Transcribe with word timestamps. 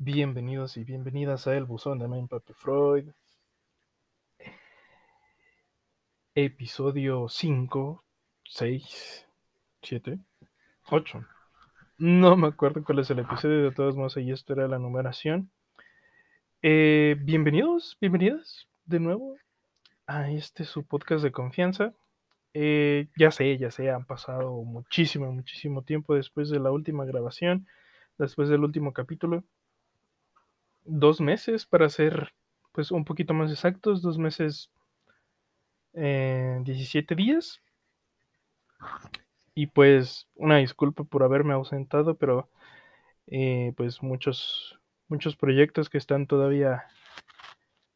Bienvenidos 0.00 0.76
y 0.76 0.84
bienvenidas 0.84 1.48
a 1.48 1.56
El 1.56 1.64
Buzón 1.64 1.98
de 1.98 2.06
Main 2.06 2.28
Papi 2.28 2.52
Freud. 2.52 3.08
Episodio 6.36 7.28
5, 7.28 8.04
6, 8.44 9.26
7, 9.82 10.20
8. 10.90 11.26
No 11.98 12.36
me 12.36 12.46
acuerdo 12.46 12.84
cuál 12.84 13.00
es 13.00 13.10
el 13.10 13.18
episodio, 13.18 13.64
de 13.64 13.72
todos 13.72 13.96
modos, 13.96 14.16
ahí 14.16 14.30
esto 14.30 14.52
era 14.52 14.68
la 14.68 14.78
numeración. 14.78 15.50
Eh, 16.62 17.16
bienvenidos, 17.18 17.98
bienvenidas 18.00 18.68
de 18.84 19.00
nuevo 19.00 19.34
a 20.06 20.30
este 20.30 20.64
su 20.64 20.86
podcast 20.86 21.24
de 21.24 21.32
confianza. 21.32 21.92
Eh, 22.54 23.08
ya 23.16 23.32
sé, 23.32 23.58
ya 23.58 23.72
sé, 23.72 23.90
han 23.90 24.06
pasado 24.06 24.62
muchísimo, 24.62 25.32
muchísimo 25.32 25.82
tiempo 25.82 26.14
después 26.14 26.50
de 26.50 26.60
la 26.60 26.70
última 26.70 27.04
grabación, 27.04 27.66
después 28.16 28.48
del 28.48 28.62
último 28.62 28.92
capítulo 28.92 29.42
dos 30.88 31.20
meses 31.20 31.66
para 31.66 31.88
ser 31.88 32.32
pues 32.72 32.90
un 32.90 33.04
poquito 33.04 33.34
más 33.34 33.50
exactos, 33.50 34.02
dos 34.02 34.18
meses, 34.18 34.70
eh, 35.94 36.60
17 36.62 37.14
días. 37.14 37.60
Y 39.54 39.66
pues 39.66 40.28
una 40.34 40.58
disculpa 40.58 41.04
por 41.04 41.22
haberme 41.24 41.54
ausentado, 41.54 42.16
pero 42.16 42.48
eh, 43.26 43.72
pues 43.76 44.02
muchos, 44.02 44.78
muchos 45.08 45.36
proyectos 45.36 45.90
que 45.90 45.98
están 45.98 46.26
todavía 46.26 46.84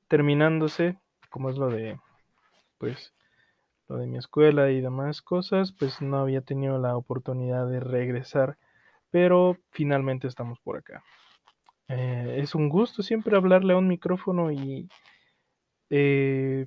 terminándose, 0.09 0.99
como 1.31 1.49
es 1.49 1.57
lo 1.57 1.71
de 1.71 1.99
pues 2.79 3.15
lo 3.89 3.99
de 3.99 4.07
mi 4.07 4.19
escuela 4.19 4.71
y 4.71 4.81
demás 4.81 5.23
cosas, 5.23 5.73
pues 5.73 6.03
no 6.03 6.19
había 6.19 6.41
tenido 6.41 6.79
la 6.79 6.97
oportunidad 6.97 7.69
de 7.69 7.79
regresar, 7.79 8.59
pero 9.11 9.57
finalmente 9.71 10.27
estamos 10.27 10.59
por 10.61 10.79
acá. 10.79 11.05
Eh, 11.95 12.39
es 12.41 12.55
un 12.55 12.71
gusto 12.71 13.03
siempre 13.03 13.37
hablarle 13.37 13.75
a 13.75 13.77
un 13.77 13.87
micrófono 13.87 14.51
y 14.51 14.89
eh, 15.91 16.67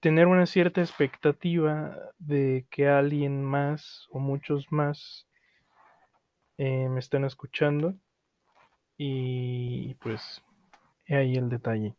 tener 0.00 0.26
una 0.26 0.46
cierta 0.46 0.80
expectativa 0.80 1.96
de 2.18 2.66
que 2.70 2.88
alguien 2.88 3.44
más 3.44 4.08
o 4.10 4.18
muchos 4.18 4.66
más 4.72 5.28
eh, 6.58 6.88
me 6.88 6.98
estén 6.98 7.24
escuchando. 7.24 7.94
Y 8.98 9.94
pues 9.94 10.42
ahí 11.08 11.36
el 11.36 11.48
detalle. 11.48 11.94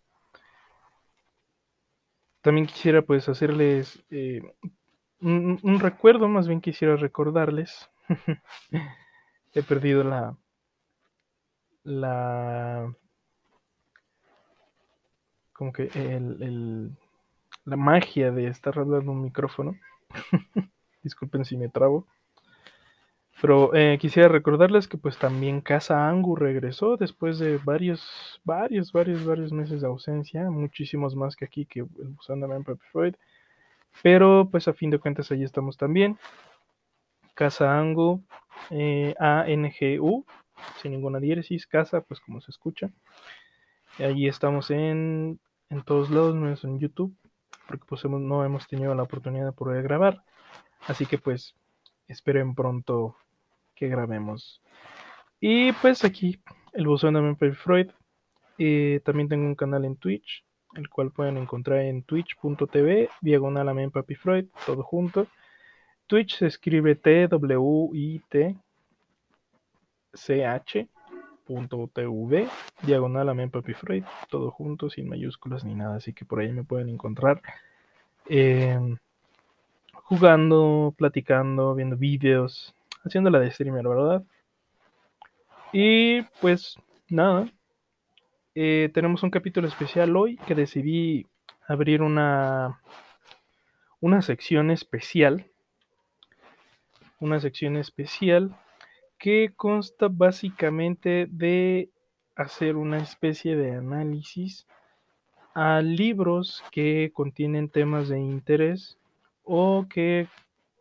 También 2.42 2.68
quisiera 2.68 3.02
pues 3.02 3.30
hacerles 3.30 4.04
un 5.22 5.80
recuerdo, 5.80 6.28
más 6.28 6.50
bien 6.50 6.60
quisiera 6.60 6.98
recordarles. 6.98 7.90
He 9.54 9.64
perdido 9.64 10.04
la, 10.04 10.36
la 11.84 12.94
como 15.54 15.72
que 15.72 15.90
el, 15.94 16.42
el, 16.42 16.92
la 17.66 17.78
magia 17.78 18.32
de 18.32 18.48
estar 18.48 18.78
hablando 18.78 19.12
un 19.12 19.22
micrófono. 19.22 19.78
Disculpen 21.04 21.46
si 21.46 21.58
me 21.58 21.70
trabo. 21.70 22.06
Pero 23.42 23.74
eh, 23.76 23.98
quisiera 24.00 24.30
recordarles 24.30 24.88
que 24.88 24.98
pues 24.98 25.18
también 25.18 25.62
Casa 25.62 26.08
Angu 26.08 26.36
regresó 26.36 26.98
después 26.98 27.40
de 27.40 27.58
varios, 27.58 28.40
varios, 28.44 28.92
varios, 28.92 29.26
varios 29.26 29.52
meses 29.52 29.82
de 29.82 29.88
ausencia, 29.88 30.50
muchísimos 30.50 31.16
más 31.16 31.36
que 31.36 31.46
aquí 31.46 31.66
que 31.66 31.80
el 31.80 32.10
buzón 32.16 32.40
de 32.40 32.78
Freud. 32.92 33.16
Pero 34.02 34.48
pues 34.50 34.68
a 34.68 34.74
fin 34.74 34.90
de 34.90 35.00
cuentas 35.00 35.32
ahí 35.32 35.44
estamos 35.44 35.78
también. 35.78 36.18
Casa 37.34 37.78
Angu, 37.78 38.22
eh, 38.70 39.14
A-N-G-U, 39.20 40.26
sin 40.82 40.92
ninguna 40.92 41.20
diéresis, 41.20 41.68
casa, 41.68 42.02
pues 42.02 42.20
como 42.20 42.42
se 42.42 42.52
escucha. 42.52 42.92
Allí 44.00 44.28
estamos 44.28 44.72
en, 44.72 45.40
en 45.70 45.84
todos 45.84 46.10
lados, 46.10 46.36
menos 46.36 46.64
en 46.64 46.80
YouTube, 46.80 47.16
porque 47.68 47.86
pues 47.88 48.04
no 48.06 48.44
hemos 48.44 48.68
tenido 48.68 48.96
la 48.96 49.04
oportunidad 49.04 49.46
de 49.46 49.52
poder 49.52 49.84
grabar. 49.84 50.24
Así 50.88 51.06
que 51.06 51.18
pues 51.18 51.56
esperen 52.08 52.56
pronto 52.56 53.16
que 53.76 53.88
grabemos. 53.88 54.62
Y 55.40 55.72
pues 55.74 56.04
aquí, 56.04 56.42
el 56.74 56.88
buzón 56.88 57.14
de 57.16 57.22
Memphis 57.22 57.58
Freud. 57.58 57.92
Eh, 58.58 59.02
también 59.04 59.30
tengo 59.30 59.46
un 59.46 59.56
canal 59.56 59.84
en 59.86 59.98
Twitch, 59.98 60.46
el 60.76 60.90
cual 60.90 61.12
pueden 61.12 61.38
encontrar 61.38 61.80
en 61.80 62.04
twitch.tv, 62.04 63.10
diagonal 63.22 63.70
a 63.70 64.04
Freud, 64.16 64.46
todo 64.66 64.84
junto. 64.84 65.28
Twitch 66.08 66.38
se 66.38 66.48
escribe 66.48 66.96
T-W-I-T 66.96 68.58
ch.tv, 70.14 70.88
diagonal 72.82 73.30
a 73.30 73.48
Papi 73.48 73.74
Freud, 73.74 74.04
todo 74.30 74.52
junto, 74.52 74.90
sin 74.90 75.10
mayúsculas 75.10 75.64
ni 75.64 75.76
nada, 75.76 75.96
así 75.98 76.14
que 76.14 76.26
por 76.26 76.40
ahí 76.40 76.52
me 76.52 76.64
pueden 76.64 76.90
encontrar 76.90 77.42
em, 78.28 78.98
jugando, 79.94 80.94
platicando, 80.98 81.76
viendo 81.76 81.98
vídeos, 81.98 82.74
haciendo 83.04 83.30
la 83.30 83.40
de 83.40 83.52
streamer, 83.52 83.88
¿verdad? 83.88 84.24
Y 85.72 86.22
pues 86.40 86.78
nada, 87.10 87.48
eh, 88.56 88.92
tenemos 88.94 89.24
un 89.24 89.32
capítulo 89.32 89.68
especial 89.68 90.16
hoy 90.16 90.38
que 90.38 90.54
decidí 90.54 91.26
abrir 91.68 92.02
una, 92.04 92.80
una 94.00 94.22
sección 94.22 94.70
especial. 94.70 95.48
Una 97.20 97.40
sección 97.40 97.78
especial 97.78 98.56
que 99.24 99.54
consta 99.56 100.10
básicamente 100.10 101.30
de 101.32 101.90
hacer 102.36 102.76
una 102.76 102.98
especie 102.98 103.56
de 103.56 103.72
análisis 103.72 104.68
a 105.56 105.80
libros 105.80 106.62
que 106.74 107.10
contienen 107.14 107.70
temas 107.70 108.10
de 108.10 108.20
interés 108.20 108.98
o 109.46 109.86
que 109.90 110.28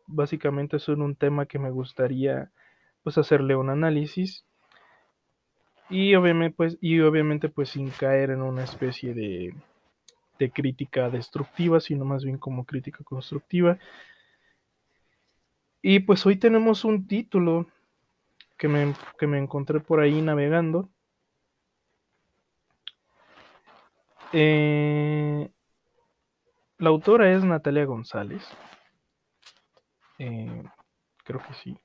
básicamente 0.07 0.77
son 0.79 1.03
un 1.03 1.15
tema 1.15 1.45
que 1.45 1.57
me 1.57 1.71
gustaría 1.71 2.51
pues 3.01 3.17
hacerle 3.17 3.55
un 3.55 3.69
análisis 3.69 4.43
y 5.89 6.13
obviamente 6.15 6.53
pues 6.57 6.77
y 6.81 6.99
obviamente 6.99 7.47
pues 7.47 7.69
sin 7.69 7.91
caer 7.91 8.29
en 8.31 8.41
una 8.41 8.65
especie 8.65 9.13
de, 9.13 9.55
de 10.37 10.51
crítica 10.51 11.09
destructiva 11.09 11.79
sino 11.79 12.03
más 12.03 12.25
bien 12.25 12.37
como 12.37 12.65
crítica 12.65 13.05
constructiva. 13.05 13.77
Y 15.81 15.99
pues 15.99 16.25
hoy 16.25 16.35
tenemos 16.35 16.83
un 16.83 17.07
título 17.07 17.67
que 19.17 19.27
me, 19.27 19.37
encontré 19.37 19.81
por 19.81 19.99
ahí 19.99 20.21
navegando. 20.21 20.87
Eh, 24.31 25.51
la 26.77 26.89
autora 26.89 27.33
es 27.33 27.43
Natalia 27.43 27.83
González. 27.83 28.41
Eh, 30.17 30.63
creo 31.25 31.41
que 31.45 31.53
sí. 31.55 31.77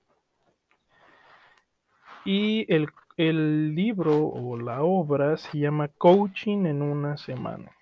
Y 2.24 2.72
el, 2.72 2.88
el, 3.16 3.74
libro 3.74 4.28
o 4.28 4.56
la 4.56 4.82
obra 4.82 5.36
se 5.36 5.58
llama 5.58 5.88
Coaching 5.88 6.66
en 6.66 6.82
una 6.82 7.16
semana. 7.16 7.72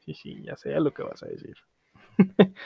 Sí, 0.00 0.14
sí, 0.14 0.42
ya 0.42 0.56
sé 0.56 0.72
lo 0.80 0.92
que 0.92 1.04
vas 1.04 1.22
a 1.22 1.26
decir. 1.26 1.56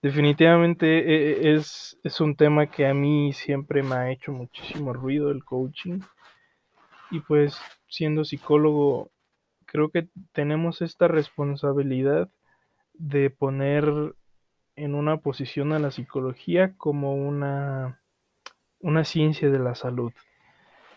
Definitivamente 0.00 0.86
eh, 0.86 1.54
es, 1.54 1.98
es, 2.04 2.20
un 2.20 2.36
tema 2.36 2.70
que 2.70 2.86
a 2.86 2.94
mí 2.94 3.32
siempre 3.32 3.82
me 3.82 3.96
ha 3.96 4.10
hecho 4.12 4.30
muchísimo 4.30 4.92
ruido 4.92 5.32
el 5.32 5.44
coaching. 5.44 6.00
Y 7.10 7.20
pues 7.20 7.60
siendo 7.88 8.24
psicólogo, 8.24 9.10
creo 9.66 9.90
que 9.90 10.08
tenemos 10.32 10.82
esta 10.82 11.08
responsabilidad 11.08 12.30
de 12.94 13.30
poner 13.30 14.14
en 14.76 14.94
una 14.94 15.16
posición 15.16 15.72
a 15.72 15.80
la 15.80 15.90
psicología 15.90 16.74
como 16.76 17.14
una, 17.16 18.00
una 18.78 19.02
ciencia 19.02 19.50
de 19.50 19.58
la 19.58 19.74
salud. 19.74 20.12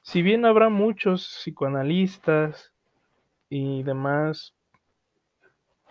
Si 0.04 0.22
bien 0.22 0.46
habrá 0.46 0.70
muchos 0.70 1.42
psicoanalistas 1.42 2.72
y 3.50 3.82
demás 3.82 4.54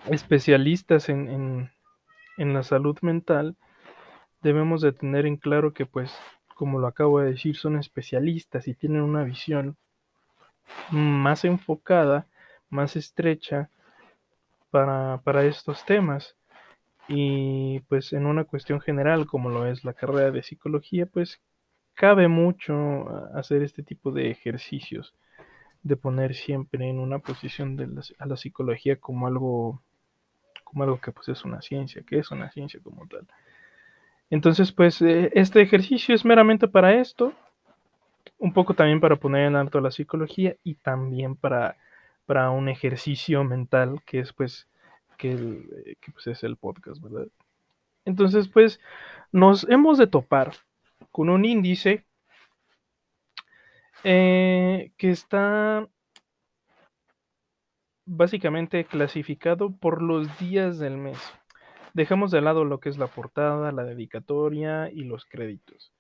especialistas 0.09 1.09
en 1.09 1.29
en 1.29 1.71
la 2.55 2.63
salud 2.63 2.99
mental, 3.03 3.57
debemos 4.43 4.81
de 4.81 4.93
tener 4.93 5.27
en 5.27 5.37
claro 5.37 5.73
que, 5.75 5.87
pues, 5.87 6.13
como 6.55 6.79
lo 6.79 6.87
acabo 6.87 7.21
de 7.21 7.33
decir, 7.33 7.57
son 7.57 7.79
especialistas 7.79 8.69
y 8.69 8.75
tienen 8.75 9.03
una 9.03 9.25
visión 9.25 9.77
más 10.91 11.45
enfocada, 11.45 12.27
más 12.69 12.97
estrecha 12.97 13.71
para, 14.71 15.21
para 15.25 15.45
estos 15.45 15.85
temas. 15.85 16.37
Y 17.09 17.81
pues 17.89 18.13
en 18.13 18.27
una 18.27 18.45
cuestión 18.45 18.81
general, 18.81 19.27
como 19.27 19.51
lo 19.51 19.67
es 19.67 19.85
la 19.85 19.95
carrera 19.95 20.31
de 20.31 20.43
psicología, 20.43 21.07
pues 21.07 21.41
cabe 21.95 22.29
mucho 22.29 23.09
hacer 23.35 23.63
este 23.63 23.83
tipo 23.83 24.13
de 24.13 24.31
ejercicios, 24.31 25.15
de 25.83 25.97
poner 25.97 26.35
siempre 26.35 26.89
en 26.89 26.99
una 26.99 27.19
posición 27.19 27.77
de 27.77 27.89
a 28.19 28.27
la 28.27 28.37
psicología 28.37 28.97
como 28.97 29.27
algo 29.27 29.83
como 30.71 30.85
algo 30.85 31.01
que 31.01 31.13
pues 31.13 31.29
es 31.29 31.45
una 31.45 31.61
ciencia, 31.61 32.03
que 32.07 32.19
es 32.19 32.31
una 32.31 32.51
ciencia 32.51 32.81
como 32.83 33.07
tal. 33.07 33.27
Entonces, 34.31 34.73
pues 34.73 35.03
eh, 35.03 35.31
este 35.35 35.61
ejercicio 35.61 36.15
es 36.15 36.25
meramente 36.25 36.69
para 36.69 36.95
esto. 36.95 37.33
un 38.39 38.53
poco 38.53 38.75
también 38.75 39.01
para 39.01 39.17
poner 39.17 39.47
en 39.47 39.57
alto 39.57 39.81
la 39.81 39.91
psicología 39.91 40.57
y 40.65 40.75
también 40.77 41.37
para, 41.37 41.77
para 42.27 42.51
un 42.51 42.69
ejercicio 42.69 43.45
mental 43.45 44.01
que 44.07 44.21
es 44.21 44.33
pues 44.33 44.69
que, 45.19 45.37
pues, 46.13 46.27
es 46.29 46.43
el 46.45 46.57
podcast, 46.57 47.03
¿verdad? 47.03 47.29
Entonces 48.07 48.49
pues 48.49 48.81
nos 49.33 49.69
hemos 49.69 49.99
de 49.99 50.07
topar 50.07 50.53
con 51.13 51.29
un 51.29 51.45
índice 51.45 52.05
eh, 54.05 54.93
que 54.97 55.11
está 55.11 55.87
básicamente 58.13 58.85
clasificado 58.85 59.71
por 59.71 60.03
los 60.03 60.37
días 60.41 60.81
del 60.81 60.97
mes. 60.97 61.19
Dejamos 61.95 62.33
de 62.33 62.41
lado 62.41 62.65
lo 62.65 62.81
que 62.81 62.89
es 62.89 62.99
la 62.99 63.07
portada, 63.07 63.71
la 63.71 63.85
dedicatoria 63.85 64.91
y 64.91 65.05
los 65.05 65.25
créditos. 65.25 65.93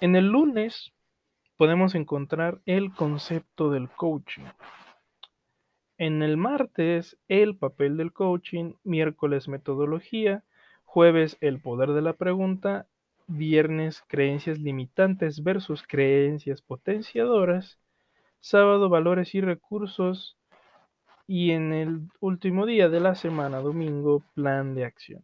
En 0.00 0.16
el 0.16 0.28
lunes 0.28 0.92
podemos 1.58 1.94
encontrar 1.94 2.62
el 2.64 2.90
concepto 2.94 3.70
del 3.70 3.90
coaching. 3.90 4.44
En 5.98 6.22
el 6.22 6.38
martes, 6.38 7.18
el 7.28 7.54
papel 7.54 7.98
del 7.98 8.14
coaching, 8.14 8.72
miércoles, 8.82 9.48
metodología, 9.48 10.42
jueves, 10.84 11.36
el 11.42 11.60
poder 11.60 11.90
de 11.92 12.00
la 12.00 12.14
pregunta, 12.14 12.86
viernes, 13.26 14.02
creencias 14.08 14.58
limitantes 14.58 15.42
versus 15.42 15.82
creencias 15.86 16.62
potenciadoras, 16.62 17.78
sábado, 18.40 18.88
valores 18.88 19.34
y 19.34 19.42
recursos, 19.42 20.38
y 21.26 21.52
en 21.52 21.72
el 21.72 22.08
último 22.20 22.66
día 22.66 22.88
de 22.88 23.00
la 23.00 23.14
semana, 23.14 23.58
domingo, 23.60 24.22
plan 24.34 24.74
de 24.74 24.84
acción. 24.84 25.22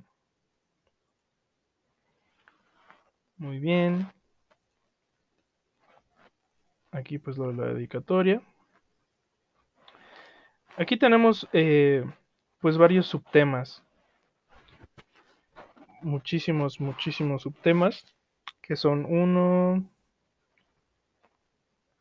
Muy 3.37 3.59
bien. 3.59 4.09
Aquí 6.91 7.19
pues 7.19 7.37
lo 7.39 7.49
de 7.49 7.55
la 7.55 7.73
dedicatoria. 7.75 8.43
Aquí 10.77 10.97
tenemos 10.97 11.49
eh, 11.53 12.05
pues 12.61 12.79
varios 12.79 13.07
subtemas. 13.07 13.85
Muchísimos, 16.03 16.81
muchísimos 16.81 17.43
subtemas. 17.43 18.05
Que 18.63 18.77
son 18.77 19.05
uno, 19.05 19.89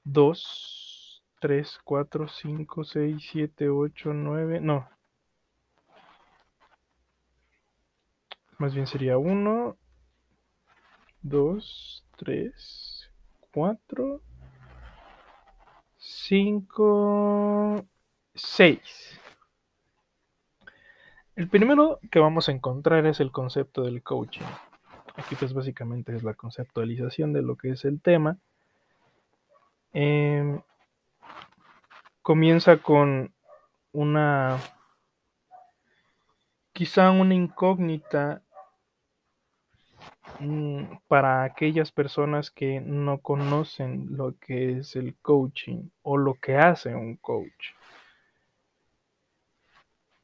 dos, 0.04 0.77
tres, 1.40 1.80
cuatro, 1.84 2.28
cinco, 2.28 2.84
seis, 2.84 3.28
siete, 3.32 3.70
ocho, 3.70 4.14
nueve. 4.14 4.60
No. 4.60 4.88
Más 8.58 8.74
bien 8.74 8.88
sería 8.88 9.18
uno, 9.18 9.78
dos, 11.22 12.06
tres, 12.18 13.12
cuatro, 13.52 14.22
cinco, 15.98 17.86
seis. 18.34 19.20
El 21.36 21.48
primero 21.50 22.00
que 22.10 22.18
vamos 22.18 22.50
a 22.50 22.52
encontrar 22.52 23.06
es 23.06 23.20
el 23.20 23.32
concepto 23.32 23.84
del 23.84 24.02
coaching. 24.02 24.42
Aquí 25.16 25.36
pues 25.36 25.54
básicamente 25.54 26.16
es 26.16 26.24
la 26.24 26.34
conceptualización 26.34 27.32
de 27.34 27.44
lo 27.44 27.58
que 27.58 27.70
es 27.72 27.86
el 27.86 28.02
tema. 28.02 28.40
Em, 29.94 30.62
comienza 32.28 32.76
con 32.76 33.34
una, 33.94 34.60
quizá 36.74 37.10
una 37.12 37.34
incógnita 37.34 38.42
mm, 40.42 40.84
para 41.08 41.44
aquellas 41.44 41.94
personas 41.94 42.52
que 42.52 42.82
no 42.82 43.20
conocen 43.20 44.08
lo 44.18 44.38
que 44.40 44.80
es 44.80 44.98
el 44.98 45.16
coaching 45.22 45.88
o 46.02 46.18
lo 46.18 46.34
que 46.34 46.58
hace 46.58 46.94
un 46.94 47.16
coach. 47.16 47.72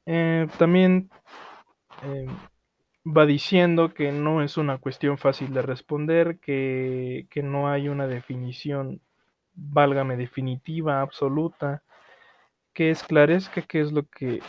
Eh, 0.06 0.50
también 0.58 1.10
eh, 2.04 2.28
va 3.06 3.26
diciendo 3.26 3.94
que 3.94 4.12
no 4.12 4.42
es 4.42 4.58
una 4.58 4.78
cuestión 4.78 5.18
fácil 5.18 5.54
de 5.54 5.62
responder, 5.62 6.38
que, 6.40 7.28
que 7.30 7.44
no 7.44 7.70
hay 7.70 7.88
una 7.88 8.08
definición, 8.08 9.00
válgame, 9.54 10.18
definitiva, 10.18 11.00
absoluta, 11.00 11.82
que 12.74 12.90
esclarezca 12.90 13.62
qué 13.62 13.82
es 13.82 13.92
lo 13.92 14.04
que, 14.08 14.42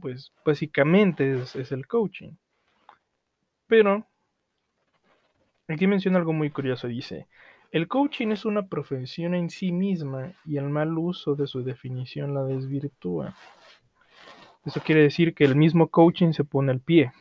pues 0.00 0.32
básicamente 0.44 1.40
es, 1.40 1.72
el 1.72 1.86
coaching. 1.86 2.32
Pero 3.66 4.06
aquí 5.68 5.86
menciona 5.86 6.18
algo 6.18 6.32
muy 6.32 6.50
curioso, 6.50 6.86
dice, 6.86 7.26
el 7.70 7.88
coaching 7.88 8.28
es 8.28 8.44
una 8.44 8.68
profesión 8.68 9.34
en 9.34 9.50
sí 9.50 9.72
misma 9.72 10.32
y 10.44 10.58
el 10.58 10.68
mal 10.68 10.96
uso 10.96 11.34
de 11.34 11.46
su 11.46 11.64
definición 11.64 12.34
la 12.34 12.44
desvirtúa. 12.44 13.34
Eso 14.64 14.80
quiere 14.80 15.02
decir 15.02 15.34
que 15.34 15.44
el 15.44 15.56
mismo 15.56 15.88
coaching 15.88 16.32
se 16.32 16.44
pone 16.44 16.72
al 16.72 16.80
pie. 16.80 17.12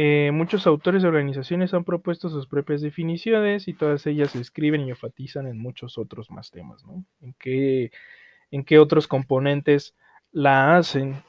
Eh, 0.00 0.30
muchos 0.32 0.68
autores 0.68 1.02
y 1.02 1.06
organizaciones 1.08 1.74
han 1.74 1.82
propuesto 1.82 2.28
sus 2.28 2.46
propias 2.46 2.80
definiciones 2.82 3.66
y 3.66 3.74
todas 3.74 4.06
ellas 4.06 4.36
escriben 4.36 4.82
y 4.82 4.90
enfatizan 4.90 5.48
en 5.48 5.58
muchos 5.58 5.98
otros 5.98 6.30
más 6.30 6.52
temas, 6.52 6.84
¿no? 6.84 7.04
En 7.20 7.34
qué, 7.34 8.78
otros 8.78 9.08
componentes 9.08 9.96
la 10.30 10.76
hacen 10.76 11.20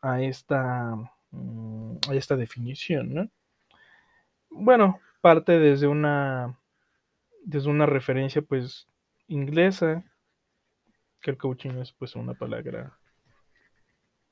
a 0.00 0.22
esta, 0.22 0.94
mm, 1.32 1.96
a 2.08 2.14
esta 2.14 2.36
definición, 2.36 3.14
¿no? 3.14 3.30
Bueno, 4.48 5.00
parte 5.20 5.58
desde 5.58 5.88
una, 5.88 6.56
desde 7.42 7.68
una 7.68 7.86
referencia 7.86 8.42
pues 8.42 8.86
inglesa, 9.26 10.04
que 11.20 11.32
el 11.32 11.36
coaching 11.36 11.80
es 11.80 11.90
pues 11.90 12.14
una 12.14 12.34
palabra 12.34 12.96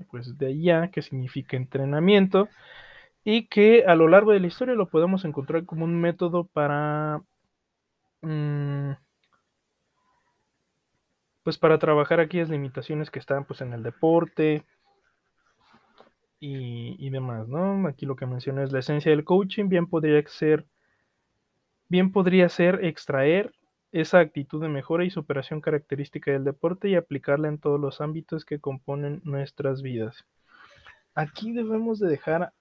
pues 0.08 0.38
de 0.38 0.46
allá, 0.46 0.88
que 0.92 1.02
significa 1.02 1.56
entrenamiento, 1.56 2.48
y 3.24 3.46
que 3.46 3.84
a 3.86 3.94
lo 3.94 4.08
largo 4.08 4.32
de 4.32 4.40
la 4.40 4.46
historia 4.46 4.74
lo 4.74 4.88
podemos 4.88 5.24
encontrar 5.24 5.64
como 5.64 5.84
un 5.84 6.00
método 6.00 6.44
para 6.44 7.22
mm, 8.22 8.92
pues 11.42 11.58
para 11.58 11.78
trabajar 11.78 12.20
aquellas 12.20 12.50
limitaciones 12.50 13.10
que 13.10 13.18
están 13.18 13.44
pues 13.44 13.60
en 13.60 13.72
el 13.72 13.82
deporte 13.82 14.64
y, 16.40 16.96
y, 16.98 17.10
demás, 17.10 17.46
¿no? 17.48 17.86
Aquí 17.86 18.04
lo 18.04 18.16
que 18.16 18.26
menciona 18.26 18.64
es 18.64 18.72
la 18.72 18.80
esencia 18.80 19.12
del 19.12 19.24
coaching, 19.24 19.68
bien 19.68 19.86
podría 19.86 20.20
ser 20.26 20.66
bien 21.88 22.10
podría 22.10 22.48
ser 22.48 22.84
extraer 22.84 23.52
esa 23.92 24.18
actitud 24.18 24.62
de 24.62 24.68
mejora 24.68 25.04
y 25.04 25.10
superación 25.10 25.60
característica 25.60 26.32
del 26.32 26.42
deporte 26.42 26.88
y 26.88 26.94
aplicarla 26.94 27.48
en 27.48 27.58
todos 27.58 27.78
los 27.78 28.00
ámbitos 28.00 28.44
que 28.46 28.58
componen 28.58 29.20
nuestras 29.24 29.82
vidas. 29.82 30.24
Aquí 31.14 31.52
debemos 31.52 31.98
de 31.98 32.08
dejar 32.08 32.52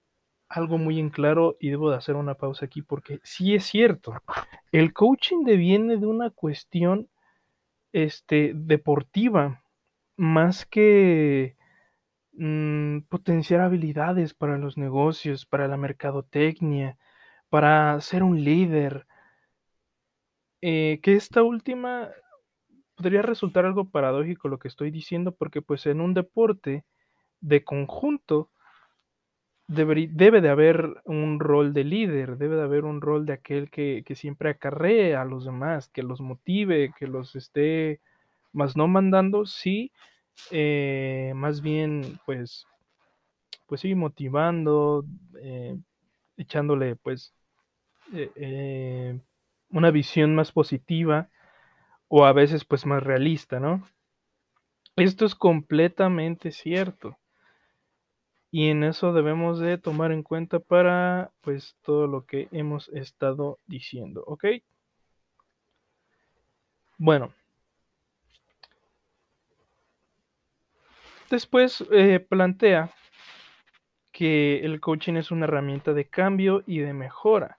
algo 0.52 0.78
muy 0.78 1.00
en 1.00 1.10
claro 1.10 1.58
y 1.60 1.70
debo 1.70 1.90
de 1.90 1.98
hacer 1.98 2.16
una 2.16 2.36
pausa 2.36 2.66
aquí 2.66 2.82
porque 2.82 3.20
sí 3.24 3.56
es 3.56 3.66
cierto, 3.66 4.14
el 4.72 4.94
coaching 4.94 5.44
deviene 5.46 5.98
de 5.98 6.06
una 6.06 6.30
cuestión 6.30 7.10
este, 7.94 8.52
deportiva 8.54 9.64
más 10.18 10.66
que 10.66 11.56
mmm, 12.34 13.00
potenciar 13.10 13.62
habilidades 13.62 14.34
para 14.34 14.58
los 14.58 14.78
negocios, 14.78 15.46
para 15.46 15.68
la 15.68 15.78
mercadotecnia, 15.78 16.98
para 17.50 18.00
ser 18.02 18.24
un 18.24 18.44
líder, 18.44 19.08
eh, 20.62 21.00
que 21.02 21.16
esta 21.16 21.44
última 21.44 22.10
podría 22.96 23.22
resultar 23.24 23.66
algo 23.66 23.90
paradójico 23.90 24.48
lo 24.48 24.60
que 24.60 24.68
estoy 24.68 24.92
diciendo, 24.92 25.34
porque 25.34 25.62
pues 25.62 25.86
en 25.88 26.02
un 26.02 26.14
deporte 26.14 26.86
de 27.40 27.64
conjunto 27.64 28.52
debe, 29.72 30.08
debe 30.12 30.42
de 30.42 30.50
haber 30.50 31.02
un 31.06 31.40
rol 31.40 31.74
de 31.74 31.84
líder, 31.84 32.38
debe 32.38 32.58
de 32.58 32.64
haber 32.64 32.84
un 32.84 33.02
rol 33.02 33.26
de 33.26 33.34
aquel 33.34 33.70
que, 33.70 34.04
que 34.06 34.16
siempre 34.16 34.50
acarree 34.50 35.16
a 35.16 35.26
los 35.26 35.46
demás, 35.46 35.90
que 35.90 36.04
los 36.04 36.20
motive, 36.22 36.94
que 36.98 37.08
los 37.08 37.36
esté, 37.36 38.02
más 38.52 38.76
no 38.76 38.88
mandando, 38.88 39.46
sí, 39.46 39.92
eh, 40.52 41.32
más 41.36 41.62
bien 41.62 42.20
pues, 42.26 42.66
pues 43.66 43.86
motivando, 43.96 45.06
eh, 45.40 45.78
echándole 46.36 46.98
pues 46.98 47.34
eh, 48.14 49.18
una 49.70 49.92
visión 49.92 50.36
más 50.36 50.52
positiva 50.52 51.30
o 52.10 52.26
a 52.26 52.34
veces 52.34 52.66
pues 52.66 52.86
más 52.86 53.02
realista, 53.02 53.60
¿no? 53.60 53.88
Esto 54.98 55.26
es 55.26 55.36
completamente 55.36 56.52
cierto. 56.52 57.18
Y 58.52 58.68
en 58.70 58.84
eso 58.84 59.14
debemos 59.14 59.60
de 59.60 59.78
tomar 59.78 60.12
en 60.12 60.24
cuenta 60.24 60.60
para 60.60 61.32
pues 61.42 61.78
todo 61.82 62.08
lo 62.08 62.26
que 62.26 62.50
hemos 62.52 62.90
estado 62.90 63.60
diciendo, 63.66 64.24
¿ok? 64.28 64.46
Bueno. 66.98 67.34
Después 71.30 71.86
eh, 71.92 72.20
plantea 72.20 72.92
que 74.12 74.60
el 74.66 74.82
coaching 74.82 75.14
es 75.16 75.32
una 75.32 75.46
herramienta 75.46 75.94
de 75.94 76.10
cambio 76.10 76.62
y 76.68 76.80
de 76.80 76.94
mejora 76.94 77.58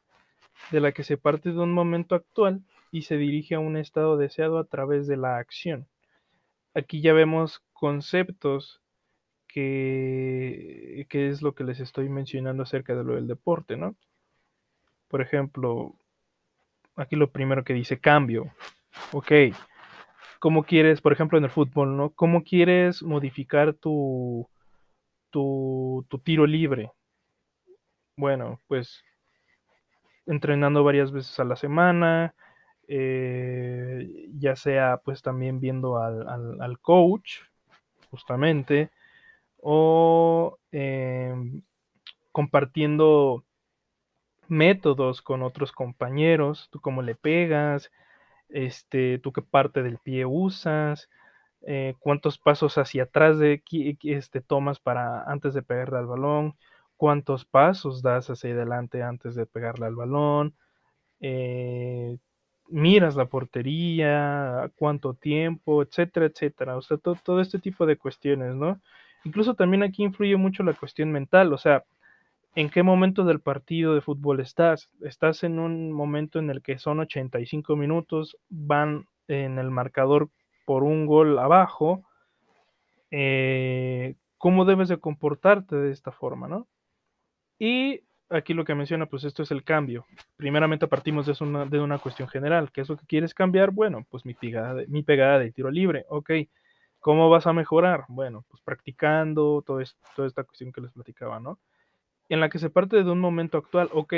de 0.70 0.80
la 0.80 0.92
que 0.92 1.04
se 1.04 1.16
parte 1.16 1.52
de 1.52 1.58
un 1.58 1.72
momento 1.72 2.14
actual 2.14 2.62
y 2.90 3.02
se 3.02 3.16
dirige 3.16 3.54
a 3.54 3.60
un 3.60 3.78
estado 3.78 4.18
deseado 4.18 4.58
a 4.58 4.64
través 4.64 5.06
de 5.06 5.16
la 5.16 5.38
acción. 5.38 5.88
Aquí 6.74 7.00
ya 7.00 7.14
vemos 7.14 7.62
conceptos 7.72 8.81
que, 9.52 11.06
que 11.08 11.28
es 11.28 11.42
lo 11.42 11.54
que 11.54 11.64
les 11.64 11.78
estoy 11.80 12.08
mencionando 12.08 12.62
acerca 12.62 12.94
de 12.94 13.04
lo 13.04 13.14
del 13.14 13.26
deporte, 13.26 13.76
¿no? 13.76 13.94
Por 15.08 15.20
ejemplo, 15.20 15.94
aquí 16.96 17.16
lo 17.16 17.30
primero 17.30 17.62
que 17.62 17.74
dice 17.74 18.00
cambio. 18.00 18.52
Ok, 19.12 19.32
¿cómo 20.38 20.64
quieres, 20.64 21.00
por 21.02 21.12
ejemplo, 21.12 21.36
en 21.36 21.44
el 21.44 21.50
fútbol, 21.50 21.96
¿no? 21.96 22.10
¿Cómo 22.10 22.44
quieres 22.44 23.02
modificar 23.02 23.74
tu, 23.74 24.48
tu, 25.30 26.06
tu 26.08 26.18
tiro 26.18 26.46
libre? 26.46 26.90
Bueno, 28.16 28.58
pues 28.68 29.04
entrenando 30.24 30.82
varias 30.82 31.12
veces 31.12 31.38
a 31.40 31.44
la 31.44 31.56
semana, 31.56 32.34
eh, 32.88 34.28
ya 34.38 34.56
sea 34.56 34.98
pues 35.04 35.20
también 35.20 35.60
viendo 35.60 35.98
al, 35.98 36.26
al, 36.26 36.60
al 36.60 36.78
coach, 36.78 37.40
justamente, 38.10 38.90
o 39.62 40.58
eh, 40.72 41.34
compartiendo 42.32 43.44
métodos 44.48 45.22
con 45.22 45.42
otros 45.42 45.72
compañeros, 45.72 46.68
tú 46.70 46.80
cómo 46.80 47.02
le 47.02 47.14
pegas, 47.14 47.90
este, 48.48 49.18
tú 49.18 49.32
qué 49.32 49.42
parte 49.42 49.82
del 49.82 49.98
pie 49.98 50.26
usas, 50.26 51.08
eh, 51.62 51.94
cuántos 52.00 52.38
pasos 52.38 52.76
hacia 52.78 53.04
atrás 53.04 53.38
de, 53.38 53.62
este, 54.02 54.40
tomas 54.40 54.80
para 54.80 55.22
antes 55.24 55.54
de 55.54 55.62
pegarle 55.62 55.98
al 55.98 56.06
balón, 56.06 56.56
cuántos 56.96 57.44
pasos 57.44 58.02
das 58.02 58.30
hacia 58.30 58.52
adelante 58.52 59.02
antes 59.02 59.34
de 59.36 59.46
pegarle 59.46 59.86
al 59.86 59.94
balón, 59.94 60.56
eh, 61.20 62.18
miras 62.68 63.16
la 63.16 63.26
portería, 63.26 64.70
cuánto 64.76 65.14
tiempo, 65.14 65.82
etcétera, 65.82 66.26
etcétera. 66.26 66.76
O 66.76 66.82
sea, 66.82 66.98
todo 66.98 67.40
este 67.40 67.58
tipo 67.58 67.86
de 67.86 67.96
cuestiones, 67.98 68.54
¿no? 68.54 68.80
Incluso 69.24 69.54
también 69.54 69.82
aquí 69.82 70.02
influye 70.02 70.36
mucho 70.36 70.62
la 70.62 70.74
cuestión 70.74 71.12
mental, 71.12 71.52
o 71.52 71.58
sea, 71.58 71.84
¿en 72.54 72.70
qué 72.70 72.82
momento 72.82 73.24
del 73.24 73.40
partido 73.40 73.94
de 73.94 74.00
fútbol 74.00 74.40
estás? 74.40 74.90
¿Estás 75.02 75.44
en 75.44 75.58
un 75.58 75.92
momento 75.92 76.38
en 76.38 76.50
el 76.50 76.62
que 76.62 76.78
son 76.78 77.00
85 77.00 77.76
minutos, 77.76 78.36
van 78.48 79.06
en 79.28 79.58
el 79.58 79.70
marcador 79.70 80.28
por 80.64 80.82
un 80.82 81.06
gol 81.06 81.38
abajo? 81.38 82.02
Eh, 83.10 84.16
¿Cómo 84.38 84.64
debes 84.64 84.88
de 84.88 84.98
comportarte 84.98 85.76
de 85.76 85.92
esta 85.92 86.10
forma, 86.10 86.48
no? 86.48 86.66
Y 87.58 88.00
aquí 88.28 88.54
lo 88.54 88.64
que 88.64 88.74
menciona, 88.74 89.06
pues 89.06 89.24
esto 89.24 89.42
es 89.42 89.50
el 89.50 89.62
cambio. 89.62 90.04
Primeramente 90.36 90.88
partimos 90.88 91.26
de 91.26 91.44
una, 91.44 91.64
de 91.64 91.78
una 91.78 91.98
cuestión 91.98 92.28
general. 92.28 92.72
¿Qué 92.72 92.80
es 92.80 92.88
lo 92.88 92.96
que 92.96 93.06
quieres 93.06 93.34
cambiar? 93.34 93.70
Bueno, 93.70 94.04
pues 94.10 94.24
mi 94.24 94.34
pegada, 94.34 94.74
de, 94.74 94.86
mi 94.88 95.02
pegada 95.02 95.38
de 95.38 95.52
tiro 95.52 95.70
libre. 95.70 96.06
Ok. 96.08 96.30
¿Cómo 97.02 97.28
vas 97.28 97.46
a 97.46 97.52
mejorar? 97.52 98.06
Bueno, 98.08 98.46
pues 98.48 98.62
practicando, 98.62 99.62
toda 99.66 99.82
esta 99.82 100.44
cuestión 100.44 100.72
que 100.72 100.80
les 100.80 100.92
platicaba, 100.92 101.38
¿no? 101.38 101.58
En 102.30 102.40
la 102.40 102.48
que 102.48 102.58
se 102.58 102.70
parte 102.70 103.04
de 103.04 103.10
un 103.10 103.20
momento 103.20 103.58
actual. 103.58 103.90
Ok. 103.92 104.14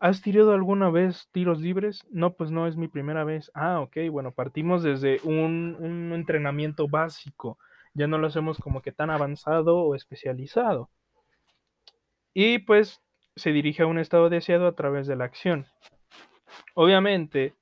¿Has 0.00 0.20
tirado 0.22 0.52
alguna 0.52 0.90
vez 0.90 1.28
tiros 1.30 1.60
libres? 1.60 2.04
No, 2.10 2.32
pues 2.32 2.50
no 2.50 2.66
es 2.66 2.76
mi 2.76 2.88
primera 2.88 3.22
vez. 3.22 3.52
Ah, 3.54 3.78
ok. 3.78 3.98
Bueno, 4.10 4.32
partimos 4.32 4.82
desde 4.82 5.20
un, 5.22 5.76
un 5.78 6.12
entrenamiento 6.12 6.88
básico. 6.88 7.58
Ya 7.94 8.08
no 8.08 8.18
lo 8.18 8.26
hacemos 8.26 8.58
como 8.58 8.82
que 8.82 8.90
tan 8.90 9.10
avanzado 9.10 9.76
o 9.76 9.94
especializado 9.94 10.90
y 12.34 12.58
pues 12.60 13.00
se 13.36 13.52
dirige 13.52 13.82
a 13.82 13.86
un 13.86 13.98
estado 13.98 14.28
deseado 14.28 14.66
a 14.66 14.74
través 14.74 15.06
de 15.06 15.16
la 15.16 15.24
acción. 15.24 15.66
Obviamente, 16.74 17.54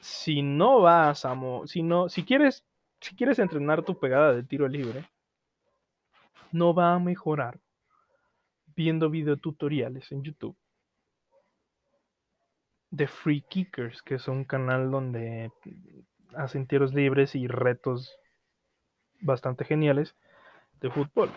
si 0.00 0.42
no 0.42 0.80
vas 0.80 1.24
a, 1.24 1.36
si 1.66 1.82
no, 1.82 2.08
si 2.08 2.24
quieres, 2.24 2.64
si 3.00 3.14
quieres 3.14 3.38
entrenar 3.38 3.82
tu 3.82 3.98
pegada 3.98 4.32
de 4.32 4.42
tiro 4.42 4.68
libre, 4.68 5.04
no 6.52 6.74
va 6.74 6.94
a 6.94 6.98
mejorar 6.98 7.60
viendo 8.74 9.10
videotutoriales 9.10 10.10
en 10.12 10.22
YouTube 10.22 10.56
de 12.90 13.06
Free 13.06 13.42
Kickers, 13.42 14.02
que 14.02 14.16
es 14.16 14.26
un 14.26 14.44
canal 14.44 14.90
donde 14.90 15.52
hacen 16.34 16.66
tiros 16.66 16.92
libres 16.92 17.34
y 17.34 17.46
retos 17.46 18.18
bastante 19.20 19.64
geniales 19.64 20.16
de 20.80 20.90
fútbol 20.90 21.30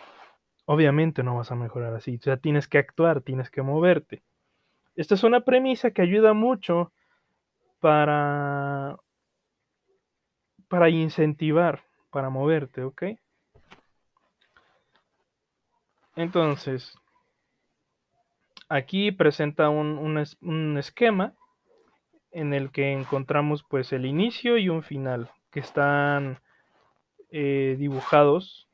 obviamente 0.66 1.24
no 1.24 1.36
vas 1.36 1.52
a 1.52 1.56
mejorar 1.56 1.94
así. 1.96 2.18
O 2.20 2.24
sea, 2.24 2.38
tienes 2.38 2.68
que 2.68 2.78
actuar, 2.78 3.22
tienes 3.22 3.50
que 3.50 3.62
moverte. 3.62 4.24
Esta 4.96 5.16
es 5.16 5.24
una 5.24 5.42
premisa 5.42 5.92
que 5.92 6.02
ayuda 6.02 6.34
mucho 6.34 6.92
para, 7.84 8.96
para 10.70 10.90
incentivar, 10.90 11.84
para 12.12 12.30
moverte, 12.30 12.82
¿ok? 12.82 13.04
Entonces, 16.16 16.98
aquí 18.70 19.12
presenta 19.12 19.68
un, 19.68 19.98
un, 19.98 20.24
un 20.44 20.78
esquema 20.78 21.34
en 22.32 22.54
el 22.54 22.72
que 22.72 22.94
encontramos 22.94 23.66
pues 23.70 23.92
el 23.92 24.06
inicio 24.06 24.58
y 24.58 24.70
un 24.70 24.82
final 24.82 25.30
que 25.52 25.60
están 25.60 26.40
eh, 27.32 27.76
dibujados 27.78 28.70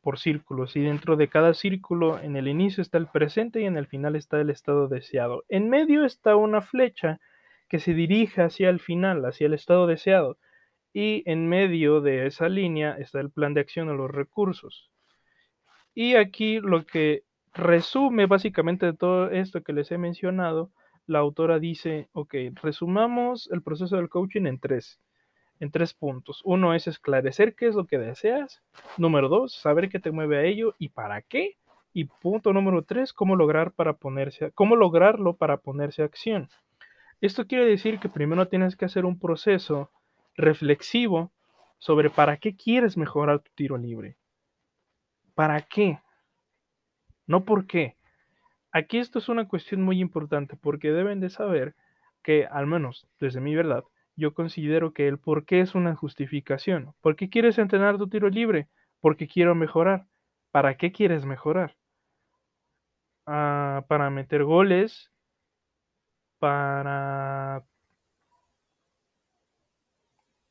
por 0.00 0.18
círculos 0.18 0.74
y 0.74 0.80
dentro 0.80 1.14
de 1.14 1.28
cada 1.28 1.54
círculo 1.54 2.18
en 2.18 2.34
el 2.34 2.48
inicio 2.48 2.82
está 2.82 2.98
el 2.98 3.06
presente 3.06 3.60
y 3.60 3.66
en 3.66 3.76
el 3.76 3.86
final 3.86 4.16
está 4.16 4.40
el 4.40 4.50
estado 4.50 4.88
deseado. 4.88 5.44
En 5.48 5.70
medio 5.70 6.04
está 6.04 6.34
una 6.34 6.62
flecha 6.62 7.20
que 7.70 7.78
se 7.78 7.94
dirige 7.94 8.42
hacia 8.42 8.68
el 8.68 8.80
final, 8.80 9.24
hacia 9.24 9.46
el 9.46 9.54
estado 9.54 9.86
deseado 9.86 10.36
y 10.92 11.22
en 11.30 11.48
medio 11.48 12.00
de 12.00 12.26
esa 12.26 12.48
línea 12.48 12.96
está 12.98 13.20
el 13.20 13.30
plan 13.30 13.54
de 13.54 13.60
acción 13.60 13.88
o 13.88 13.94
los 13.94 14.10
recursos. 14.10 14.90
Y 15.94 16.16
aquí 16.16 16.60
lo 16.60 16.84
que 16.84 17.22
resume 17.54 18.26
básicamente 18.26 18.92
todo 18.92 19.30
esto 19.30 19.62
que 19.62 19.72
les 19.72 19.90
he 19.92 19.98
mencionado, 19.98 20.72
la 21.06 21.20
autora 21.20 21.58
dice, 21.58 22.08
ok, 22.12 22.34
resumamos 22.62 23.48
el 23.52 23.62
proceso 23.62 23.96
del 23.96 24.08
coaching 24.08 24.46
en 24.46 24.58
tres 24.60 25.00
en 25.60 25.70
tres 25.70 25.92
puntos. 25.92 26.40
Uno 26.44 26.74
es 26.74 26.86
esclarecer 26.86 27.54
qué 27.54 27.68
es 27.68 27.74
lo 27.74 27.86
que 27.86 27.98
deseas. 27.98 28.62
Número 28.96 29.28
dos, 29.28 29.52
saber 29.54 29.90
qué 29.90 30.00
te 30.00 30.10
mueve 30.10 30.38
a 30.38 30.44
ello 30.44 30.74
y 30.78 30.88
para 30.88 31.20
qué. 31.20 31.58
Y 31.92 32.04
punto 32.04 32.52
número 32.54 32.82
tres, 32.82 33.12
cómo 33.12 33.36
lograr 33.36 33.72
para 33.72 33.92
ponerse, 33.94 34.52
cómo 34.52 34.74
lograrlo 34.74 35.36
para 35.36 35.58
ponerse 35.58 36.00
a 36.00 36.06
acción. 36.06 36.48
Esto 37.20 37.46
quiere 37.46 37.66
decir 37.66 37.98
que 37.98 38.08
primero 38.08 38.48
tienes 38.48 38.76
que 38.76 38.86
hacer 38.86 39.04
un 39.04 39.18
proceso 39.18 39.90
reflexivo 40.36 41.32
sobre 41.78 42.08
para 42.10 42.38
qué 42.38 42.56
quieres 42.56 42.96
mejorar 42.96 43.40
tu 43.40 43.50
tiro 43.54 43.76
libre. 43.76 44.16
¿Para 45.34 45.60
qué? 45.62 45.98
No 47.26 47.44
por 47.44 47.66
qué. 47.66 47.96
Aquí 48.72 48.98
esto 48.98 49.18
es 49.18 49.28
una 49.28 49.48
cuestión 49.48 49.82
muy 49.82 50.00
importante 50.00 50.56
porque 50.56 50.92
deben 50.92 51.20
de 51.20 51.30
saber 51.30 51.74
que, 52.22 52.46
al 52.46 52.66
menos 52.66 53.06
desde 53.18 53.40
mi 53.40 53.54
verdad, 53.54 53.84
yo 54.16 54.34
considero 54.34 54.92
que 54.92 55.08
el 55.08 55.18
por 55.18 55.44
qué 55.44 55.60
es 55.60 55.74
una 55.74 55.94
justificación. 55.96 56.94
¿Por 57.00 57.16
qué 57.16 57.30
quieres 57.30 57.58
entrenar 57.58 57.98
tu 57.98 58.08
tiro 58.08 58.28
libre? 58.28 58.68
Porque 59.00 59.28
quiero 59.28 59.54
mejorar. 59.54 60.06
¿Para 60.50 60.76
qué 60.76 60.92
quieres 60.92 61.24
mejorar? 61.24 61.76
Ah, 63.26 63.84
para 63.88 64.10
meter 64.10 64.44
goles, 64.44 65.09
para 66.40 67.62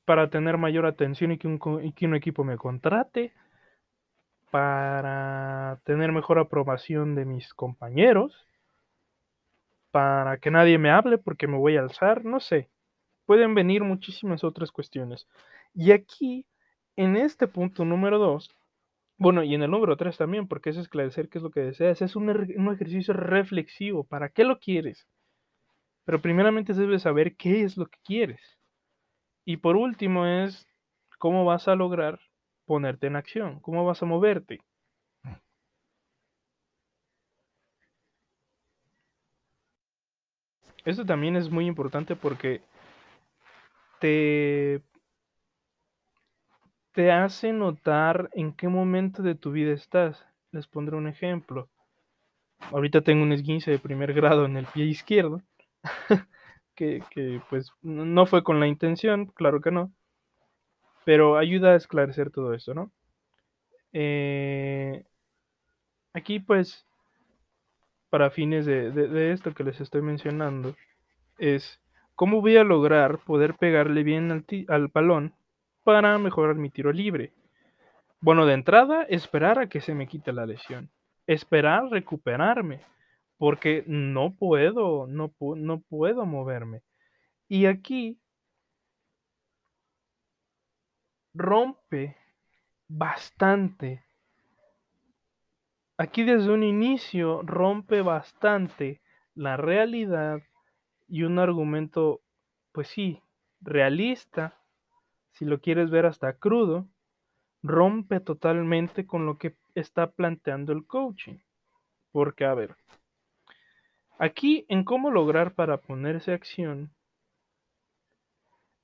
para 0.06 0.30
tener 0.30 0.58
mayor 0.58 0.86
atención 0.86 1.34
y 1.34 1.38
que, 1.38 1.48
un, 1.48 1.60
que 1.60 2.06
un 2.08 2.16
equipo 2.16 2.44
me 2.44 2.58
contrate, 2.58 3.34
para 4.50 5.80
tener 5.84 6.12
mejor 6.12 6.40
aprobación 6.40 7.14
de 7.14 7.26
mis 7.26 7.54
compañeros, 7.54 8.48
para 9.92 10.38
que 10.38 10.50
nadie 10.50 10.80
me 10.80 10.90
hable 10.90 11.20
porque 11.20 11.48
me 11.48 11.58
voy 11.58 11.78
a 11.78 11.82
alzar, 11.82 12.26
no 12.26 12.40
sé 12.40 12.70
pueden 13.30 13.54
venir 13.54 13.84
muchísimas 13.84 14.44
otras 14.44 14.72
cuestiones. 14.72 15.28
Y 15.76 15.92
aquí, 15.92 16.48
en 16.96 17.16
este 17.16 17.48
punto 17.48 17.86
número 17.86 18.18
2, 18.18 18.50
bueno, 19.20 19.44
y 19.44 19.54
en 19.54 19.62
el 19.62 19.70
número 19.70 19.98
3 19.98 20.18
también, 20.18 20.48
porque 20.48 20.72
es 20.72 20.78
esclarecer 20.78 21.30
qué 21.30 21.38
es 21.38 21.44
lo 21.44 21.52
que 21.52 21.60
deseas, 21.60 22.02
es 22.02 22.16
un, 22.16 22.28
un 22.28 22.74
ejercicio 22.74 23.14
reflexivo. 23.14 24.04
¿Para 24.04 24.30
qué 24.30 24.46
lo 24.46 24.58
quieres? 24.58 25.06
Pero 26.10 26.24
primeramente 26.24 26.74
debes 26.74 27.04
saber 27.04 27.36
qué 27.36 27.62
es 27.62 27.78
lo 27.78 27.86
que 27.86 28.00
quieres. 28.04 28.58
Y 29.46 29.58
por 29.58 29.76
último 29.76 30.26
es 30.26 30.66
cómo 31.20 31.46
vas 31.46 31.68
a 31.68 31.76
lograr 31.76 32.20
ponerte 32.66 33.06
en 33.06 33.16
acción, 33.16 33.60
cómo 33.60 33.86
vas 33.86 34.02
a 34.02 34.08
moverte. 34.08 34.58
Esto 40.84 41.06
también 41.06 41.36
es 41.36 41.52
muy 41.52 41.68
importante 41.68 42.16
porque 42.16 42.64
te, 44.00 44.82
te 46.92 47.12
hace 47.12 47.54
notar 47.54 48.32
en 48.34 48.52
qué 48.52 48.68
momento 48.68 49.22
de 49.22 49.36
tu 49.36 49.52
vida 49.52 49.74
estás. 49.74 50.26
Les 50.52 50.66
pondré 50.66 50.96
un 50.96 51.08
ejemplo. 51.08 51.70
ahorita 52.72 53.02
tengo 53.02 53.22
un 53.22 53.32
esguince 53.32 53.70
de 53.70 53.78
primer 53.78 54.14
grado 54.14 54.46
en 54.46 54.58
el 54.58 54.66
pie 54.66 54.86
izquierdo, 54.86 55.44
que, 56.76 57.42
pues 57.50 57.72
no 57.82 58.26
fue 58.26 58.44
con 58.44 58.60
la 58.60 58.68
intención, 58.68 59.26
claro 59.28 59.62
que 59.62 59.72
no, 59.72 59.92
pero 61.06 61.38
ayuda 61.38 61.72
a 61.72 61.76
esclarecer 61.76 62.32
todo 62.32 62.54
esto, 62.54 62.74
¿no? 62.74 62.92
Eh, 63.92 65.04
aquí 66.14 66.40
pues, 66.40 66.86
para 68.10 68.30
fines 68.30 68.66
de, 68.66 68.92
de, 68.92 69.32
esto 69.32 69.54
que 69.54 69.64
les 69.64 69.82
estoy 69.82 70.02
mencionando, 70.02 70.76
es 71.38 71.82
cómo 72.16 72.42
voy 72.42 72.58
a 72.58 72.64
lograr 72.64 73.20
poder 73.20 73.56
pegarle 73.56 74.04
bien 74.04 74.32
al, 74.32 74.46
al 74.68 74.88
balón 74.88 75.34
para 75.84 76.18
mejorar 76.18 76.56
mi 76.56 76.70
tiro 76.70 76.92
libre. 76.92 77.34
Bueno, 78.22 78.46
de 78.46 78.54
entrada, 78.54 79.04
esperar 79.04 79.60
a 79.60 79.68
que 79.68 79.82
se 79.82 79.96
me 79.96 80.08
quite 80.08 80.34
la 80.34 80.46
lesión. 80.46 80.90
Esperar 81.26 81.86
recuperarme. 81.90 82.82
Porque 83.40 83.86
no 83.88 84.36
puedo, 84.36 85.08
no, 85.08 85.30
puedo 85.30 86.26
moverme. 86.26 86.84
Y 87.48 87.66
aquí 87.66 88.20
rompe 91.34 92.18
bastante. 92.90 94.04
Aquí 95.98 96.24
desde 96.24 96.52
un 96.52 96.64
inicio 96.64 97.42
rompe 97.44 98.02
bastante 98.02 99.02
la 99.36 99.56
realidad 99.56 100.42
y 101.08 101.24
un 101.24 101.40
argumento, 101.40 102.22
pues 102.74 102.90
sí, 102.90 103.22
realista, 103.62 104.60
si 105.32 105.46
lo 105.46 105.62
quieres 105.62 105.90
ver 105.90 106.06
hasta 106.06 106.34
crudo, 106.34 106.90
rompe 107.64 108.20
totalmente 108.20 109.08
con 109.08 109.26
lo 109.26 109.38
que 109.38 109.56
está 109.76 110.12
planteando 110.12 110.74
el 110.74 110.86
coaching. 110.86 111.38
Porque, 112.12 112.44
a 112.44 112.54
ver, 112.54 112.76
aquí 114.20 114.66
en 114.70 114.84
cómo 114.84 115.10
lograr 115.10 115.56
para 115.56 115.78
ponerse 115.78 116.34
acción, 116.34 116.92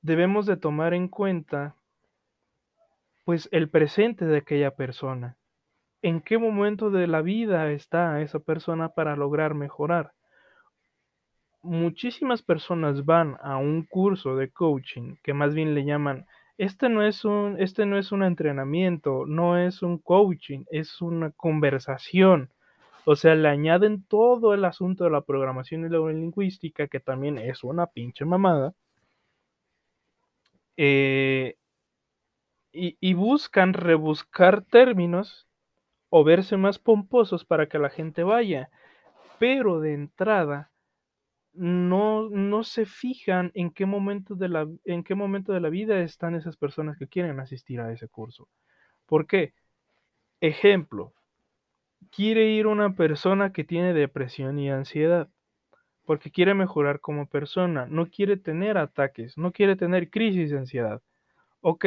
debemos 0.02 0.48
de 0.48 0.58
tomar 0.58 0.94
en 0.96 1.08
cuenta 1.08 1.76
pues 3.26 3.50
el 3.52 3.70
presente 3.70 4.26
de 4.26 4.38
aquella 4.38 4.72
persona. 4.72 5.38
¿En 6.02 6.22
qué 6.22 6.38
momento 6.38 6.90
de 6.90 7.08
la 7.08 7.22
vida 7.22 7.72
está 7.72 8.22
esa 8.22 8.40
persona 8.40 8.90
para 8.90 9.16
lograr 9.16 9.54
mejorar? 9.54 10.14
Muchísimas 11.62 12.42
personas 12.42 13.06
van 13.06 13.38
a 13.42 13.58
un 13.58 13.84
curso 13.86 14.36
de 14.36 14.52
coaching 14.52 15.16
que 15.24 15.34
más 15.34 15.54
bien 15.54 15.74
le 15.74 15.84
llaman 15.84 16.26
este 16.58 16.88
no 16.88 17.04
es 17.06 17.26
un, 17.26 17.60
este 17.60 17.86
no 17.86 17.98
es 17.98 18.14
un 18.14 18.24
entrenamiento, 18.24 19.26
no 19.28 19.58
es 19.58 19.82
un 19.82 19.98
coaching, 19.98 20.64
es 20.72 21.02
una 21.02 21.32
conversación. 21.32 22.50
O 23.06 23.16
sea, 23.16 23.36
le 23.36 23.48
añaden 23.48 24.04
todo 24.04 24.54
el 24.54 24.66
asunto 24.66 25.04
de 25.04 25.12
la 25.12 25.22
programación 25.22 25.86
y 25.86 25.90
la 25.90 26.00
lingüística, 26.12 26.88
que 26.88 27.00
también 27.00 27.38
es 27.38 27.64
una 27.64 27.88
pinche 27.88 28.26
mamada. 28.26 28.74
Eh, 30.78 31.56
y, 32.72 32.98
y 33.00 33.14
buscan 33.14 33.74
rebuscar 33.74 34.64
términos 34.64 35.48
o 36.10 36.24
verse 36.24 36.58
más 36.58 36.80
pomposos 36.80 37.46
para 37.46 37.68
que 37.68 37.80
la 37.80 37.90
gente 37.90 38.24
vaya. 38.24 38.70
Pero 39.40 39.80
de 39.80 39.94
entrada, 39.94 40.72
no, 41.54 42.30
no 42.30 42.64
se 42.64 42.86
fijan 42.86 43.52
en 43.54 43.72
qué, 43.72 43.86
momento 43.86 44.36
de 44.36 44.50
la, 44.50 44.68
en 44.84 45.04
qué 45.04 45.16
momento 45.16 45.54
de 45.54 45.62
la 45.62 45.70
vida 45.70 46.00
están 46.02 46.36
esas 46.36 46.58
personas 46.58 46.98
que 46.98 47.08
quieren 47.08 47.40
asistir 47.40 47.80
a 47.80 47.92
ese 47.92 48.08
curso. 48.10 48.50
¿Por 49.06 49.28
qué? 49.28 49.54
Ejemplo, 50.42 51.14
quiere 52.12 52.50
ir 52.50 52.68
una 52.68 52.96
persona 52.96 53.52
que 53.52 53.64
tiene 53.64 53.94
depresión 53.94 54.60
y 54.60 54.70
ansiedad, 54.70 55.30
porque 56.06 56.32
quiere 56.32 56.54
mejorar 56.54 57.00
como 57.00 57.28
persona, 57.28 57.88
no 57.88 58.08
quiere 58.08 58.38
tener 58.38 58.78
ataques, 58.78 59.38
no 59.38 59.52
quiere 59.52 59.76
tener 59.76 60.10
crisis 60.10 60.52
de 60.52 60.60
ansiedad. 60.60 61.02
Ok, 61.62 61.86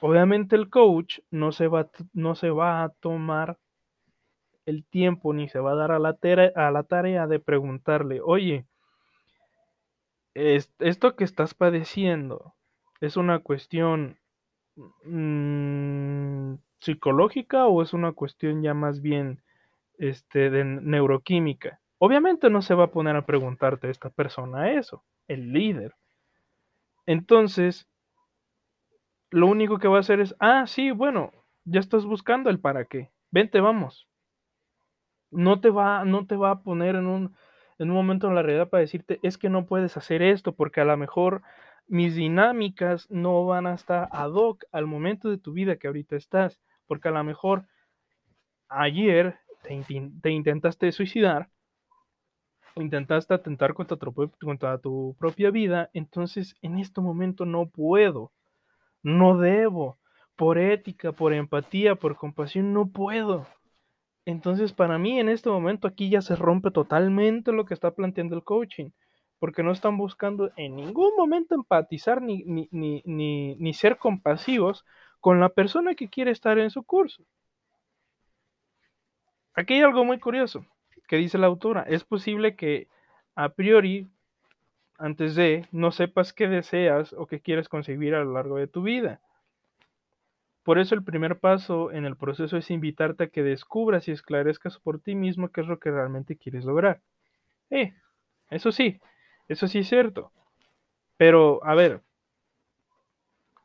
obviamente 0.00 0.56
el 0.56 0.68
coach 0.68 1.20
no 1.30 1.52
se 1.52 1.68
va, 1.68 1.90
no 2.12 2.34
se 2.34 2.50
va 2.50 2.84
a 2.84 2.88
tomar 2.88 3.58
el 4.66 4.84
tiempo 4.84 5.32
ni 5.32 5.48
se 5.48 5.60
va 5.60 5.72
a 5.72 5.76
dar 5.76 5.92
a 5.92 5.98
la, 5.98 6.14
tarea, 6.14 6.52
a 6.56 6.70
la 6.70 6.82
tarea 6.82 7.26
de 7.26 7.38
preguntarle, 7.38 8.20
oye, 8.20 8.66
esto 10.34 11.16
que 11.16 11.24
estás 11.24 11.54
padeciendo 11.54 12.54
es 13.00 13.16
una 13.16 13.38
cuestión 13.38 14.18
mmm, 15.04 16.54
psicológica 16.80 17.66
o 17.66 17.82
es 17.82 17.92
una 17.92 18.12
cuestión 18.12 18.62
ya 18.62 18.74
más 18.74 19.00
bien 19.00 19.42
este, 19.98 20.50
de 20.50 20.64
neuroquímica. 20.64 21.80
Obviamente 21.98 22.50
no 22.50 22.62
se 22.62 22.74
va 22.74 22.84
a 22.84 22.90
poner 22.90 23.16
a 23.16 23.26
preguntarte 23.26 23.86
a 23.86 23.90
esta 23.90 24.10
persona 24.10 24.72
eso, 24.72 25.04
el 25.28 25.52
líder. 25.52 25.94
Entonces, 27.06 27.88
lo 29.30 29.46
único 29.46 29.78
que 29.78 29.88
va 29.88 29.98
a 29.98 30.00
hacer 30.00 30.20
es, 30.20 30.34
ah, 30.40 30.66
sí, 30.66 30.90
bueno, 30.90 31.32
ya 31.64 31.80
estás 31.80 32.04
buscando 32.04 32.50
el 32.50 32.60
para 32.60 32.84
qué. 32.84 33.10
Vente, 33.30 33.60
vamos 33.60 34.06
no 35.30 35.60
te 35.60 35.70
va, 35.70 36.04
no 36.04 36.26
te 36.26 36.36
va 36.36 36.50
a 36.50 36.62
poner 36.62 36.96
en 36.96 37.06
un, 37.06 37.36
en 37.78 37.90
un 37.90 37.96
momento 37.96 38.28
en 38.28 38.34
la 38.34 38.42
realidad 38.42 38.68
para 38.68 38.80
decirte, 38.80 39.20
es 39.22 39.38
que 39.38 39.50
no 39.50 39.66
puedes 39.66 39.96
hacer 39.96 40.22
esto, 40.22 40.54
porque 40.54 40.80
a 40.80 40.84
lo 40.84 40.96
mejor 40.96 41.42
mis 41.88 42.14
dinámicas 42.14 43.10
no 43.10 43.44
van 43.46 43.66
a 43.66 43.74
estar 43.74 44.08
ad 44.12 44.32
hoc 44.32 44.64
al 44.72 44.86
momento 44.86 45.30
de 45.30 45.38
tu 45.38 45.52
vida 45.52 45.76
que 45.76 45.86
ahorita 45.86 46.16
estás, 46.16 46.60
porque 46.86 47.08
a 47.08 47.12
lo 47.12 47.22
mejor 47.24 47.66
ayer 48.68 49.38
te, 49.62 49.82
te 50.22 50.30
intentaste 50.30 50.90
suicidar 50.92 51.48
intentaste 52.82 53.34
atentar 53.34 53.74
contra 53.74 53.96
tu, 53.96 54.12
contra 54.40 54.78
tu 54.78 55.16
propia 55.18 55.50
vida, 55.50 55.90
entonces 55.94 56.56
en 56.62 56.78
este 56.78 57.00
momento 57.00 57.44
no 57.44 57.66
puedo, 57.66 58.32
no 59.02 59.38
debo, 59.38 59.98
por 60.36 60.58
ética, 60.58 61.12
por 61.12 61.32
empatía, 61.32 61.94
por 61.94 62.16
compasión, 62.16 62.72
no 62.72 62.88
puedo. 62.88 63.46
Entonces, 64.26 64.72
para 64.72 64.98
mí 64.98 65.18
en 65.18 65.28
este 65.28 65.48
momento 65.48 65.88
aquí 65.88 66.10
ya 66.10 66.20
se 66.20 66.36
rompe 66.36 66.70
totalmente 66.70 67.52
lo 67.52 67.64
que 67.64 67.74
está 67.74 67.92
planteando 67.92 68.36
el 68.36 68.44
coaching, 68.44 68.90
porque 69.38 69.62
no 69.62 69.72
están 69.72 69.96
buscando 69.96 70.50
en 70.56 70.76
ningún 70.76 71.14
momento 71.16 71.54
empatizar 71.54 72.22
ni, 72.22 72.42
ni, 72.44 72.68
ni, 72.70 73.02
ni, 73.56 73.74
ser 73.74 73.98
compasivos 73.98 74.84
con 75.20 75.40
la 75.40 75.50
persona 75.50 75.94
que 75.94 76.08
quiere 76.08 76.30
estar 76.30 76.58
en 76.58 76.70
su 76.70 76.82
curso. 76.82 77.22
Aquí 79.54 79.74
hay 79.74 79.82
algo 79.82 80.04
muy 80.04 80.18
curioso 80.18 80.64
que 81.08 81.16
dice 81.16 81.38
la 81.38 81.46
autora. 81.46 81.82
Es 81.82 82.04
posible 82.04 82.56
que 82.56 82.88
a 83.34 83.50
priori, 83.50 84.08
antes 84.98 85.34
de, 85.34 85.66
no 85.72 85.92
sepas 85.92 86.32
qué 86.32 86.48
deseas 86.48 87.12
o 87.12 87.26
qué 87.26 87.40
quieres 87.40 87.68
conseguir 87.68 88.14
a 88.14 88.24
lo 88.24 88.32
largo 88.32 88.56
de 88.56 88.66
tu 88.66 88.82
vida. 88.82 89.20
Por 90.62 90.78
eso 90.80 90.96
el 90.96 91.04
primer 91.04 91.38
paso 91.38 91.92
en 91.92 92.06
el 92.06 92.16
proceso 92.16 92.56
es 92.56 92.70
invitarte 92.72 93.24
a 93.24 93.28
que 93.28 93.44
descubras 93.44 94.08
y 94.08 94.12
esclarezcas 94.12 94.78
por 94.78 95.00
ti 95.00 95.14
mismo 95.14 95.50
qué 95.50 95.60
es 95.60 95.68
lo 95.68 95.78
que 95.78 95.92
realmente 95.92 96.36
quieres 96.36 96.64
lograr. 96.64 97.02
Eh, 97.70 97.94
eso 98.50 98.72
sí, 98.72 99.00
eso 99.48 99.68
sí 99.68 99.80
es 99.80 99.88
cierto. 99.88 100.32
Pero, 101.16 101.64
a 101.64 101.74
ver, 101.74 102.02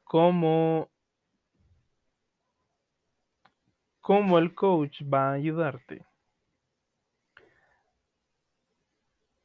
¿cómo, 0.04 0.90
cómo 4.00 4.38
el 4.38 4.54
coach 4.54 5.02
va 5.04 5.30
a 5.30 5.34
ayudarte? 5.34 6.06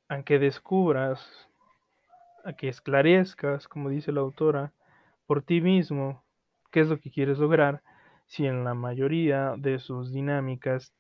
A 0.08 0.22
que 0.22 0.38
descubras, 0.38 1.48
a 2.44 2.52
que 2.52 2.68
esclarezcas, 2.68 3.66
como 3.66 3.90
dice 3.90 4.12
la 4.12 4.20
autora, 4.20 4.72
por 5.26 5.42
ti 5.42 5.60
mismo 5.60 6.24
qué 6.70 6.80
es 6.80 6.88
lo 6.88 7.00
que 7.00 7.10
quieres 7.10 7.38
lograr 7.38 7.82
si 8.26 8.46
en 8.46 8.64
la 8.64 8.74
mayoría 8.74 9.54
de 9.56 9.78
sus 9.78 10.12
dinámicas 10.12 10.92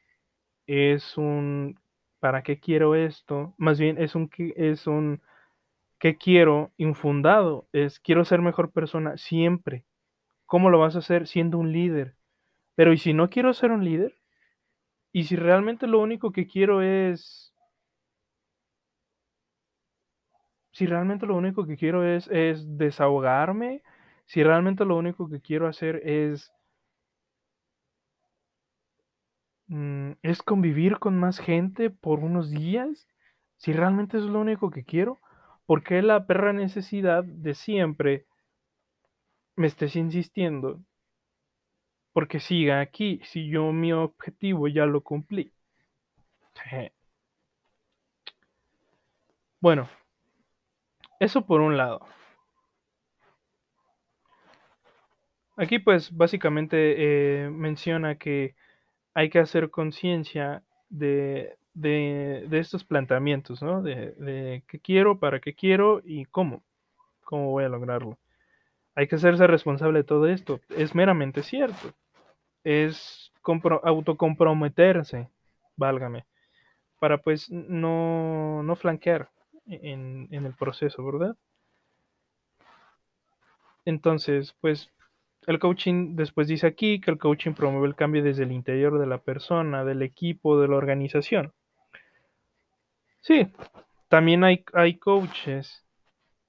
es 0.66 1.16
un 1.16 1.78
¿para 2.20 2.42
qué 2.42 2.60
quiero 2.60 2.94
esto? 2.94 3.54
Más 3.58 3.78
bien 3.78 3.98
es 4.00 4.14
un 4.14 4.30
es 4.56 4.86
un 4.86 5.22
¿qué 5.98 6.16
quiero? 6.18 6.72
infundado, 6.78 7.68
es 7.72 8.00
quiero 8.00 8.24
ser 8.24 8.40
mejor 8.42 8.72
persona 8.72 9.16
siempre. 9.16 9.84
¿Cómo 10.46 10.70
lo 10.70 10.78
vas 10.80 10.96
a 10.96 11.00
hacer 11.00 11.26
siendo 11.28 11.58
un 11.58 11.72
líder? 11.72 12.16
Pero 12.76 12.92
¿y 12.92 12.98
si 12.98 13.14
no 13.14 13.30
quiero 13.30 13.54
ser 13.54 13.72
un 13.72 13.84
líder? 13.84 14.16
¿Y 15.12 15.24
si 15.24 15.36
realmente 15.36 15.86
lo 15.86 16.00
único 16.00 16.32
que 16.32 16.46
quiero 16.46 16.82
es 16.82 17.54
si 20.72 20.86
realmente 20.86 21.24
lo 21.24 21.36
único 21.36 21.66
que 21.66 21.76
quiero 21.78 22.04
es, 22.04 22.28
es 22.28 22.76
desahogarme, 22.76 23.82
si 24.26 24.42
realmente 24.42 24.84
lo 24.84 24.96
único 24.96 25.28
que 25.28 25.40
quiero 25.40 25.68
hacer 25.68 26.02
es 26.04 26.52
mm, 29.68 30.12
es 30.22 30.42
convivir 30.42 30.98
con 30.98 31.18
más 31.18 31.38
gente 31.38 31.90
por 31.90 32.20
unos 32.20 32.50
días, 32.50 33.08
si 33.56 33.72
realmente 33.72 34.18
es 34.18 34.24
lo 34.24 34.40
único 34.40 34.70
que 34.70 34.84
quiero, 34.84 35.18
¿por 35.66 35.82
qué 35.82 36.02
la 36.02 36.26
perra 36.26 36.52
necesidad 36.52 37.24
de 37.24 37.54
siempre 37.54 38.26
me 39.56 39.66
estés 39.66 39.96
insistiendo 39.96 40.80
porque 42.16 42.40
siga 42.40 42.80
aquí, 42.80 43.20
si 43.24 43.46
yo 43.46 43.72
mi 43.72 43.92
objetivo 43.92 44.68
ya 44.68 44.86
lo 44.86 45.02
cumplí. 45.02 45.52
Bueno, 49.60 49.86
eso 51.20 51.44
por 51.44 51.60
un 51.60 51.76
lado. 51.76 52.06
Aquí 55.58 55.78
pues 55.78 56.10
básicamente 56.10 56.94
eh, 56.96 57.50
menciona 57.50 58.16
que 58.16 58.54
hay 59.16 59.30
que 59.30 59.38
hacer 59.38 59.70
conciencia 59.70 60.62
de, 60.90 61.56
de, 61.72 62.46
estos 62.52 62.84
planteamientos, 62.84 63.62
¿no? 63.62 63.80
De, 63.80 64.62
qué 64.68 64.78
quiero, 64.78 65.18
para 65.18 65.40
qué 65.40 65.54
quiero 65.54 66.02
y 66.04 66.26
cómo, 66.26 66.62
cómo 67.24 67.50
voy 67.50 67.64
a 67.64 67.70
lograrlo. 67.70 68.18
Hay 68.94 69.08
que 69.08 69.16
hacerse 69.16 69.46
responsable 69.46 70.00
de 70.00 70.04
todo 70.04 70.26
esto. 70.28 70.60
Es 70.68 70.94
meramente 70.94 71.42
cierto. 71.42 71.94
Es 72.62 73.32
autocomprometerse, 73.84 75.30
válgame, 75.76 76.26
para 77.00 77.16
pues 77.16 77.50
no, 77.50 78.62
no 78.62 78.76
flanquear 78.76 79.30
en, 79.64 80.28
en 80.30 80.44
el 80.44 80.52
proceso, 80.52 81.02
¿verdad? 81.02 81.34
Entonces, 83.86 84.54
pues 84.60 84.90
el 85.46 85.58
coaching, 85.58 86.16
después 86.16 86.48
dice 86.48 86.66
aquí 86.66 87.00
que 87.00 87.10
el 87.10 87.18
coaching 87.18 87.52
promueve 87.52 87.86
el 87.86 87.94
cambio 87.94 88.22
desde 88.22 88.42
el 88.42 88.52
interior 88.52 88.98
de 88.98 89.06
la 89.06 89.18
persona, 89.18 89.84
del 89.84 90.02
equipo, 90.02 90.60
de 90.60 90.68
la 90.68 90.76
organización. 90.76 91.52
Sí, 93.20 93.48
también 94.08 94.44
hay, 94.44 94.64
hay 94.72 94.98
coaches 94.98 95.84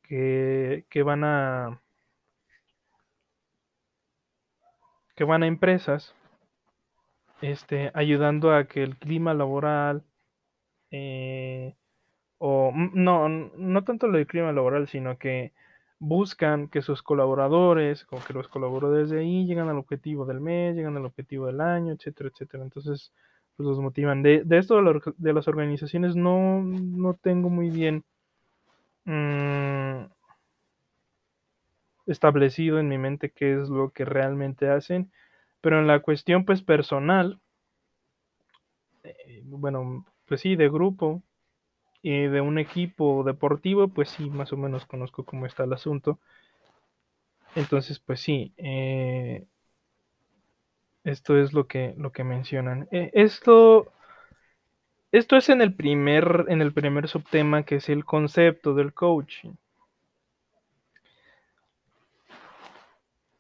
que, 0.03 0.85
que 0.89 1.03
van 1.03 1.23
a 1.23 1.81
que 5.15 5.23
van 5.23 5.41
a 5.41 5.47
empresas 5.47 6.13
este, 7.41 7.91
ayudando 7.95 8.53
a 8.53 8.65
que 8.65 8.83
el 8.83 8.97
clima 8.97 9.33
laboral 9.33 10.03
eh, 10.91 11.75
o 12.37 12.71
no, 12.75 13.29
no 13.29 13.83
tanto 13.83 14.07
lo 14.07 14.17
del 14.17 14.27
clima 14.27 14.51
laboral, 14.51 14.87
sino 14.87 15.17
que 15.17 15.53
buscan 15.99 16.67
que 16.67 16.81
sus 16.81 17.01
colaboradores, 17.01 18.05
como 18.05 18.23
que 18.23 18.33
los 18.33 18.47
colaboradores 18.47 19.09
de 19.09 19.19
ahí 19.21 19.45
llegan 19.45 19.69
al 19.69 19.77
objetivo 19.77 20.25
del 20.25 20.39
mes, 20.41 20.75
llegan 20.75 20.97
al 20.97 21.05
objetivo 21.05 21.47
del 21.47 21.61
año, 21.61 21.93
etcétera, 21.93 22.29
etcétera. 22.29 22.63
Entonces, 22.63 23.11
pues 23.55 23.67
los 23.67 23.79
motivan. 23.79 24.21
De, 24.21 24.45
esto 24.51 24.81
de, 25.17 25.33
las 25.33 25.47
organizaciones 25.47 26.15
no, 26.15 26.61
no 26.61 27.15
tengo 27.15 27.49
muy 27.49 27.71
bien 27.71 28.03
mm, 29.05 30.05
establecido 32.05 32.79
en 32.79 32.87
mi 32.87 32.97
mente 32.97 33.31
qué 33.31 33.59
es 33.61 33.69
lo 33.69 33.91
que 33.91 34.05
realmente 34.05 34.69
hacen, 34.69 35.11
pero 35.61 35.79
en 35.79 35.87
la 35.87 36.01
cuestión 36.01 36.45
pues 36.45 36.61
personal, 36.61 37.39
eh, 39.03 39.41
bueno, 39.45 40.05
pues 40.25 40.41
sí, 40.41 40.55
de 40.55 40.69
grupo, 40.69 41.23
y 42.07 42.27
de 42.27 42.39
un 42.39 42.57
equipo 42.57 43.25
deportivo, 43.25 43.89
pues 43.89 44.07
sí, 44.07 44.29
más 44.29 44.53
o 44.53 44.57
menos 44.57 44.85
conozco 44.85 45.25
cómo 45.25 45.45
está 45.45 45.65
el 45.65 45.73
asunto. 45.73 46.19
Entonces, 47.53 47.99
pues 47.99 48.21
sí, 48.21 48.53
eh, 48.55 49.45
esto 51.03 51.37
es 51.37 51.51
lo 51.51 51.67
que, 51.67 51.95
lo 51.97 52.13
que 52.13 52.23
mencionan. 52.23 52.87
Eh, 52.91 53.11
esto, 53.13 53.91
esto 55.11 55.35
es 55.35 55.49
en 55.49 55.61
el, 55.61 55.73
primer, 55.73 56.45
en 56.47 56.61
el 56.61 56.71
primer 56.71 57.09
subtema 57.09 57.63
que 57.63 57.75
es 57.75 57.89
el 57.89 58.05
concepto 58.05 58.73
del 58.73 58.93
coaching. 58.93 59.55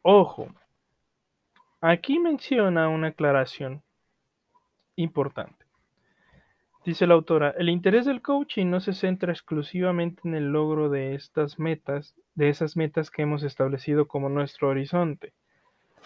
Ojo, 0.01 0.49
aquí 1.79 2.19
menciona 2.19 2.89
una 2.89 3.07
aclaración 3.07 3.81
importante. 4.97 5.56
Dice 6.87 7.05
la 7.05 7.15
autora, 7.15 7.53
el 7.57 7.67
interés 7.67 8.05
del 8.05 8.21
coaching 8.21 8.67
no 8.67 8.79
se 8.79 8.93
centra 8.93 9.33
exclusivamente 9.33 10.21
en 10.23 10.35
el 10.35 10.53
logro 10.53 10.87
de 10.87 11.15
estas 11.15 11.59
metas, 11.59 12.15
de 12.33 12.47
esas 12.47 12.77
metas 12.77 13.11
que 13.11 13.23
hemos 13.23 13.43
establecido 13.43 14.07
como 14.07 14.29
nuestro 14.29 14.69
horizonte. 14.69 15.33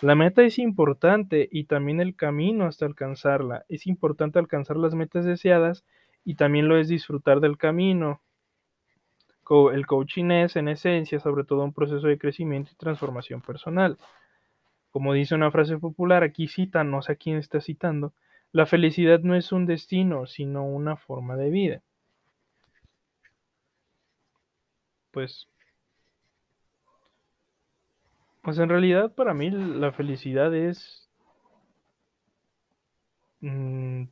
La 0.02 0.16
meta 0.16 0.42
es 0.42 0.58
importante 0.58 1.48
y 1.52 1.66
también 1.66 2.02
el 2.02 2.16
camino 2.16 2.66
hasta 2.66 2.88
alcanzarla. 2.88 3.64
Es 3.70 3.86
importante 3.86 4.40
alcanzar 4.40 4.76
las 4.76 4.96
metas 4.96 5.24
deseadas 5.24 5.86
y 6.26 6.34
también 6.34 6.68
lo 6.68 6.80
es 6.80 6.88
disfrutar 6.88 7.42
del 7.42 7.60
camino. 7.60 8.20
El 9.72 9.86
coaching 9.86 10.32
es, 10.32 10.56
en 10.56 10.68
esencia, 10.68 11.20
sobre 11.20 11.44
todo 11.44 11.64
un 11.64 11.74
proceso 11.74 12.08
de 12.08 12.18
crecimiento 12.18 12.72
y 12.74 12.76
transformación 12.76 13.42
personal. 13.42 14.00
Como 14.90 15.14
dice 15.14 15.36
una 15.36 15.52
frase 15.52 15.78
popular, 15.78 16.24
aquí 16.24 16.48
cita, 16.48 16.84
no 16.84 17.04
sé 17.04 17.12
a 17.12 17.16
quién 17.18 17.38
está 17.38 17.62
citando, 17.62 18.14
la 18.54 18.66
felicidad 18.66 19.20
no 19.22 19.36
es 19.36 19.52
un 19.52 19.66
destino, 19.66 20.26
sino 20.28 20.66
una 20.66 20.96
forma 20.98 21.36
de 21.38 21.50
vida. 21.50 21.84
Pues, 25.12 25.48
pues 28.42 28.58
en 28.60 28.70
realidad 28.70 29.14
para 29.16 29.34
mí 29.34 29.50
la 29.50 29.92
felicidad 29.92 30.54
es 30.56 31.10
mm, 33.42 34.06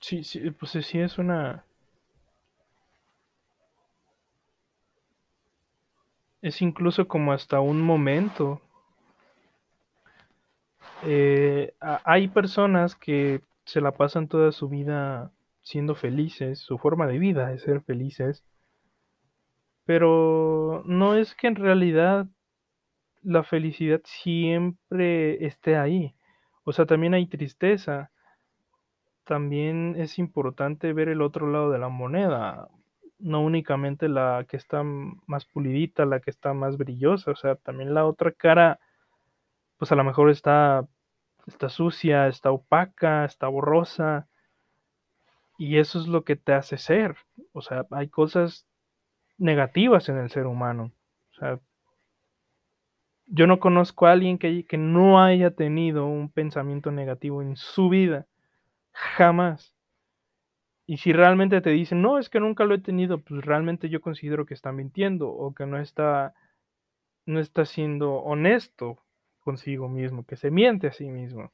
sí, 0.00 0.24
sí, 0.24 0.50
pues 0.52 0.72
sí 0.72 0.98
es 1.00 1.18
una 1.18 1.65
es 6.42 6.62
incluso 6.62 7.08
como 7.08 7.32
hasta 7.32 7.60
un 7.60 7.80
momento. 7.80 8.60
Eh, 11.04 11.74
hay 11.80 12.28
personas 12.28 12.94
que 12.96 13.42
se 13.64 13.80
la 13.80 13.92
pasan 13.92 14.28
toda 14.28 14.52
su 14.52 14.68
vida 14.68 15.32
siendo 15.62 15.94
felices, 15.94 16.60
su 16.60 16.78
forma 16.78 17.06
de 17.06 17.18
vida 17.18 17.52
es 17.52 17.62
ser 17.62 17.82
felices, 17.82 18.44
pero 19.84 20.82
no 20.86 21.14
es 21.16 21.34
que 21.34 21.48
en 21.48 21.56
realidad 21.56 22.26
la 23.22 23.42
felicidad 23.42 24.00
siempre 24.04 25.44
esté 25.44 25.76
ahí. 25.76 26.14
O 26.64 26.72
sea, 26.72 26.86
también 26.86 27.14
hay 27.14 27.26
tristeza. 27.26 28.10
También 29.24 29.94
es 29.96 30.18
importante 30.18 30.92
ver 30.92 31.08
el 31.08 31.20
otro 31.22 31.50
lado 31.50 31.70
de 31.70 31.78
la 31.78 31.88
moneda 31.88 32.68
no 33.18 33.42
únicamente 33.42 34.08
la 34.08 34.44
que 34.48 34.56
está 34.56 34.82
más 34.82 35.46
pulidita, 35.46 36.04
la 36.04 36.20
que 36.20 36.30
está 36.30 36.54
más 36.54 36.76
brillosa, 36.76 37.30
o 37.30 37.36
sea, 37.36 37.56
también 37.56 37.94
la 37.94 38.06
otra 38.06 38.32
cara, 38.32 38.78
pues 39.78 39.92
a 39.92 39.96
lo 39.96 40.04
mejor 40.04 40.30
está, 40.30 40.86
está 41.46 41.68
sucia, 41.68 42.28
está 42.28 42.50
opaca, 42.50 43.24
está 43.24 43.48
borrosa, 43.48 44.28
y 45.58 45.78
eso 45.78 45.98
es 45.98 46.06
lo 46.06 46.24
que 46.24 46.36
te 46.36 46.52
hace 46.52 46.78
ser, 46.78 47.16
o 47.52 47.62
sea, 47.62 47.86
hay 47.90 48.08
cosas 48.08 48.66
negativas 49.38 50.08
en 50.08 50.18
el 50.18 50.30
ser 50.30 50.46
humano, 50.46 50.92
o 51.32 51.34
sea, 51.34 51.60
yo 53.26 53.46
no 53.46 53.58
conozco 53.58 54.06
a 54.06 54.12
alguien 54.12 54.38
que, 54.38 54.64
que 54.64 54.78
no 54.78 55.22
haya 55.22 55.50
tenido 55.50 56.06
un 56.06 56.30
pensamiento 56.30 56.92
negativo 56.92 57.42
en 57.42 57.56
su 57.56 57.88
vida, 57.88 58.26
jamás. 58.92 59.75
Y 60.86 60.98
si 60.98 61.12
realmente 61.12 61.60
te 61.60 61.70
dicen, 61.70 62.00
no, 62.00 62.18
es 62.18 62.28
que 62.28 62.38
nunca 62.38 62.64
lo 62.64 62.74
he 62.74 62.78
tenido, 62.78 63.18
pues 63.20 63.44
realmente 63.44 63.88
yo 63.88 64.00
considero 64.00 64.46
que 64.46 64.54
está 64.54 64.70
mintiendo 64.70 65.28
o 65.28 65.52
que 65.52 65.66
no 65.66 65.80
está, 65.80 66.32
no 67.26 67.40
está 67.40 67.64
siendo 67.64 68.14
honesto 68.14 69.02
consigo 69.40 69.88
mismo, 69.88 70.24
que 70.24 70.36
se 70.36 70.50
miente 70.50 70.86
a 70.86 70.92
sí 70.92 71.08
mismo. 71.10 71.52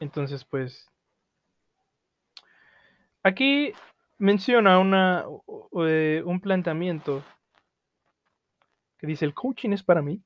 Entonces, 0.00 0.44
pues, 0.46 0.90
aquí 3.22 3.74
menciona 4.18 4.78
una, 4.78 5.26
eh, 5.84 6.22
un 6.24 6.40
planteamiento 6.40 7.22
que 8.98 9.06
dice, 9.06 9.26
el 9.26 9.34
coaching 9.34 9.70
es 9.70 9.82
para 9.82 10.02
mí. 10.02 10.22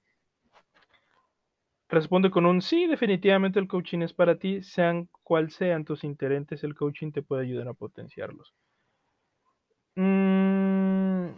Responde 1.95 2.29
con 2.29 2.45
un 2.45 2.61
sí, 2.61 2.89
definitivamente 2.89 3.61
el 3.61 3.69
coaching 3.69 4.01
es 4.01 4.13
para 4.13 4.35
ti, 4.37 4.65
sean 4.65 5.09
cual 5.23 5.53
sean 5.53 5.85
tus 5.85 6.03
intereses, 6.03 6.65
el 6.65 6.75
coaching 6.75 7.13
te 7.13 7.23
puede 7.23 7.43
ayudar 7.43 7.69
a 7.69 7.73
potenciarlos. 7.73 8.53
Mm, 9.95 11.29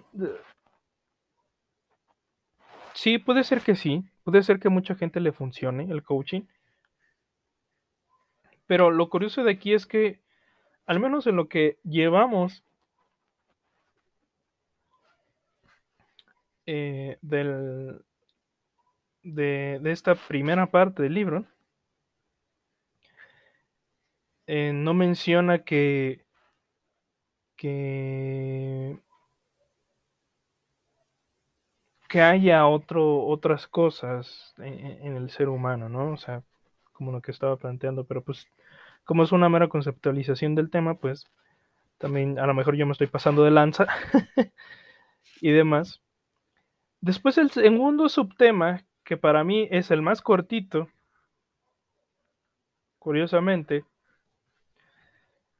sí, 2.95 3.19
puede 3.19 3.45
ser 3.45 3.61
que 3.61 3.77
sí, 3.77 4.03
puede 4.25 4.43
ser 4.43 4.59
que 4.59 4.71
mucha 4.71 4.95
gente 4.95 5.21
le 5.21 5.33
funcione 5.33 5.91
el 5.91 6.03
coaching, 6.03 6.45
pero 8.67 8.91
lo 8.91 9.11
curioso 9.11 9.45
de 9.45 9.51
aquí 9.51 9.75
es 9.75 9.85
que, 9.85 10.23
al 10.87 11.01
menos 11.01 11.27
en 11.27 11.37
lo 11.37 11.51
que 11.51 11.77
llevamos 11.85 12.65
eh, 16.65 17.19
del, 17.21 18.06
de, 19.27 19.81
esta 19.85 20.15
primera 20.15 20.67
parte 20.67 21.03
del 21.03 21.15
libro, 21.15 21.45
eh, 24.47 24.73
no 24.73 24.95
menciona 24.95 25.65
que, 25.65 26.25
que, 27.57 28.99
que 32.09 32.21
haya 32.23 32.67
otro, 32.67 33.27
otras 33.27 33.67
cosas 33.67 34.55
en, 34.59 35.17
el 35.17 35.31
ser 35.31 35.49
humano, 35.49 35.89
¿no? 35.89 36.13
O 36.13 36.17
sea, 36.17 36.43
como 36.93 37.13
lo 37.13 37.21
que 37.21 37.33
estaba 37.33 37.57
planteando, 37.57 38.05
pero 38.05 38.23
pues 38.23 38.47
como 39.05 39.25
es 39.25 39.33
una 39.33 39.49
mera 39.49 39.69
conceptualización 39.69 40.55
del 40.55 40.71
tema, 40.71 40.95
pues 40.95 41.27
también 41.99 42.39
a 42.39 42.47
lo 42.47 42.55
mejor 42.55 42.77
yo 42.77 42.87
me 42.87 42.93
estoy 42.93 43.09
pasando 43.09 43.45
de 43.45 43.51
lanza 43.51 43.87
y 45.41 45.51
demás. 45.51 46.01
Después 47.01 47.39
el 47.39 47.51
segundo 47.51 48.09
subtema, 48.09 48.85
que 49.07 49.17
para 49.17 49.45
mí 49.45 49.69
es 49.71 49.93
el 49.93 50.03
más 50.03 50.21
cortito, 50.21 50.89
curiosamente, 52.99 53.85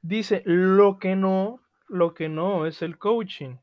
dice 0.03 0.43
lo 0.45 0.99
que 0.99 1.15
no, 1.15 1.61
lo 1.87 2.13
que 2.13 2.29
no 2.29 2.67
es 2.67 2.83
el 2.83 2.99
coaching. 2.99 3.57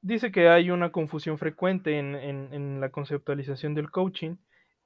Dice 0.00 0.30
que 0.30 0.48
hay 0.48 0.70
una 0.70 0.92
confusión 0.92 1.38
frecuente 1.38 1.98
en, 1.98 2.80
la 2.80 2.90
conceptualización 2.90 3.74
del 3.74 3.90
coaching 3.90 4.36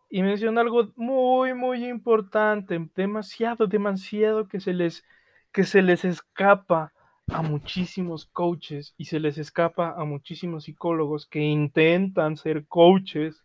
y 0.09 0.22
menciona 0.22 0.62
algo 0.62 0.90
muy, 0.96 1.53
muy 1.53 1.87
importante, 1.87 2.88
demasiado, 2.96 3.66
demasiado 3.66 4.48
que 4.48 4.59
se 4.59 4.72
les, 4.72 5.05
que 5.53 5.64
se 5.64 5.83
les 5.83 6.07
escapa 6.07 6.94
a 7.31 7.43
muchísimos 7.43 8.27
coaches 8.27 8.95
y 8.97 9.07
se 9.07 9.21
les 9.21 9.38
escapa 9.38 9.95
a 9.97 10.05
muchísimos 10.05 10.64
psicólogos 10.64 11.27
que 11.27 11.41
intentan 11.41 12.37
ser 12.37 12.67
coaches 12.67 13.45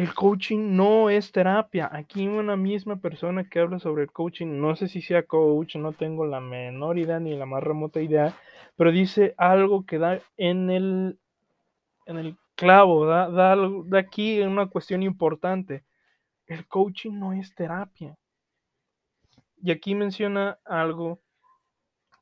el 0.00 0.14
coaching 0.14 0.76
no 0.76 1.10
es 1.10 1.30
terapia. 1.30 1.90
Aquí 1.92 2.26
una 2.26 2.56
misma 2.56 2.96
persona 2.96 3.44
que 3.44 3.60
habla 3.60 3.78
sobre 3.78 4.04
el 4.04 4.10
coaching, 4.10 4.58
no 4.58 4.74
sé 4.74 4.88
si 4.88 5.02
sea 5.02 5.24
coach, 5.24 5.76
no 5.76 5.92
tengo 5.92 6.24
la 6.24 6.40
menor 6.40 6.96
idea 6.98 7.20
ni 7.20 7.36
la 7.36 7.44
más 7.44 7.62
remota 7.62 8.00
idea, 8.00 8.34
pero 8.76 8.92
dice 8.92 9.34
algo 9.36 9.84
que 9.84 9.98
da 9.98 10.20
en 10.38 10.70
el, 10.70 11.18
en 12.06 12.16
el 12.16 12.38
clavo, 12.54 13.04
da, 13.04 13.28
da, 13.28 13.56
da 13.84 13.98
aquí 13.98 14.40
una 14.40 14.68
cuestión 14.68 15.02
importante. 15.02 15.84
El 16.46 16.66
coaching 16.66 17.18
no 17.18 17.34
es 17.34 17.54
terapia. 17.54 18.16
Y 19.62 19.70
aquí 19.70 19.94
menciona 19.94 20.58
algo 20.64 21.20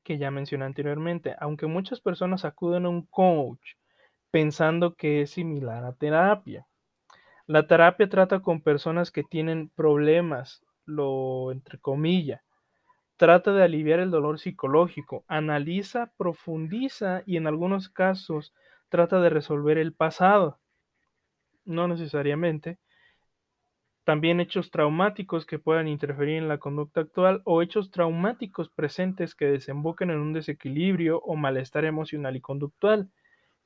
que 0.05 0.19
ya 0.19 0.31
mencioné 0.31 0.65
anteriormente. 0.65 1.35
Aunque 1.39 1.67
muchas 1.67 2.01
personas 2.01 2.45
acuden 2.45 2.87
a 2.87 2.89
un 2.89 3.03
coach 3.07 3.75
pensando 4.31 4.95
que 4.95 5.23
es 5.23 5.31
similar 5.31 5.85
a 5.85 5.95
terapia 5.95 6.69
la 7.49 7.67
terapia 7.67 8.11
trata 8.11 8.41
con 8.41 8.61
personas 8.61 9.11
que 9.11 9.25
tienen 9.25 9.71
problemas, 9.71 10.63
lo 10.85 11.51
entre 11.51 11.79
comillas. 11.79 12.43
Trata 13.17 13.55
de 13.55 13.63
aliviar 13.65 14.01
el 14.01 14.11
dolor 14.11 14.39
psicológico, 14.39 15.25
analiza, 15.29 16.13
profundiza 16.19 17.23
y 17.25 17.39
en 17.39 17.47
algunos 17.47 17.89
casos 17.89 18.53
trata 18.91 19.19
de 19.23 19.31
resolver 19.31 19.79
el 19.79 19.95
pasado. 19.95 20.59
No 21.65 21.89
necesariamente. 21.89 22.79
También 24.09 24.41
hechos 24.41 24.71
traumáticos 24.71 25.45
que 25.45 25.59
puedan 25.59 25.87
interferir 25.87 26.39
en 26.39 26.49
la 26.49 26.57
conducta 26.57 27.03
actual 27.03 27.43
o 27.45 27.61
hechos 27.61 27.91
traumáticos 27.91 28.71
presentes 28.71 29.35
que 29.35 29.45
desemboquen 29.45 30.09
en 30.09 30.17
un 30.17 30.33
desequilibrio 30.33 31.21
o 31.21 31.37
malestar 31.37 31.85
emocional 31.85 32.35
y 32.35 32.41
conductual. 32.41 33.11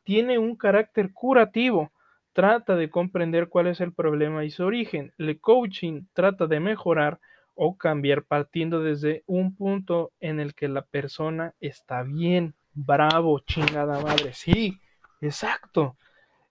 Tiene 0.03 0.41
un 0.41 0.57
carácter 0.57 1.13
curativo 1.13 1.93
trata 2.33 2.75
de 2.75 2.91
comprender 2.91 3.51
cuál 3.51 3.69
es 3.69 3.81
el 3.81 3.93
problema 3.93 4.45
y 4.45 4.51
su 4.51 4.65
origen. 4.65 5.13
El 5.17 5.39
coaching 5.39 6.07
trata 6.13 6.49
de 6.49 6.59
mejorar 6.59 7.21
o 7.55 7.77
cambiar 7.77 8.25
partiendo 8.25 8.83
desde 8.83 9.23
un 9.29 9.55
punto 9.55 10.11
en 10.19 10.41
el 10.41 10.57
que 10.57 10.67
la 10.67 10.83
persona 10.83 11.55
está 11.61 12.03
bien. 12.03 12.57
Bravo, 12.75 13.39
chingada 13.47 14.01
madre. 14.01 14.33
Sí, 14.33 14.81
exacto. 15.21 15.97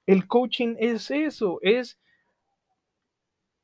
El 0.06 0.27
coaching 0.27 0.77
es 0.80 1.12
eso, 1.12 1.60
es... 1.62 1.99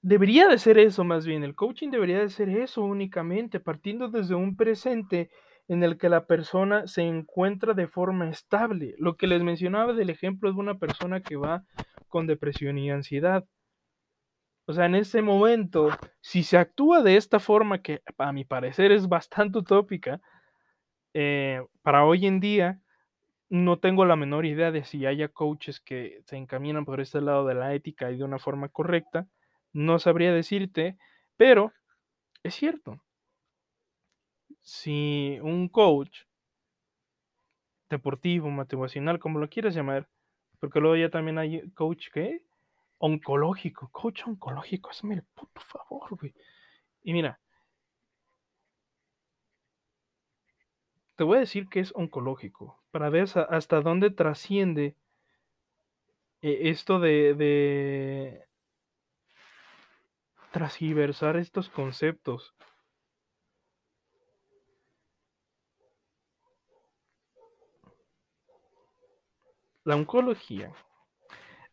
Debería 0.01 0.47
de 0.47 0.57
ser 0.59 0.77
eso 0.77 1.03
más 1.03 1.25
bien. 1.25 1.43
El 1.43 1.55
coaching 1.55 1.89
debería 1.89 2.19
de 2.19 2.29
ser 2.29 2.49
eso 2.49 2.83
únicamente, 2.83 3.59
partiendo 3.59 4.09
desde 4.09 4.35
un 4.35 4.55
presente 4.55 5.29
en 5.67 5.83
el 5.83 5.97
que 5.97 6.09
la 6.09 6.25
persona 6.25 6.87
se 6.87 7.01
encuentra 7.01 7.73
de 7.73 7.87
forma 7.87 8.29
estable. 8.29 8.95
Lo 8.99 9.17
que 9.17 9.27
les 9.27 9.43
mencionaba 9.43 9.93
del 9.93 10.09
ejemplo 10.09 10.51
de 10.51 10.59
una 10.59 10.77
persona 10.77 11.21
que 11.21 11.35
va 11.35 11.63
con 12.07 12.27
depresión 12.27 12.77
y 12.77 12.89
ansiedad. 12.89 13.45
O 14.65 14.73
sea, 14.73 14.85
en 14.85 14.95
ese 14.95 15.21
momento, 15.21 15.89
si 16.21 16.43
se 16.43 16.57
actúa 16.57 17.01
de 17.01 17.15
esta 17.15 17.39
forma, 17.39 17.81
que 17.81 18.01
a 18.17 18.33
mi 18.33 18.43
parecer 18.43 18.91
es 18.91 19.07
bastante 19.07 19.59
utópica, 19.59 20.19
eh, 21.13 21.61
para 21.81 22.05
hoy 22.05 22.27
en 22.27 22.39
día 22.39 22.79
no 23.49 23.79
tengo 23.79 24.05
la 24.05 24.15
menor 24.17 24.45
idea 24.45 24.71
de 24.71 24.83
si 24.83 25.05
haya 25.05 25.29
coaches 25.29 25.79
que 25.79 26.21
se 26.25 26.37
encaminan 26.37 26.85
por 26.85 27.01
este 27.01 27.21
lado 27.21 27.45
de 27.47 27.55
la 27.55 27.73
ética 27.73 28.11
y 28.11 28.17
de 28.17 28.23
una 28.25 28.39
forma 28.39 28.69
correcta. 28.69 29.27
No 29.73 29.99
sabría 29.99 30.33
decirte, 30.33 30.97
pero 31.35 31.73
es 32.43 32.55
cierto. 32.55 33.01
Si 34.61 35.39
un 35.41 35.69
coach 35.69 36.23
deportivo, 37.89 38.49
motivacional, 38.49 39.19
como 39.19 39.39
lo 39.39 39.49
quieras 39.49 39.75
llamar, 39.75 40.09
porque 40.59 40.79
luego 40.79 40.95
ya 40.95 41.09
también 41.09 41.37
hay 41.37 41.69
coach, 41.71 42.07
¿qué? 42.13 42.43
Oncológico, 42.97 43.89
coach 43.91 44.23
oncológico, 44.25 44.89
hazme 44.89 45.15
el 45.15 45.23
puto 45.23 45.61
favor, 45.61 46.17
güey. 46.17 46.33
Y 47.03 47.13
mira, 47.13 47.39
te 51.15 51.23
voy 51.23 51.37
a 51.37 51.41
decir 51.41 51.67
que 51.67 51.79
es 51.79 51.91
oncológico, 51.95 52.81
para 52.91 53.09
ver 53.09 53.27
hasta 53.49 53.81
dónde 53.81 54.09
trasciende 54.11 54.95
eh, 56.41 56.69
esto 56.69 56.99
de, 56.99 57.33
de 57.33 58.46
transversar 60.57 61.37
estos 61.37 61.69
conceptos. 61.69 62.55
La 69.83 69.95
oncología 69.95 70.73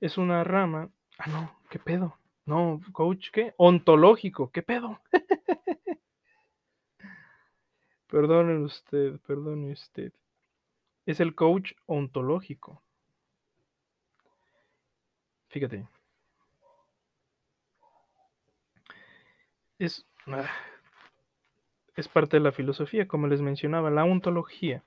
es 0.01 0.19
una 0.19 0.45
rama. 0.45 0.91
Ah, 1.19 1.29
no, 1.29 1.59
¿qué 1.71 1.79
pedo? 1.79 2.19
No, 2.45 2.81
coach, 2.93 3.31
¿qué? 3.33 3.55
Ontológico, 3.57 4.51
¿qué 4.53 4.63
pedo? 4.63 5.01
Perdone 8.09 8.59
usted, 8.59 9.19
perdone 9.27 9.73
usted. 9.73 10.13
Es 11.07 11.21
el 11.21 11.35
coach 11.35 11.73
ontológico. 11.87 12.83
Fíjate. 15.49 15.89
Es, 19.79 20.07
ah, 20.27 20.49
es 21.97 22.09
parte 22.09 22.37
de 22.37 22.43
la 22.43 22.53
filosofía, 22.53 23.09
como 23.09 23.27
les 23.27 23.41
mencionaba, 23.41 23.91
la 23.91 24.05
ontología 24.05 24.83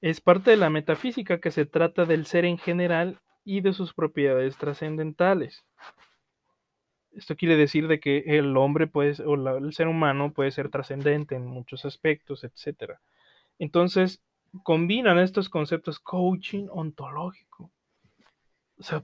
es 0.00 0.20
parte 0.20 0.50
de 0.50 0.56
la 0.56 0.70
metafísica 0.70 1.40
que 1.40 1.50
se 1.50 1.66
trata 1.66 2.04
del 2.04 2.26
ser 2.26 2.44
en 2.44 2.58
general 2.58 3.20
y 3.44 3.60
de 3.60 3.72
sus 3.72 3.94
propiedades 3.94 4.56
trascendentales. 4.56 5.64
Esto 7.12 7.34
quiere 7.34 7.56
decir 7.56 7.88
de 7.88 7.98
que 7.98 8.18
el 8.26 8.56
hombre 8.56 8.86
puede, 8.86 9.22
o 9.24 9.34
el 9.34 9.72
ser 9.72 9.88
humano 9.88 10.32
puede 10.32 10.50
ser 10.50 10.68
trascendente 10.68 11.34
en 11.34 11.46
muchos 11.46 11.84
aspectos, 11.86 12.44
etc. 12.44 12.98
Entonces, 13.58 14.22
combinan 14.62 15.18
estos 15.18 15.48
conceptos 15.48 15.98
coaching 15.98 16.68
ontológico. 16.70 17.70
O 18.78 18.82
sea, 18.82 19.02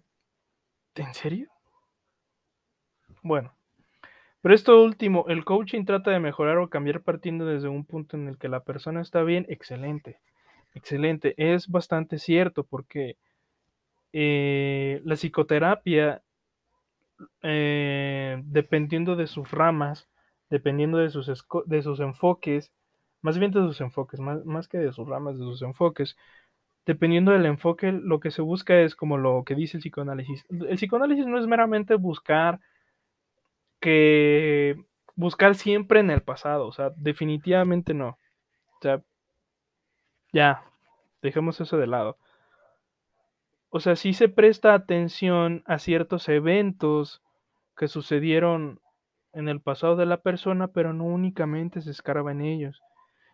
¿en 0.95 1.15
serio? 1.15 1.49
Bueno, 3.23 3.55
pero 4.43 4.55
esto 4.55 4.83
último, 4.83 5.25
el 5.29 5.45
coaching 5.45 5.85
trata 5.85 6.11
de 6.11 6.21
mejorar 6.21 6.59
o 6.59 6.69
cambiar 6.69 7.03
partiendo 7.03 7.47
desde 7.47 7.69
un 7.69 7.85
punto 7.85 8.17
en 8.17 8.29
el 8.29 8.39
que 8.39 8.49
la 8.49 8.61
persona 8.61 9.01
está 9.01 9.23
bien, 9.23 9.47
excelente. 9.49 10.19
Excelente, 10.75 11.35
es 11.37 11.69
bastante 11.69 12.19
cierto 12.19 12.65
porque 12.65 13.17
eh, 14.13 15.01
la 15.05 15.15
psicoterapia, 15.15 16.23
eh, 17.43 18.41
dependiendo 18.45 19.17
de 19.17 19.27
sus 19.27 19.51
ramas, 19.51 20.09
dependiendo 20.51 20.99
de 20.99 21.11
sus, 21.11 21.31
de 21.67 21.83
sus 21.83 22.01
enfoques, 22.01 22.73
más 23.21 23.39
bien 23.39 23.53
de 23.53 23.61
sus 23.61 23.81
enfoques, 23.81 24.19
más, 24.21 24.45
más 24.45 24.67
que 24.67 24.79
de 24.79 24.93
sus 24.93 25.09
ramas, 25.09 25.39
de 25.39 25.45
sus 25.45 25.63
enfoques, 25.63 26.17
dependiendo 26.85 27.33
del 27.33 27.47
enfoque, 27.47 27.93
lo 27.93 28.19
que 28.19 28.31
se 28.31 28.43
busca 28.43 28.81
es 28.81 28.97
como 28.97 29.19
lo 29.19 29.45
que 29.45 29.55
dice 29.55 29.77
el 29.77 29.83
psicoanálisis. 29.83 30.45
El 30.51 30.77
psicoanálisis 30.77 31.27
no 31.27 31.39
es 31.39 31.47
meramente 31.47 31.95
buscar 31.95 32.61
que 33.83 34.77
buscar 35.17 35.57
siempre 35.57 36.01
en 36.01 36.11
el 36.11 36.23
pasado, 36.23 36.67
o 36.67 36.73
sea, 36.73 36.93
definitivamente 36.97 37.93
no. 37.93 38.11
O 38.11 38.79
sea, 38.81 39.03
ya, 40.33 40.65
dejemos 41.21 41.61
eso 41.61 41.77
de 41.77 41.87
lado. 41.87 42.17
O 43.69 43.81
sea, 43.81 43.97
sí 43.97 44.15
se 44.15 44.29
presta 44.29 44.73
atención 44.75 45.63
a 45.67 45.79
ciertos 45.79 46.29
eventos 46.29 47.23
que 47.77 47.89
sucedieron 47.89 48.81
en 49.33 49.49
el 49.49 49.61
pasado 49.61 49.97
de 49.97 50.07
la 50.07 50.19
persona, 50.23 50.69
pero 50.69 50.93
no 50.93 51.05
únicamente 51.05 51.81
se 51.83 51.91
escarba 51.91 52.33
en 52.33 52.43
ellos. 52.43 52.81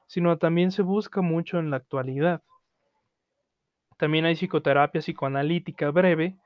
sino 0.06 0.38
también 0.38 0.72
se 0.72 0.80
busca 0.80 1.20
mucho 1.20 1.58
en 1.58 1.70
la 1.70 1.76
actualidad. 1.76 2.42
También 3.98 4.24
hay 4.24 4.36
psicoterapia 4.36 5.02
psicoanalítica 5.02 5.90
breve, 5.90 6.38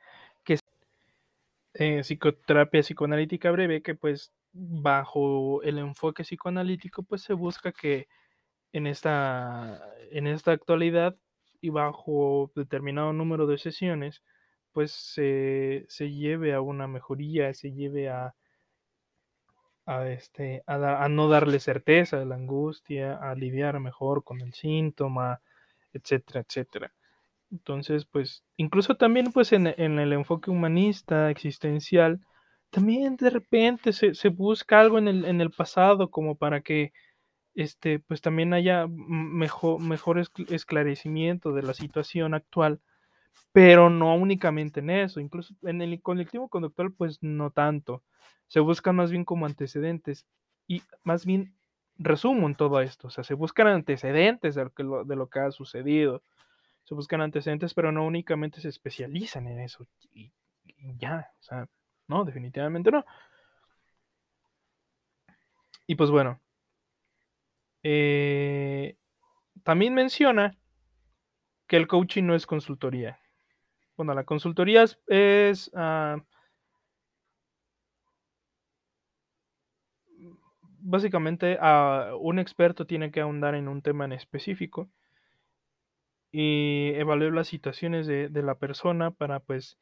eh, 1.82 2.00
psicoterapia 2.02 2.82
psicoanalítica 2.82 3.50
breve, 3.50 3.82
que 3.82 3.94
pues 3.94 4.32
bajo 4.52 5.62
el 5.62 5.78
enfoque 5.78 6.24
psicoanalítico, 6.24 7.02
pues 7.02 7.22
se 7.22 7.34
busca 7.34 7.72
que 7.72 8.08
en 8.72 8.86
esta, 8.86 9.82
en 10.10 10.26
esta 10.26 10.52
actualidad 10.52 11.16
y 11.60 11.70
bajo 11.70 12.52
determinado 12.56 13.12
número 13.12 13.46
de 13.46 13.58
sesiones, 13.58 14.22
pues 14.72 14.92
se, 14.92 15.86
se 15.88 16.10
lleve 16.12 16.54
a 16.54 16.60
una 16.60 16.88
mejoría, 16.88 17.54
se 17.54 17.72
lleve 17.72 18.08
a, 18.10 18.34
a, 19.86 20.08
este, 20.08 20.62
a, 20.66 21.04
a, 21.04 21.08
no 21.08 21.28
darle 21.28 21.60
certeza 21.60 22.20
a 22.20 22.24
la 22.24 22.36
angustia, 22.36 23.16
a 23.16 23.34
lidiar 23.34 23.80
mejor 23.80 24.24
con 24.24 24.40
el 24.40 24.52
síntoma, 24.54 25.40
etcétera, 25.92 26.40
etcétera. 26.40 26.92
Entonces, 27.52 28.06
pues, 28.06 28.42
incluso 28.56 28.96
también 28.96 29.30
pues 29.32 29.52
en, 29.52 29.66
en 29.66 29.98
el 29.98 30.12
enfoque 30.14 30.50
humanista, 30.50 31.30
existencial, 31.30 32.20
también 32.70 33.16
de 33.16 33.28
repente 33.28 33.92
se, 33.92 34.14
se 34.14 34.30
busca 34.30 34.80
algo 34.80 34.98
en 34.98 35.06
el, 35.06 35.24
en 35.26 35.42
el, 35.42 35.50
pasado 35.50 36.10
como 36.10 36.36
para 36.36 36.62
que 36.62 36.92
este, 37.54 37.98
pues 38.00 38.22
también 38.22 38.54
haya 38.54 38.86
mejor, 38.88 40.22
esclarecimiento 40.48 41.52
de 41.52 41.62
la 41.62 41.74
situación 41.74 42.32
actual, 42.32 42.80
pero 43.52 43.90
no 43.90 44.14
únicamente 44.16 44.80
en 44.80 44.88
eso, 44.90 45.20
incluso 45.20 45.54
en 45.62 45.82
el 45.82 46.00
colectivo 46.00 46.48
conductual 46.48 46.92
pues 46.94 47.18
no 47.22 47.50
tanto, 47.50 48.02
se 48.48 48.60
buscan 48.60 48.96
más 48.96 49.10
bien 49.10 49.26
como 49.26 49.44
antecedentes 49.44 50.26
y 50.66 50.82
más 51.04 51.26
bien 51.26 51.54
resumo 51.98 52.46
en 52.46 52.54
todo 52.54 52.80
esto, 52.80 53.08
o 53.08 53.10
sea, 53.10 53.24
se 53.24 53.34
buscan 53.34 53.66
antecedentes 53.66 54.54
de 54.54 54.70
lo 54.78 55.04
de 55.04 55.16
lo 55.16 55.28
que 55.28 55.40
ha 55.40 55.50
sucedido, 55.50 56.22
se 56.84 56.94
buscan 56.94 57.20
antecedentes, 57.20 57.74
pero 57.74 57.92
no 57.92 58.04
únicamente 58.04 58.60
se 58.60 58.68
especializan 58.68 59.46
en 59.46 59.60
eso 59.60 59.86
y, 60.12 60.32
ya, 60.96 61.30
o 61.40 61.42
sea, 61.42 61.68
no, 62.08 62.24
definitivamente 62.24 62.90
no. 62.90 63.04
Y 65.86 65.94
pues 65.94 66.10
bueno, 66.10 66.40
eh, 67.82 68.96
también 69.62 69.94
menciona 69.94 70.56
que 71.66 71.76
el 71.76 71.86
coaching 71.86 72.24
no 72.24 72.34
es 72.34 72.46
consultoría. 72.46 73.18
Bueno, 73.96 74.14
la 74.14 74.24
consultoría 74.24 74.84
es, 75.06 75.70
uh, 75.74 76.20
básicamente 80.80 81.58
uh, 81.60 82.16
un 82.16 82.38
experto 82.38 82.86
tiene 82.86 83.10
que 83.10 83.20
ahondar 83.20 83.54
en 83.54 83.68
un 83.68 83.82
tema 83.82 84.04
en 84.04 84.12
específico 84.12 84.90
y 86.32 86.92
evaluar 86.96 87.32
las 87.34 87.48
situaciones 87.48 88.06
de, 88.06 88.28
de 88.30 88.42
la 88.42 88.56
persona 88.56 89.10
para 89.12 89.40
pues 89.40 89.78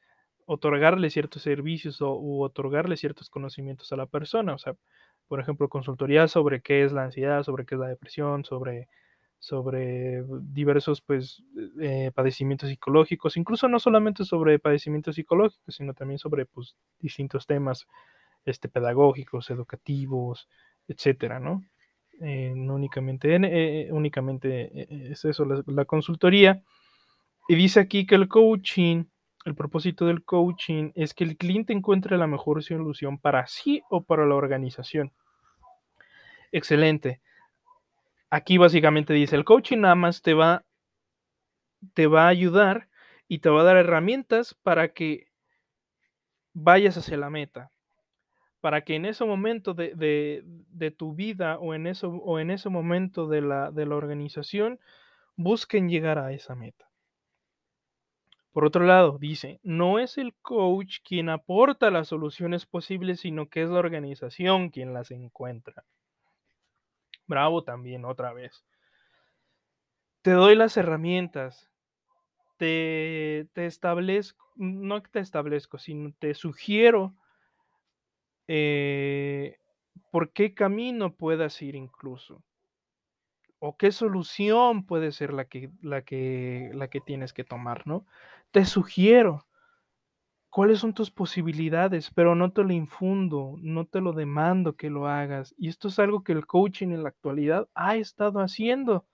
otorgarle 0.46 1.10
ciertos 1.10 1.42
servicios 1.42 2.02
o 2.02 2.14
u 2.18 2.42
otorgarle 2.42 2.96
ciertos 2.96 3.30
conocimientos 3.30 3.92
a 3.92 3.96
la 3.96 4.06
persona. 4.06 4.54
O 4.54 4.58
sea, 4.58 4.74
por 5.28 5.40
ejemplo, 5.40 5.68
consultoría 5.68 6.26
sobre 6.28 6.60
qué 6.60 6.84
es 6.84 6.92
la 6.92 7.04
ansiedad, 7.04 7.42
sobre 7.44 7.64
qué 7.66 7.76
es 7.76 7.80
la 7.80 7.88
depresión, 7.88 8.44
sobre, 8.44 8.88
sobre 9.38 10.24
diversos 10.42 11.02
pues, 11.02 11.42
eh, 11.80 12.10
padecimientos 12.14 12.68
psicológicos, 12.68 13.36
incluso 13.36 13.68
no 13.68 13.78
solamente 13.78 14.24
sobre 14.24 14.58
padecimientos 14.58 15.14
psicológicos, 15.16 15.74
sino 15.76 15.94
también 15.94 16.18
sobre 16.18 16.46
pues, 16.46 16.74
distintos 16.98 17.46
temas 17.46 17.86
este, 18.44 18.68
pedagógicos, 18.68 19.50
educativos, 19.50 20.48
etcétera, 20.88 21.38
¿no? 21.40 21.62
Eh, 22.20 22.52
no 22.54 22.74
únicamente, 22.74 23.34
eh, 23.34 23.88
únicamente 23.92 25.10
es 25.12 25.24
eso, 25.24 25.44
la, 25.44 25.62
la 25.66 25.84
consultoría. 25.84 26.62
Y 27.48 27.54
dice 27.54 27.80
aquí 27.80 28.06
que 28.06 28.14
el 28.14 28.28
coaching 28.28 29.04
el 29.44 29.54
propósito 29.54 30.06
del 30.06 30.24
coaching 30.24 30.92
es 30.94 31.14
que 31.14 31.24
el 31.24 31.36
cliente 31.36 31.72
encuentre 31.72 32.18
la 32.18 32.26
mejor 32.26 32.62
solución 32.62 33.18
para 33.18 33.46
sí 33.46 33.82
o 33.88 34.02
para 34.02 34.26
la 34.26 34.34
organización. 34.34 35.12
Excelente. 36.52 37.20
Aquí 38.28 38.58
básicamente 38.58 39.14
dice, 39.14 39.36
el 39.36 39.44
coaching 39.44 39.78
nada 39.78 39.94
más 39.94 40.22
te 40.22 40.34
va, 40.34 40.64
te 41.94 42.06
va 42.06 42.24
a 42.24 42.28
ayudar 42.28 42.88
y 43.28 43.38
te 43.38 43.48
va 43.48 43.62
a 43.62 43.64
dar 43.64 43.76
herramientas 43.76 44.54
para 44.62 44.92
que 44.92 45.28
vayas 46.52 46.96
hacia 46.98 47.16
la 47.16 47.30
meta. 47.30 47.70
Para 48.60 48.82
que 48.82 48.94
en 48.94 49.06
ese 49.06 49.24
momento 49.24 49.74
de, 49.74 49.94
de, 49.94 50.42
de 50.44 50.90
tu 50.90 51.14
vida 51.14 51.58
o 51.58 51.74
en, 51.74 51.86
eso, 51.86 52.10
o 52.10 52.38
en 52.38 52.50
ese 52.50 52.68
momento 52.68 53.26
de 53.26 53.40
la, 53.40 53.70
de 53.70 53.86
la 53.86 53.96
organización 53.96 54.78
busquen 55.36 55.88
llegar 55.88 56.18
a 56.18 56.32
esa 56.32 56.54
meta. 56.54 56.90
Por 58.52 58.64
otro 58.64 58.84
lado, 58.84 59.16
dice, 59.18 59.60
no 59.62 59.98
es 59.98 60.18
el 60.18 60.34
coach 60.42 60.98
quien 61.04 61.28
aporta 61.28 61.90
las 61.90 62.08
soluciones 62.08 62.66
posibles, 62.66 63.20
sino 63.20 63.48
que 63.48 63.62
es 63.62 63.68
la 63.68 63.78
organización 63.78 64.70
quien 64.70 64.92
las 64.92 65.12
encuentra. 65.12 65.84
Bravo 67.26 67.62
también, 67.62 68.04
otra 68.04 68.32
vez. 68.32 68.64
Te 70.22 70.32
doy 70.32 70.56
las 70.56 70.76
herramientas, 70.76 71.70
te, 72.56 73.48
te 73.52 73.66
establezco, 73.66 74.44
no 74.56 75.00
te 75.00 75.20
establezco, 75.20 75.78
sino 75.78 76.12
te 76.18 76.34
sugiero 76.34 77.14
eh, 78.52 79.58
por 80.10 80.32
qué 80.32 80.54
camino 80.54 81.14
puedas 81.14 81.62
ir 81.62 81.76
incluso 81.76 82.42
o 83.60 83.76
qué 83.76 83.92
solución 83.92 84.86
puede 84.86 85.12
ser 85.12 85.32
la 85.32 85.44
que, 85.44 85.70
la 85.82 86.02
que, 86.02 86.72
la 86.74 86.88
que 86.88 87.00
tienes 87.00 87.32
que 87.32 87.44
tomar, 87.44 87.86
¿no? 87.86 88.06
Te 88.50 88.64
sugiero 88.64 89.46
cuáles 90.48 90.80
son 90.80 90.94
tus 90.94 91.12
posibilidades, 91.12 92.10
pero 92.10 92.34
no 92.34 92.50
te 92.50 92.64
lo 92.64 92.72
infundo, 92.72 93.54
no 93.60 93.84
te 93.84 94.00
lo 94.00 94.12
demando 94.14 94.74
que 94.74 94.90
lo 94.90 95.06
hagas. 95.06 95.54
Y 95.56 95.68
esto 95.68 95.86
es 95.86 96.00
algo 96.00 96.24
que 96.24 96.32
el 96.32 96.46
coaching 96.46 96.88
en 96.88 97.04
la 97.04 97.10
actualidad 97.10 97.68
ha 97.74 97.94
estado 97.94 98.40
haciendo. 98.40 99.06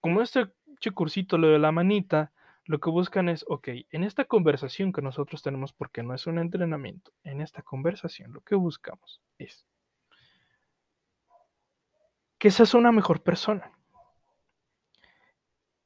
Como 0.00 0.22
este 0.22 0.48
cursito, 0.92 1.38
lo 1.38 1.50
de 1.50 1.60
la 1.60 1.70
manita, 1.70 2.32
lo 2.72 2.80
que 2.80 2.88
buscan 2.88 3.28
es, 3.28 3.44
ok, 3.48 3.68
en 3.90 4.02
esta 4.02 4.24
conversación 4.24 4.94
que 4.94 5.02
nosotros 5.02 5.42
tenemos, 5.42 5.74
porque 5.74 6.02
no 6.02 6.14
es 6.14 6.26
un 6.26 6.38
entrenamiento, 6.38 7.12
en 7.22 7.42
esta 7.42 7.60
conversación 7.60 8.32
lo 8.32 8.40
que 8.40 8.54
buscamos 8.54 9.20
es 9.36 9.66
que 12.38 12.50
seas 12.50 12.72
una 12.72 12.90
mejor 12.90 13.22
persona, 13.22 13.70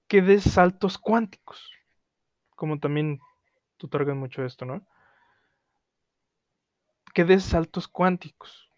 que 0.07 0.23
des 0.23 0.45
saltos 0.45 0.97
cuánticos, 0.97 1.73
como 2.55 2.79
también 2.79 3.19
tú 3.77 3.89
targas 3.89 4.15
mucho 4.15 4.45
esto, 4.45 4.65
¿no? 4.65 4.87
Que 7.13 7.25
des 7.25 7.43
saltos 7.43 7.89
cuánticos. 7.89 8.71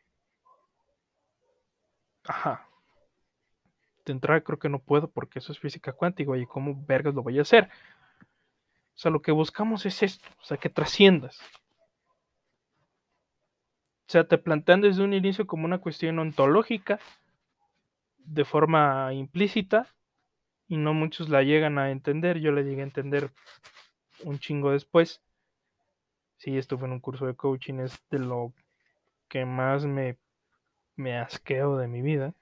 Ajá. 2.24 2.66
De 4.06 4.12
entrada 4.12 4.40
creo 4.40 4.58
que 4.58 4.70
no 4.70 4.78
puedo 4.78 5.10
porque 5.10 5.38
eso 5.38 5.52
es 5.52 5.58
física 5.58 5.92
cuántica 5.92 6.34
y 6.38 6.46
cómo 6.46 6.74
vergas 6.86 7.14
lo 7.14 7.22
voy 7.22 7.38
a 7.38 7.42
hacer. 7.42 7.68
O 8.98 9.00
sea, 9.00 9.12
lo 9.12 9.22
que 9.22 9.30
buscamos 9.30 9.86
es 9.86 10.02
esto, 10.02 10.28
o 10.42 10.44
sea, 10.44 10.56
que 10.56 10.68
trasciendas. 10.68 11.38
O 14.08 14.10
sea, 14.10 14.26
te 14.26 14.38
plantean 14.38 14.80
desde 14.80 15.04
un 15.04 15.14
inicio 15.14 15.46
como 15.46 15.66
una 15.66 15.78
cuestión 15.78 16.18
ontológica, 16.18 16.98
de 18.16 18.44
forma 18.44 19.14
implícita 19.14 19.86
y 20.66 20.78
no 20.78 20.94
muchos 20.94 21.28
la 21.28 21.44
llegan 21.44 21.78
a 21.78 21.92
entender. 21.92 22.40
Yo 22.40 22.50
la 22.50 22.62
llegué 22.62 22.80
a 22.80 22.86
entender 22.86 23.30
un 24.24 24.40
chingo 24.40 24.72
después. 24.72 25.22
Sí, 26.38 26.58
estuve 26.58 26.86
en 26.86 26.92
un 26.94 27.00
curso 27.00 27.24
de 27.24 27.36
coaching, 27.36 27.74
es 27.78 28.02
de 28.10 28.18
lo 28.18 28.52
que 29.28 29.44
más 29.44 29.86
me, 29.86 30.18
me 30.96 31.16
asqueo 31.18 31.76
de 31.76 31.86
mi 31.86 32.02
vida. 32.02 32.34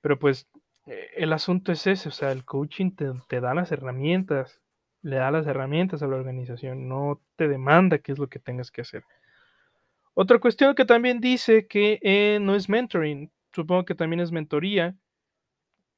Pero 0.00 0.18
pues 0.18 0.48
eh, 0.86 1.10
el 1.14 1.32
asunto 1.32 1.70
es 1.70 1.86
ese, 1.86 2.08
o 2.08 2.12
sea, 2.12 2.32
el 2.32 2.44
coaching 2.44 2.90
te, 2.90 3.12
te, 3.28 3.40
da 3.40 3.54
las 3.54 3.70
herramientas, 3.70 4.63
le 5.04 5.16
da 5.16 5.30
las 5.30 5.46
herramientas 5.46 6.02
a 6.02 6.06
la 6.06 6.16
organización, 6.16 6.88
no 6.88 7.20
te 7.36 7.46
demanda 7.46 7.98
qué 7.98 8.12
es 8.12 8.18
lo 8.18 8.28
que 8.28 8.38
tengas 8.38 8.70
que 8.70 8.80
hacer. 8.80 9.04
Otra 10.14 10.38
cuestión 10.38 10.74
que 10.74 10.86
también 10.86 11.20
dice 11.20 11.66
que 11.66 11.98
eh, 12.02 12.38
no 12.40 12.54
es 12.54 12.68
mentoring, 12.70 13.30
supongo 13.52 13.84
que 13.84 13.94
también 13.94 14.20
es 14.20 14.32
mentoría. 14.32 14.96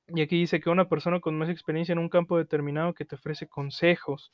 Y 0.09 0.21
aquí 0.23 0.39
dice 0.39 0.61
que 0.61 0.71
una 0.71 0.89
persona 0.89 1.21
con 1.21 1.39
más 1.39 1.49
experiencia 1.49 1.93
en 1.93 1.99
un 2.01 2.09
campo 2.09 2.37
determinado 2.37 2.95
que 2.95 3.05
te 3.05 3.15
ofrece 3.15 3.47
consejos. 3.47 4.33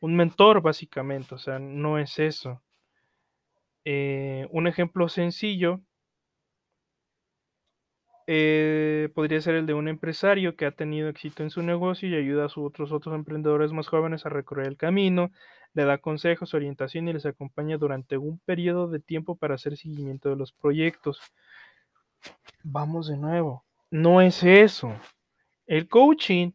Un 0.00 0.14
mentor, 0.14 0.60
básicamente, 0.60 1.34
o 1.34 1.38
sea, 1.38 1.58
no 1.58 1.98
es 1.98 2.18
eso. 2.18 2.62
Eh, 3.86 4.46
un 4.50 4.66
ejemplo 4.66 5.08
sencillo 5.08 5.80
eh, 8.32 9.08
podría 9.12 9.40
ser 9.40 9.56
el 9.56 9.66
de 9.66 9.74
un 9.74 9.88
empresario 9.88 10.54
que 10.54 10.64
ha 10.64 10.70
tenido 10.70 11.08
éxito 11.08 11.42
en 11.42 11.50
su 11.50 11.64
negocio 11.64 12.08
y 12.08 12.14
ayuda 12.14 12.44
a 12.44 12.48
sus 12.48 12.64
otros, 12.64 12.92
otros 12.92 13.16
emprendedores 13.16 13.72
más 13.72 13.88
jóvenes 13.88 14.24
a 14.24 14.28
recorrer 14.28 14.68
el 14.68 14.76
camino, 14.76 15.32
le 15.74 15.84
da 15.84 15.98
consejos, 15.98 16.54
orientación 16.54 17.08
y 17.08 17.12
les 17.12 17.26
acompaña 17.26 17.76
durante 17.76 18.18
un 18.18 18.38
periodo 18.38 18.86
de 18.86 19.00
tiempo 19.00 19.34
para 19.34 19.56
hacer 19.56 19.76
seguimiento 19.76 20.28
de 20.28 20.36
los 20.36 20.52
proyectos. 20.52 21.20
vamos 22.62 23.08
de 23.08 23.16
nuevo. 23.16 23.64
No 23.90 24.20
es 24.20 24.44
eso. 24.44 24.94
El 25.66 25.88
coaching 25.88 26.52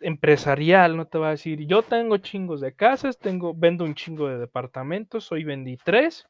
empresarial 0.00 0.94
no 0.94 1.06
te 1.06 1.16
va 1.16 1.28
a 1.28 1.30
decir, 1.30 1.66
yo 1.66 1.80
tengo 1.80 2.18
chingos 2.18 2.60
de 2.60 2.74
casas, 2.74 3.18
tengo, 3.18 3.54
vendo 3.54 3.84
un 3.84 3.94
chingo 3.94 4.28
de 4.28 4.36
departamentos, 4.36 5.32
hoy 5.32 5.42
vendí 5.42 5.78
tres. 5.78 6.29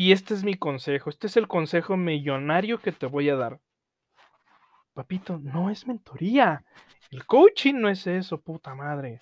Y 0.00 0.12
este 0.12 0.32
es 0.34 0.44
mi 0.44 0.54
consejo, 0.54 1.10
este 1.10 1.26
es 1.26 1.36
el 1.36 1.48
consejo 1.48 1.96
millonario 1.96 2.78
que 2.78 2.92
te 2.92 3.06
voy 3.06 3.30
a 3.30 3.34
dar. 3.34 3.60
Papito, 4.94 5.38
no 5.38 5.70
es 5.70 5.88
mentoría. 5.88 6.64
El 7.10 7.26
coaching 7.26 7.74
no 7.74 7.88
es 7.88 8.06
eso, 8.06 8.40
puta 8.40 8.76
madre. 8.76 9.20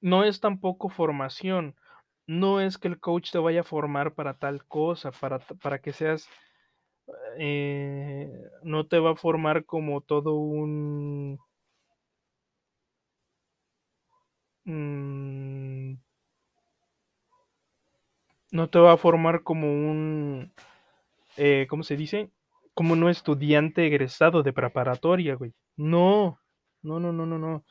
No 0.00 0.24
es 0.24 0.40
tampoco 0.40 0.88
formación. 0.88 1.76
No 2.26 2.62
es 2.62 2.78
que 2.78 2.88
el 2.88 2.98
coach 2.98 3.30
te 3.30 3.36
vaya 3.36 3.60
a 3.60 3.64
formar 3.64 4.14
para 4.14 4.38
tal 4.38 4.64
cosa, 4.64 5.10
para, 5.12 5.40
para 5.40 5.82
que 5.82 5.92
seas 5.92 6.26
eh, 7.36 8.32
no 8.62 8.86
te 8.86 8.98
va 9.00 9.10
a 9.10 9.16
formar 9.16 9.66
como 9.66 10.00
todo 10.00 10.36
un... 10.36 11.38
Mm, 14.66 15.43
no 18.54 18.68
te 18.68 18.78
va 18.78 18.92
a 18.92 18.96
formar 18.96 19.42
como 19.42 19.66
un... 19.66 20.52
Eh, 21.36 21.66
¿Cómo 21.68 21.82
se 21.82 21.96
dice? 21.96 22.30
Como 22.72 22.92
un 22.92 23.08
estudiante 23.08 23.84
egresado 23.84 24.44
de 24.44 24.52
preparatoria, 24.52 25.34
güey. 25.34 25.52
No, 25.76 26.38
no, 26.80 27.00
no, 27.00 27.12
no, 27.12 27.26
no, 27.26 27.36
no. 27.36 27.64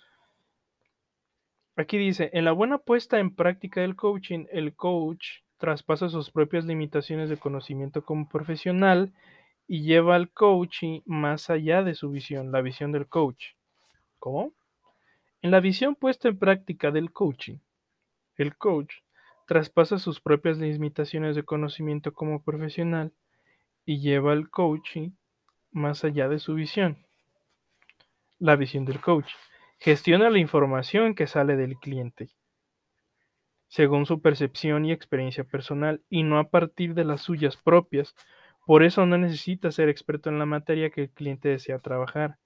Aquí 1.78 1.98
dice, 1.98 2.30
en 2.34 2.44
la 2.44 2.52
buena 2.52 2.80
puesta 2.80 3.20
en 3.20 3.34
práctica 3.34 3.80
del 3.80 3.96
coaching, 3.96 4.46
el 4.52 4.76
coach 4.76 5.26
traspasa 5.58 6.10
sus 6.10 6.30
propias 6.32 6.66
limitaciones 6.66 7.30
de 7.30 7.38
conocimiento 7.38 8.04
como 8.04 8.28
profesional 8.28 9.14
y 9.66 9.84
lleva 9.84 10.16
al 10.16 10.32
coaching 10.32 11.00
más 11.06 11.50
allá 11.50 11.84
de 11.84 11.96
su 11.96 12.10
visión, 12.10 12.52
la 12.52 12.60
visión 12.60 12.92
del 12.92 13.08
coach. 13.08 13.54
¿Cómo? 14.20 14.52
En 15.42 15.52
la 15.52 15.62
visión 15.62 15.96
puesta 15.96 16.28
en 16.28 16.38
práctica 16.38 16.92
del 16.92 17.14
coaching, 17.14 17.60
el 18.36 18.58
coach 18.58 19.03
traspasa 19.48 20.00
sus 20.00 20.22
propias 20.22 20.58
limitaciones 20.58 21.36
de 21.36 21.44
conocimiento 21.44 22.14
como 22.14 22.44
profesional 22.44 23.14
y 23.86 24.00
lleva 24.00 24.32
al 24.32 24.50
coaching 24.50 25.12
más 25.72 26.04
allá 26.04 26.30
de 26.30 26.40
su 26.40 26.54
visión, 26.54 27.06
la 28.40 28.56
visión 28.56 28.86
del 28.86 29.00
coach. 29.00 29.32
Gestiona 29.80 30.30
la 30.30 30.40
información 30.40 31.16
que 31.16 31.28
sale 31.28 31.58
del 31.58 31.76
cliente, 31.78 32.30
según 33.68 34.06
su 34.06 34.22
percepción 34.22 34.86
y 34.86 34.92
experiencia 34.92 35.44
personal, 35.44 36.04
y 36.10 36.24
no 36.24 36.40
a 36.40 36.50
partir 36.50 36.94
de 36.94 37.04
las 37.04 37.22
suyas 37.22 37.58
propias, 37.58 38.16
por 38.66 38.84
eso 38.84 39.06
no 39.06 39.18
necesita 39.18 39.72
ser 39.72 39.90
experto 39.90 40.30
en 40.30 40.40
la 40.40 40.46
materia 40.46 40.90
que 40.90 41.02
el 41.02 41.10
cliente 41.10 41.50
desea 41.50 41.80
trabajar. 41.80 42.38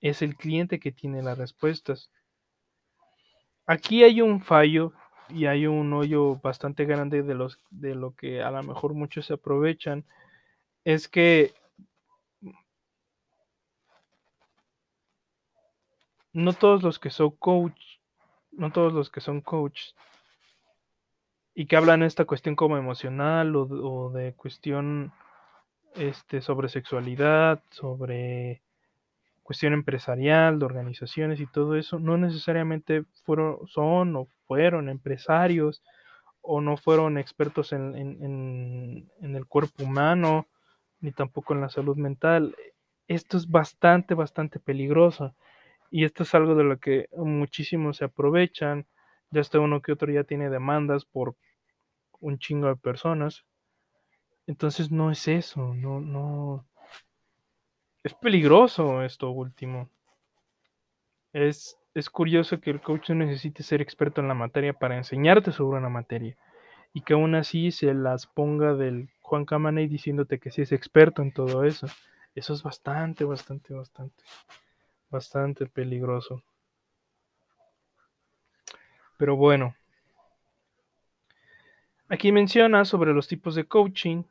Es 0.00 0.22
el 0.22 0.36
cliente 0.36 0.78
que 0.78 0.92
tiene 0.92 1.22
las 1.22 1.38
respuestas. 1.38 2.12
Aquí 3.66 4.04
hay 4.04 4.20
un 4.20 4.42
fallo 4.42 4.92
y 5.28 5.46
hay 5.46 5.66
un 5.66 5.92
hoyo 5.92 6.36
bastante 6.36 6.84
grande 6.84 7.22
de, 7.22 7.34
los, 7.34 7.58
de 7.70 7.94
lo 7.94 8.14
que 8.14 8.42
a 8.42 8.50
lo 8.50 8.62
mejor 8.62 8.94
muchos 8.94 9.26
se 9.26 9.34
aprovechan. 9.34 10.04
Es 10.84 11.08
que 11.08 11.54
no 16.32 16.52
todos 16.52 16.82
los 16.82 16.98
que 16.98 17.10
son 17.10 17.30
coach, 17.30 17.80
no 18.52 18.70
todos 18.72 18.92
los 18.92 19.10
que 19.10 19.20
son 19.20 19.40
coach 19.40 19.92
y 21.54 21.66
que 21.66 21.76
hablan 21.76 22.02
esta 22.02 22.24
cuestión 22.24 22.56
como 22.56 22.76
emocional 22.76 23.54
o, 23.56 23.62
o 23.62 24.10
de 24.10 24.34
cuestión 24.34 25.12
este, 25.94 26.40
sobre 26.40 26.68
sexualidad, 26.68 27.62
sobre 27.70 28.62
cuestión 29.44 29.74
empresarial, 29.74 30.58
de 30.58 30.64
organizaciones 30.64 31.38
y 31.38 31.46
todo 31.46 31.76
eso, 31.76 31.98
no 31.98 32.16
necesariamente 32.16 33.04
fueron, 33.24 33.58
son 33.68 34.16
o 34.16 34.28
fueron 34.46 34.88
empresarios 34.88 35.82
o 36.40 36.60
no 36.60 36.76
fueron 36.76 37.16
expertos 37.18 37.72
en, 37.72 37.96
en, 37.96 39.36
el 39.36 39.46
cuerpo 39.46 39.84
humano, 39.84 40.46
ni 41.00 41.10
tampoco 41.10 41.54
en 41.54 41.62
la 41.62 41.70
salud 41.70 41.96
mental. 41.96 42.54
Esto 43.08 43.38
es 43.38 43.48
bastante, 43.50 44.14
bastante 44.14 44.60
peligroso. 44.60 45.34
Y 45.90 46.04
esto 46.04 46.24
es 46.24 46.34
algo 46.34 46.54
de 46.54 46.64
lo 46.64 46.78
que 46.78 47.08
muchísimos 47.16 47.96
se 47.98 48.04
aprovechan. 48.04 48.86
Ya 49.30 49.40
hasta 49.40 49.58
uno 49.58 49.80
que 49.80 49.92
otro 49.92 50.12
ya 50.12 50.24
tiene 50.24 50.50
demandas 50.50 51.06
por 51.06 51.34
un 52.20 52.38
chingo 52.38 52.68
de 52.68 52.76
personas. 52.76 53.44
Entonces 54.46 54.90
no 54.90 55.10
es 55.10 55.26
eso, 55.28 55.74
no, 55.74 56.00
no. 56.00 56.66
Es 58.02 58.12
peligroso 58.14 59.02
esto 59.02 59.30
último. 59.30 59.88
Es, 61.32 61.78
es 61.94 62.10
curioso 62.10 62.60
que 62.60 62.70
el 62.70 62.80
coach 62.80 63.10
no 63.10 63.24
necesite 63.24 63.62
ser 63.62 63.80
experto 63.80 64.20
en 64.20 64.28
la 64.28 64.34
materia 64.34 64.72
para 64.72 64.96
enseñarte 64.96 65.52
sobre 65.52 65.78
una 65.78 65.88
materia. 65.88 66.36
Y 66.92 67.02
que 67.02 67.14
aún 67.14 67.34
así 67.34 67.70
se 67.70 67.94
las 67.94 68.26
ponga 68.26 68.74
del 68.74 69.08
Juan 69.20 69.44
Camaney 69.44 69.86
diciéndote 69.86 70.38
que 70.38 70.50
sí 70.50 70.62
es 70.62 70.72
experto 70.72 71.22
en 71.22 71.32
todo 71.32 71.64
eso. 71.64 71.86
Eso 72.34 72.52
es 72.52 72.62
bastante, 72.62 73.24
bastante, 73.24 73.74
bastante, 73.74 74.22
bastante 75.10 75.66
peligroso. 75.66 76.42
Pero 79.16 79.36
bueno. 79.36 79.74
Aquí 82.08 82.32
menciona 82.32 82.84
sobre 82.84 83.12
los 83.14 83.28
tipos 83.28 83.54
de 83.54 83.64
coaching 83.64 84.24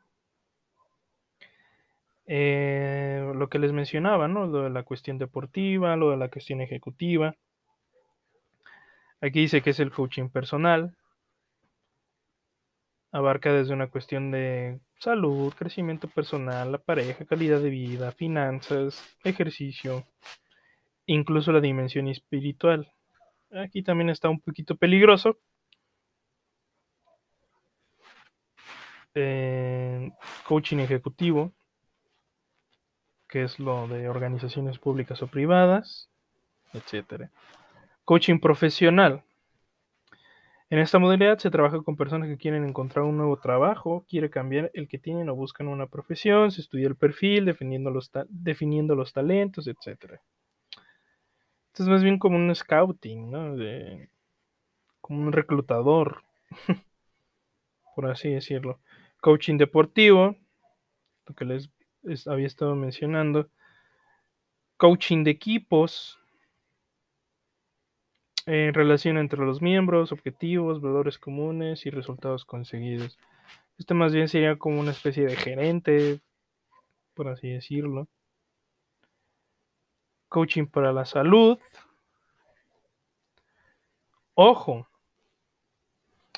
eh, 2.26 3.32
lo 3.34 3.48
que 3.48 3.58
les 3.58 3.72
mencionaba, 3.72 4.28
¿no? 4.28 4.46
Lo 4.46 4.62
de 4.62 4.70
la 4.70 4.82
cuestión 4.82 5.18
deportiva, 5.18 5.96
lo 5.96 6.10
de 6.10 6.16
la 6.16 6.28
cuestión 6.28 6.60
ejecutiva. 6.60 7.36
Aquí 9.24 9.40
dice 9.40 9.62
que 9.62 9.70
es 9.70 9.80
el 9.80 9.90
coaching 9.90 10.28
personal. 10.28 10.94
Abarca 13.10 13.54
desde 13.54 13.72
una 13.72 13.88
cuestión 13.88 14.30
de 14.30 14.80
salud, 14.98 15.54
crecimiento 15.54 16.08
personal, 16.08 16.72
la 16.72 16.78
pareja, 16.78 17.24
calidad 17.24 17.60
de 17.60 17.70
vida, 17.70 18.12
finanzas, 18.12 19.02
ejercicio, 19.24 20.04
incluso 21.06 21.52
la 21.52 21.62
dimensión 21.62 22.08
espiritual. 22.08 22.92
Aquí 23.50 23.82
también 23.82 24.10
está 24.10 24.28
un 24.28 24.40
poquito 24.40 24.76
peligroso. 24.76 25.38
Coaching 30.46 30.80
ejecutivo 30.80 31.54
que 33.26 33.44
es 33.44 33.58
lo 33.58 33.88
de 33.88 34.06
organizaciones 34.08 34.78
públicas 34.78 35.22
o 35.22 35.28
privadas, 35.28 36.10
etcétera. 36.74 37.30
Coaching 38.04 38.38
profesional. 38.38 39.24
En 40.70 40.78
esta 40.78 40.98
modalidad 40.98 41.38
se 41.38 41.50
trabaja 41.50 41.80
con 41.82 41.96
personas 41.96 42.28
que 42.28 42.36
quieren 42.36 42.64
encontrar 42.64 43.04
un 43.04 43.16
nuevo 43.16 43.38
trabajo, 43.38 44.04
quieren 44.08 44.30
cambiar 44.30 44.70
el 44.74 44.88
que 44.88 44.98
tienen 44.98 45.28
o 45.28 45.34
buscan 45.36 45.68
una 45.68 45.86
profesión, 45.86 46.50
se 46.50 46.62
estudia 46.62 46.88
el 46.88 46.96
perfil, 46.96 47.44
definiendo 47.44 47.90
los, 47.90 49.12
talentos, 49.12 49.68
etc. 49.68 50.20
Esto 51.68 51.82
es 51.82 51.88
más 51.88 52.02
bien 52.02 52.18
como 52.18 52.36
un 52.36 52.54
scouting, 52.54 53.30
¿no? 53.30 53.56
como 55.00 55.20
un 55.20 55.32
reclutador, 55.32 56.24
por 57.94 58.06
así 58.06 58.30
decirlo. 58.30 58.80
Coaching 59.20 59.58
deportivo, 59.58 60.36
lo 61.26 61.34
que 61.34 61.44
les 61.44 62.26
había 62.26 62.46
estado 62.46 62.74
mencionando, 62.74 63.48
coaching 64.76 65.24
de 65.24 65.30
equipos, 65.30 66.18
en 68.46 68.74
relación 68.74 69.18
entre 69.18 69.44
los 69.44 69.62
miembros, 69.62 70.12
objetivos, 70.12 70.80
valores 70.80 71.18
comunes 71.18 71.86
y 71.86 71.90
resultados 71.90 72.44
conseguidos. 72.44 73.18
Este 73.78 73.94
más 73.94 74.12
bien 74.12 74.28
sería 74.28 74.56
como 74.56 74.80
una 74.80 74.90
especie 74.90 75.24
de 75.24 75.36
gerente, 75.36 76.20
por 77.14 77.28
así 77.28 77.48
decirlo. 77.48 78.08
Coaching 80.28 80.66
para 80.66 80.92
la 80.92 81.04
salud. 81.04 81.58
Ojo, 84.34 84.88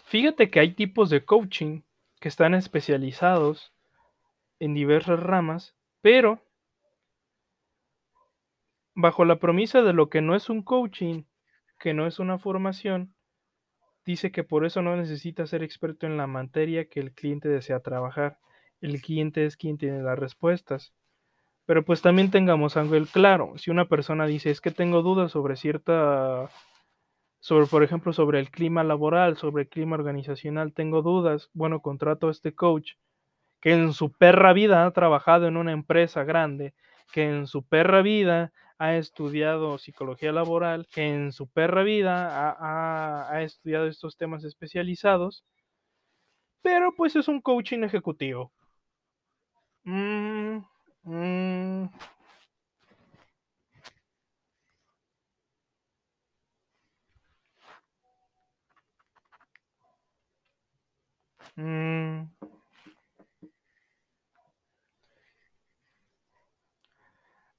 fíjate 0.05 0.51
que 0.51 0.61
hay 0.61 0.75
tipos 0.75 1.11
de 1.11 1.25
coaching 1.25 1.83
que 2.21 2.29
están 2.29 2.55
especializados 2.55 3.73
en 4.61 4.75
diversas 4.75 5.21
ramas, 5.21 5.75
pero 6.03 6.41
bajo 8.95 9.25
la 9.25 9.37
promesa 9.37 9.83
de 9.83 9.93
lo 9.93 10.09
que 10.09 10.23
no 10.23 10.35
es 10.35 10.49
un 10.49 10.63
coaching, 10.63 11.25
que 11.79 11.95
no 11.95 12.07
es 12.07 12.19
una 12.19 12.39
formación, 12.39 13.15
dice 14.05 14.31
que 14.31 14.45
por 14.45 14.65
eso 14.65 14.83
no 14.83 14.97
necesita 14.97 15.47
ser 15.47 15.63
experto 15.63 16.07
en 16.07 16.17
la 16.17 16.27
materia 16.27 16.89
que 16.89 17.01
el 17.01 17.13
cliente 17.13 17.49
desea 17.49 17.81
trabajar. 17.81 18.39
El 18.81 19.01
cliente 19.01 19.45
es 19.47 19.57
quien 19.57 19.79
tiene 19.79 20.03
las 20.03 20.19
respuestas. 20.19 20.95
Pero 21.67 21.85
pues 21.85 22.01
también 22.01 22.31
tengamos 22.31 22.77
algo 22.77 22.97
claro. 23.13 23.55
Si 23.59 23.71
una 23.71 23.89
persona 23.89 24.27
dice 24.27 24.51
es 24.51 24.61
que 24.61 24.71
tengo 24.71 25.03
dudas 25.03 25.33
sobre 25.33 25.57
cierta, 25.57 26.49
sobre 27.41 27.67
por 27.67 27.83
ejemplo 27.83 28.13
sobre 28.13 28.39
el 28.39 28.51
clima 28.51 28.85
laboral, 28.85 29.37
sobre 29.37 29.65
el 29.65 29.69
clima 29.69 29.97
organizacional, 29.97 30.73
tengo 30.73 31.03
dudas, 31.03 31.51
bueno, 31.55 31.83
contrato 31.83 32.29
a 32.29 32.31
este 32.31 32.55
coach 32.55 32.93
que 33.61 33.73
en 33.73 33.93
su 33.93 34.13
perra 34.13 34.53
vida 34.53 34.87
ha 34.87 34.91
trabajado 34.93 35.49
en 35.49 35.57
una 35.57 35.73
empresa 35.73 36.23
grande, 36.23 36.75
que 37.13 37.29
en 37.29 37.49
su 37.49 37.67
perra 37.67 38.01
vida 38.03 38.53
ha 38.79 38.97
estudiado 38.97 39.79
psicología 39.79 40.33
laboral, 40.33 40.87
que 40.93 41.09
en 41.09 41.33
su 41.33 41.49
perra 41.49 41.83
vida 41.83 42.57
ha, 42.59 43.43
estudiado 43.43 43.87
estos 43.87 44.17
temas 44.17 44.45
especializados, 44.45 45.45
pero 46.63 46.93
pues 46.95 47.17
es 47.17 47.29
un 47.29 47.41
coaching 47.41 47.83
ejecutivo. 47.85 48.53
Mm, 49.87 50.65
mm. 51.05 51.89
Mm. 61.57 62.29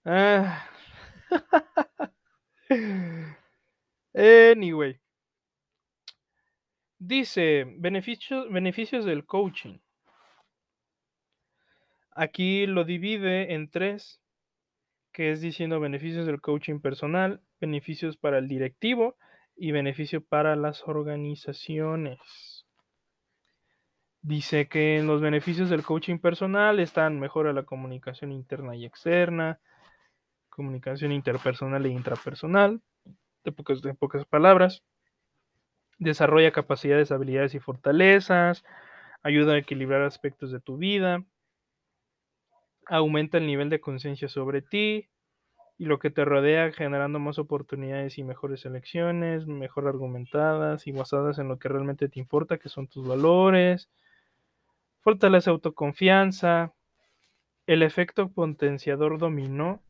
Ah. 0.05 0.76
anyway. 4.13 4.99
Dice, 6.99 7.65
beneficios, 7.77 8.51
beneficios 8.51 9.05
del 9.05 9.25
coaching. 9.25 9.77
Aquí 12.11 12.65
lo 12.65 12.83
divide 12.83 13.53
en 13.53 13.69
tres, 13.69 14.19
que 15.11 15.31
es 15.31 15.41
diciendo 15.41 15.79
beneficios 15.79 16.25
del 16.25 16.41
coaching 16.41 16.79
personal, 16.79 17.41
beneficios 17.59 18.17
para 18.17 18.39
el 18.39 18.47
directivo 18.47 19.15
y 19.55 19.71
beneficio 19.71 20.23
para 20.23 20.55
las 20.55 20.87
organizaciones. 20.87 22.65
Dice 24.21 24.67
que 24.67 24.97
en 24.97 25.07
los 25.07 25.21
beneficios 25.21 25.69
del 25.69 25.83
coaching 25.83 26.17
personal 26.17 26.79
están 26.79 27.19
mejora 27.19 27.53
la 27.53 27.63
comunicación 27.63 28.31
interna 28.31 28.75
y 28.75 28.85
externa, 28.85 29.59
comunicación 30.57 31.13
interpersonal 31.13 31.85
e 31.85 31.89
intrapersonal, 31.89 32.81
de 33.45 33.51
pocas, 33.53 33.81
de 33.81 33.93
pocas 33.93 34.25
palabras, 34.25 34.83
desarrolla 35.99 36.51
capacidades, 36.51 37.13
habilidades 37.13 37.55
y 37.55 37.59
fortalezas, 37.59 38.65
ayuda 39.23 39.53
a 39.53 39.57
equilibrar 39.57 40.01
aspectos 40.01 40.51
de 40.51 40.59
tu 40.59 40.75
vida, 40.75 41.23
aumenta 42.87 43.37
el 43.37 43.47
nivel 43.47 43.69
de 43.69 43.79
conciencia 43.79 44.27
sobre 44.27 44.61
ti 44.61 45.07
y 45.77 45.85
lo 45.85 45.99
que 45.99 46.09
te 46.09 46.25
rodea, 46.25 46.73
generando 46.73 47.19
más 47.19 47.39
oportunidades 47.39 48.17
y 48.17 48.25
mejores 48.25 48.65
elecciones, 48.65 49.47
mejor 49.47 49.87
argumentadas 49.87 50.87
y 50.87 50.91
basadas 50.91 51.39
en 51.39 51.47
lo 51.47 51.57
que 51.57 51.69
realmente 51.69 52.09
te 52.09 52.19
importa, 52.19 52.57
que 52.57 52.67
son 52.67 52.87
tus 52.87 53.07
valores, 53.07 53.89
Fortalece 55.07 55.49
autoconfianza. 55.49 56.73
El 57.65 57.81
efecto 57.81 58.27
potenciador 58.27 59.17
dominó 59.17 59.81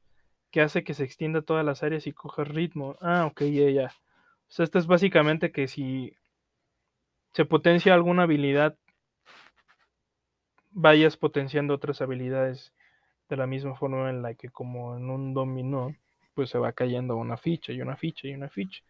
que 0.51 0.61
hace 0.61 0.83
que 0.83 0.93
se 0.93 1.03
extienda 1.03 1.41
todas 1.41 1.65
las 1.65 1.83
áreas 1.83 2.07
y 2.07 2.13
coja 2.13 2.43
ritmo. 2.43 2.97
Ah, 3.01 3.25
ok, 3.25 3.41
ya, 3.43 3.69
ya. 3.69 3.85
O 3.87 4.51
sea, 4.51 4.63
esto 4.63 4.79
es 4.79 4.87
básicamente 4.87 5.51
que 5.51 5.67
si 5.67 6.13
se 7.33 7.45
potencia 7.45 7.93
alguna 7.93 8.23
habilidad, 8.23 8.77
vayas 10.71 11.17
potenciando 11.17 11.73
otras 11.73 12.01
habilidades 12.01 12.73
de 13.29 13.37
la 13.37 13.47
misma 13.47 13.75
forma 13.75 14.09
en 14.09 14.21
la 14.21 14.33
que 14.35 14.49
como 14.49 14.97
en 14.97 15.09
un 15.09 15.33
dominó, 15.33 15.95
pues 16.33 16.49
se 16.49 16.57
va 16.57 16.71
cayendo 16.71 17.15
una 17.17 17.37
ficha 17.37 17.73
y 17.73 17.81
una 17.81 17.97
ficha 17.97 18.27
y 18.27 18.33
una 18.33 18.49
ficha 18.49 18.83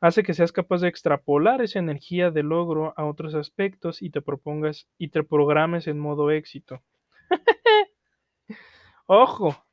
hace 0.00 0.22
que 0.22 0.34
seas 0.34 0.52
capaz 0.52 0.80
de 0.80 0.88
extrapolar 0.88 1.60
esa 1.62 1.78
energía 1.78 2.30
de 2.30 2.42
logro 2.42 2.94
a 2.96 3.04
otros 3.04 3.34
aspectos 3.34 4.02
y 4.02 4.10
te 4.10 4.22
propongas 4.22 4.88
y 4.98 5.08
te 5.08 5.22
programes 5.22 5.86
en 5.86 5.98
modo 5.98 6.30
éxito. 6.30 6.82
Ojo, 9.06 9.64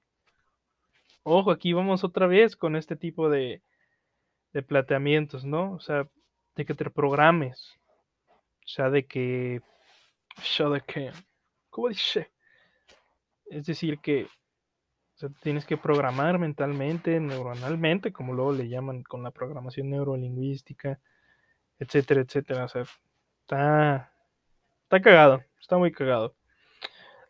ojo, 1.28 1.51
aquí 1.51 1.73
vamos 1.73 2.03
otra 2.03 2.28
vez 2.28 2.55
con 2.55 2.75
este 2.75 2.95
tipo 2.95 3.30
de, 3.30 3.61
de 4.53 4.63
planteamientos, 4.63 5.45
¿no? 5.45 5.73
O 5.73 5.80
sea, 5.80 6.07
de 6.55 6.65
que 6.65 6.73
te 6.73 6.89
programes. 6.89 7.78
O 8.65 8.67
sea, 8.67 8.89
de 8.89 9.05
que. 9.05 9.61
O 10.59 10.69
de 10.69 10.82
que. 10.82 11.11
¿Cómo 11.69 11.89
dice? 11.89 12.32
Es 13.45 13.65
decir, 13.65 13.99
que 13.99 14.23
o 14.23 15.19
sea, 15.19 15.30
tienes 15.41 15.65
que 15.65 15.78
programar 15.78 16.38
mentalmente, 16.38 17.19
neuronalmente, 17.19 18.11
como 18.11 18.34
luego 18.34 18.53
le 18.53 18.69
llaman 18.69 19.03
con 19.03 19.23
la 19.23 19.32
programación 19.32 19.89
neurolingüística, 19.89 20.99
etcétera, 21.80 22.21
etcétera. 22.21 22.65
O 22.65 22.67
sea, 22.67 22.84
está, 23.41 24.11
está 24.84 25.01
cagado, 25.01 25.43
está 25.59 25.78
muy 25.78 25.91
cagado. 25.91 26.36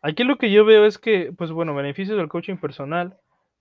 Aquí 0.02 0.22
lo 0.24 0.38
que 0.38 0.50
yo 0.50 0.64
veo 0.64 0.84
es 0.84 0.98
que, 0.98 1.32
pues 1.36 1.50
bueno, 1.50 1.74
beneficios 1.74 2.16
del 2.18 2.28
coaching 2.28 2.56
personal, 2.56 3.18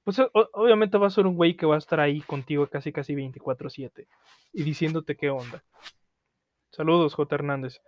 pues 0.08 0.22
obviamente 0.54 0.98
va 0.98 1.08
a 1.08 1.10
ser 1.10 1.28
un 1.28 1.36
güey 1.36 1.58
que 1.58 1.66
va 1.66 1.76
a 1.76 1.80
estar 1.80 2.00
ahí 2.00 2.22
contigo 2.22 2.66
casi 2.68 2.94
casi 2.94 3.14
24/7 3.14 4.08
y 4.54 4.64
diciéndote 4.64 5.18
qué 5.18 5.30
onda. 5.30 5.62
Saludos, 6.72 7.14
J. 7.14 7.36
Hernández 7.36 7.82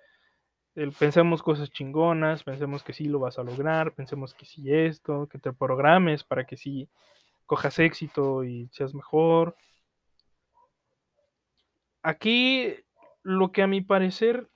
pensemos 1.00 1.42
cosas 1.42 1.72
chingonas, 1.72 2.44
pensemos 2.44 2.84
que 2.84 2.92
sí 2.92 3.06
lo 3.06 3.20
vas 3.20 3.40
a 3.40 3.44
lograr, 3.44 3.94
pensemos 3.94 4.34
que 4.34 4.46
sí 4.46 4.74
esto, 4.74 5.28
que 5.28 5.40
te 5.40 5.54
programes 5.54 6.26
para 6.26 6.46
que 6.46 6.58
sí 6.58 6.90
cojas 7.46 7.80
éxito 7.80 8.44
y 8.44 8.68
seas 8.74 8.94
mejor. 8.94 9.56
Aquí 12.04 12.76
lo 13.24 13.54
que 13.54 13.62
a 13.62 13.68
mi 13.68 13.80
parecer, 13.80 14.50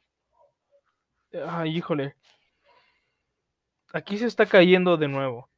ay, 1.47 1.77
híjole, 1.77 2.17
aquí 3.93 4.17
se 4.17 4.25
está 4.25 4.47
cayendo 4.47 4.97
de 4.97 5.07
nuevo, 5.07 5.49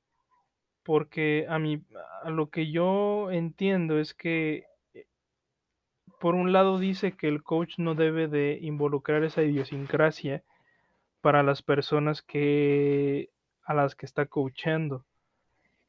porque 0.86 1.48
a 1.50 1.58
mí, 1.58 1.82
a 2.24 2.30
lo 2.30 2.52
que 2.52 2.72
yo 2.72 3.32
entiendo 3.32 4.00
es 4.00 4.14
que 4.14 4.68
por 6.20 6.36
un 6.36 6.54
lado 6.54 6.78
dice 6.78 7.14
que 7.14 7.28
el 7.28 7.42
coach 7.42 7.80
no 7.80 7.96
debe 7.96 8.28
de 8.28 8.60
involucrar 8.62 9.24
esa 9.24 9.42
idiosincrasia 9.42 10.44
para 11.22 11.42
las 11.42 11.64
personas 11.64 12.22
que 12.22 13.32
a 13.64 13.74
las 13.74 13.96
que 13.96 14.06
está 14.06 14.28
coachando. 14.28 15.04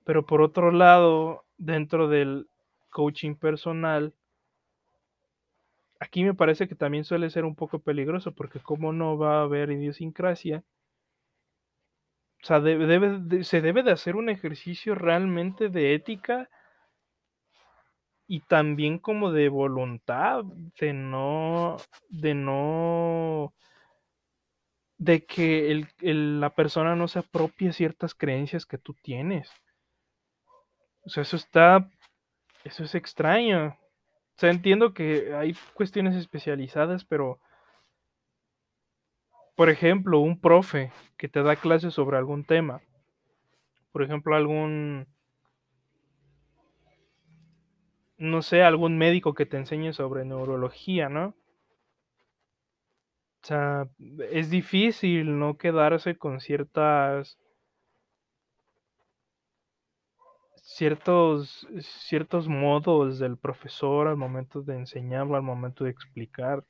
Pero 0.05 0.25
por 0.25 0.41
otro 0.41 0.73
lado, 0.73 1.45
dentro 1.59 2.09
del 2.09 2.49
coaching 2.89 3.35
personal, 3.35 4.15
aquí 6.01 6.25
me 6.25 6.33
parece 6.33 6.69
que 6.69 6.75
también 6.75 7.05
suele 7.05 7.29
ser 7.29 7.45
un 7.45 7.55
poco 7.55 7.81
peligroso 7.81 8.33
porque 8.33 8.61
como 8.61 8.95
no 8.95 9.19
va 9.19 9.41
a 9.41 9.43
haber 9.43 9.71
idiosincrasia, 9.71 10.65
o 12.43 12.47
sea, 12.47 12.61
se 12.61 13.61
debe 13.61 13.83
de 13.83 13.91
hacer 13.91 14.17
un 14.17 14.29
ejercicio 14.29 14.95
realmente 14.95 15.69
de 15.69 15.95
ética 15.95 16.49
y 18.29 18.41
también 18.41 18.99
como 18.99 19.33
de 19.33 19.49
voluntad, 19.49 20.45
de 20.79 20.93
no, 20.93 21.77
de 22.09 22.35
no 22.35 23.55
de 24.99 25.25
que 25.27 25.87
la 26.03 26.51
persona 26.55 26.97
no 26.97 27.09
se 27.09 27.19
apropie 27.19 27.73
ciertas 27.73 28.15
creencias 28.15 28.65
que 28.67 28.79
tú 28.79 28.95
tienes. 29.03 29.51
O 31.05 31.11
sea, 31.11 31.23
eso 31.23 31.37
está, 31.37 31.89
eso 32.65 32.85
es 32.85 32.95
extraño. 32.95 33.69
O 33.69 34.39
sea, 34.39 34.51
entiendo 34.51 34.93
que 34.93 35.35
hay 35.35 35.55
cuestiones 35.75 36.17
especializadas, 36.17 37.05
pero, 37.05 37.41
por 39.57 39.71
ejemplo, 39.71 40.21
un 40.21 40.39
profe 40.41 40.93
que 41.17 41.29
te 41.29 41.43
da 41.43 41.57
clases 41.57 41.95
sobre 41.95 42.19
algún 42.19 42.45
tema, 42.45 42.81
por 43.91 44.03
ejemplo, 44.03 44.37
algún, 44.37 45.07
no 48.19 48.43
sé, 48.43 48.63
algún 48.63 48.99
médico 48.99 49.33
que 49.35 49.47
te 49.47 49.57
enseñe 49.57 49.93
sobre 49.93 50.25
neurología, 50.27 51.09
¿no? 51.09 51.35
O 53.43 53.47
sea, 53.47 53.89
es 54.31 54.51
difícil 54.51 55.39
no 55.39 55.57
quedarse 55.57 56.19
con 56.19 56.41
ciertas 56.41 57.39
ciertos 60.63 61.67
ciertos 61.81 62.49
modos 62.49 63.19
del 63.19 63.39
profesor 63.39 64.09
al 64.09 64.17
momento 64.17 64.61
de 64.63 64.75
enseñarlo, 64.77 65.37
al 65.37 65.43
momento 65.43 65.85
de 65.85 65.91
explicar. 65.91 66.65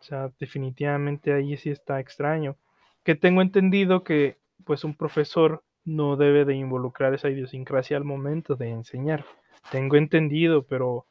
O 0.00 0.02
sea, 0.02 0.30
definitivamente 0.38 1.32
ahí 1.32 1.56
sí 1.56 1.70
está 1.70 2.00
extraño. 2.00 2.56
Que 3.04 3.14
tengo 3.14 3.42
entendido 3.42 4.04
que 4.04 4.38
pues 4.64 4.84
un 4.84 4.94
profesor 4.94 5.64
no 5.84 6.16
debe 6.16 6.44
de 6.44 6.54
involucrar 6.54 7.14
esa 7.14 7.30
idiosincrasia 7.30 7.96
al 7.96 8.04
momento 8.04 8.54
de 8.54 8.70
enseñar. 8.70 9.24
Tengo 9.70 9.96
entendido, 9.96 10.64
pero 10.64 11.06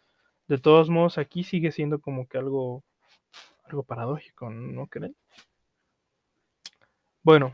de 0.48 0.58
todos 0.58 0.90
modos 0.90 1.18
aquí 1.18 1.44
sigue 1.44 1.72
siendo 1.72 2.00
como 2.00 2.28
que 2.28 2.38
algo 2.38 2.84
algo 3.66 3.84
paradójico, 3.84 4.50
¿no 4.50 4.88
creen? 4.88 5.16
Bueno, 7.24 7.54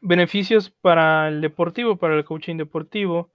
beneficios 0.00 0.70
para 0.70 1.28
el 1.28 1.40
deportivo, 1.40 1.96
para 1.96 2.16
el 2.16 2.24
coaching 2.24 2.56
deportivo, 2.56 3.30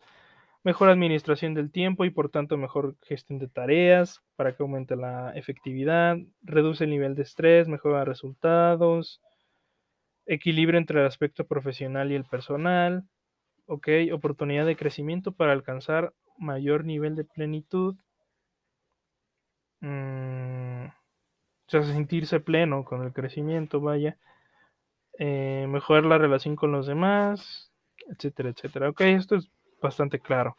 mejor 0.66 0.90
administración 0.90 1.54
del 1.54 1.72
tiempo 1.72 2.06
y 2.06 2.10
por 2.10 2.30
tanto 2.30 2.58
mejor 2.58 2.96
gestión 3.04 3.38
de 3.38 3.48
tareas 3.48 4.24
para 4.36 4.56
que 4.56 4.64
aumente 4.64 4.96
la 4.96 5.32
efectividad, 5.36 6.18
reduce 6.42 6.86
el 6.86 6.90
nivel 6.90 7.14
de 7.14 7.22
estrés, 7.22 7.68
mejora 7.68 8.04
resultados, 8.04 9.22
equilibrio 10.26 10.80
entre 10.80 11.00
el 11.00 11.06
aspecto 11.06 11.46
profesional 11.46 12.12
y 12.12 12.16
el 12.16 12.26
personal, 12.26 13.04
ok, 13.68 13.90
oportunidad 14.12 14.66
de 14.66 14.76
crecimiento 14.76 15.34
para 15.34 15.52
alcanzar 15.54 16.14
mayor 16.40 16.84
nivel 16.84 17.16
de 17.16 17.26
plenitud, 17.26 17.96
mm, 19.82 20.86
o 20.88 21.70
sea, 21.70 21.84
sentirse 21.84 22.40
pleno 22.40 22.86
con 22.86 23.04
el 23.04 23.14
crecimiento, 23.14 23.82
vaya, 23.82 24.18
eh, 25.20 25.68
mejorar 25.70 26.06
la 26.06 26.18
relación 26.18 26.56
con 26.56 26.72
los 26.72 26.88
demás, 26.88 27.72
etcétera, 28.10 28.50
etcétera. 28.50 28.90
Ok, 28.90 29.02
esto 29.02 29.36
es 29.36 29.52
bastante 29.86 30.20
claro. 30.20 30.58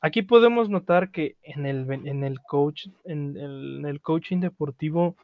Aquí 0.00 0.20
podemos 0.20 0.68
notar 0.68 1.10
que 1.10 1.36
en 1.42 1.64
el, 1.64 1.90
en 1.90 2.24
el 2.24 2.40
coach, 2.42 2.88
en 3.04 3.36
el, 3.86 4.00
coaching 4.02 4.40
deportivo, 4.40 5.16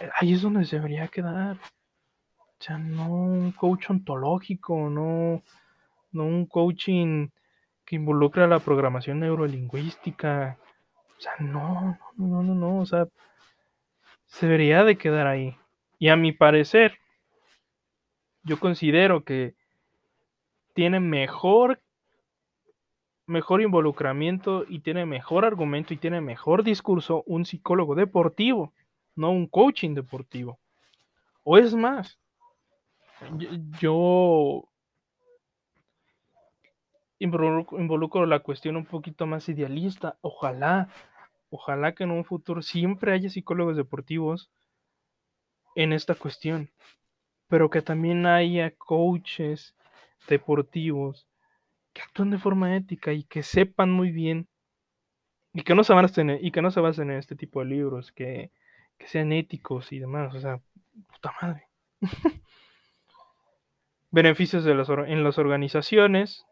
eh, 0.00 0.10
ahí 0.20 0.32
es 0.32 0.42
donde 0.42 0.64
se 0.64 0.76
debería 0.76 1.06
quedar. 1.06 1.56
O 1.56 2.58
sea, 2.58 2.78
no 2.78 3.08
un 3.08 3.52
coach 3.52 3.88
ontológico, 3.88 4.90
no, 4.90 5.44
no 6.10 6.24
un 6.24 6.46
coaching 6.46 7.28
que 7.84 7.94
involucra 7.94 8.48
la 8.48 8.58
programación 8.58 9.20
neurolingüística. 9.20 10.58
O 11.16 11.20
sea, 11.20 11.32
no, 11.38 11.96
no, 12.16 12.26
no, 12.26 12.42
no, 12.42 12.54
no. 12.54 12.78
O 12.80 12.86
sea, 12.86 13.06
se 14.26 14.46
debería 14.46 14.82
de 14.82 14.98
quedar 14.98 15.28
ahí. 15.28 15.56
Y 16.00 16.08
a 16.08 16.16
mi 16.16 16.32
parecer, 16.32 16.98
yo 18.42 18.58
considero 18.58 19.22
que 19.22 19.54
tiene 20.74 20.98
mejor 20.98 21.80
mejor 23.26 23.60
involucramiento 23.60 24.64
y 24.68 24.80
tiene 24.80 25.04
mejor 25.04 25.44
argumento 25.44 25.92
y 25.92 25.96
tiene 25.96 26.20
mejor 26.20 26.62
discurso 26.62 27.22
un 27.26 27.44
psicólogo 27.44 27.94
deportivo, 27.94 28.72
no 29.14 29.30
un 29.30 29.46
coaching 29.46 29.94
deportivo. 29.94 30.58
O 31.42 31.58
es 31.58 31.74
más, 31.74 32.18
yo 33.80 34.68
involucro, 37.18 38.26
la 38.26 38.40
cuestión 38.40 38.76
un 38.76 38.84
poquito 38.84 39.26
más 39.26 39.48
idealista. 39.48 40.18
Ojalá, 40.20 40.88
ojalá 41.50 41.94
que 41.94 42.04
en 42.04 42.10
un 42.10 42.24
futuro 42.24 42.62
siempre 42.62 43.12
haya 43.12 43.30
psicólogos 43.30 43.76
deportivos 43.76 44.50
en 45.74 45.92
esta 45.92 46.14
cuestión, 46.14 46.70
pero 47.48 47.70
que 47.70 47.82
también 47.82 48.26
haya 48.26 48.70
coaches 48.76 49.74
deportivos 50.28 51.26
que 51.96 52.02
actúen 52.02 52.30
de 52.30 52.36
forma 52.36 52.76
ética 52.76 53.14
y 53.14 53.24
que 53.24 53.42
sepan 53.42 53.90
muy 53.90 54.10
bien 54.10 54.48
y 55.54 55.62
que 55.62 55.74
no 55.74 55.82
se 55.82 55.94
basen 55.94 56.28
en, 56.28 56.44
y 56.44 56.50
que 56.50 56.60
no 56.60 56.70
se 56.70 56.80
basen 56.80 57.10
en 57.10 57.16
este 57.16 57.36
tipo 57.36 57.60
de 57.60 57.66
libros, 57.66 58.12
que, 58.12 58.50
que 58.98 59.06
sean 59.06 59.32
éticos 59.32 59.90
y 59.92 59.98
demás, 59.98 60.34
o 60.34 60.40
sea, 60.40 60.60
puta 61.10 61.32
madre. 61.40 61.68
Beneficios 64.10 64.64
de 64.64 64.72
en 64.72 65.24
las 65.24 65.38
organizaciones, 65.38 66.44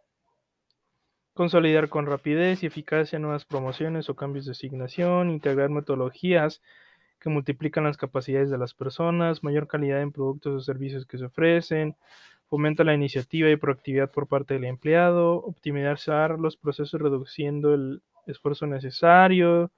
consolidar 1.35 1.91
con 1.91 2.07
rapidez 2.07 2.63
y 2.63 2.67
eficacia 2.67 3.19
nuevas 3.19 3.45
promociones 3.45 4.09
o 4.09 4.17
cambios 4.17 4.47
de 4.47 4.53
asignación, 4.53 5.29
integrar 5.29 5.69
metodologías 5.69 6.63
que 7.21 7.29
multiplican 7.29 7.85
las 7.85 7.99
capacidades 7.99 8.49
de 8.49 8.57
las 8.57 8.73
personas, 8.73 9.45
mayor 9.45 9.69
calidad 9.69 10.01
en 10.01 10.11
productos 10.11 10.55
o 10.55 10.61
servicios 10.61 11.05
que 11.05 11.19
se 11.19 11.27
ofrecen, 11.27 11.97
Fomenta 12.49 12.85
la 12.85 12.95
iniciativa 12.95 13.51
y 13.51 13.57
proactividad 13.57 14.11
por 14.11 14.29
parte 14.29 14.55
del 14.55 14.65
empleado, 14.65 15.37
optimizar 15.37 16.39
los 16.39 16.57
procesos 16.57 17.01
reduciendo 17.01 17.75
el 17.75 18.03
esfuerzo 18.27 18.67
necesario. 18.67 19.71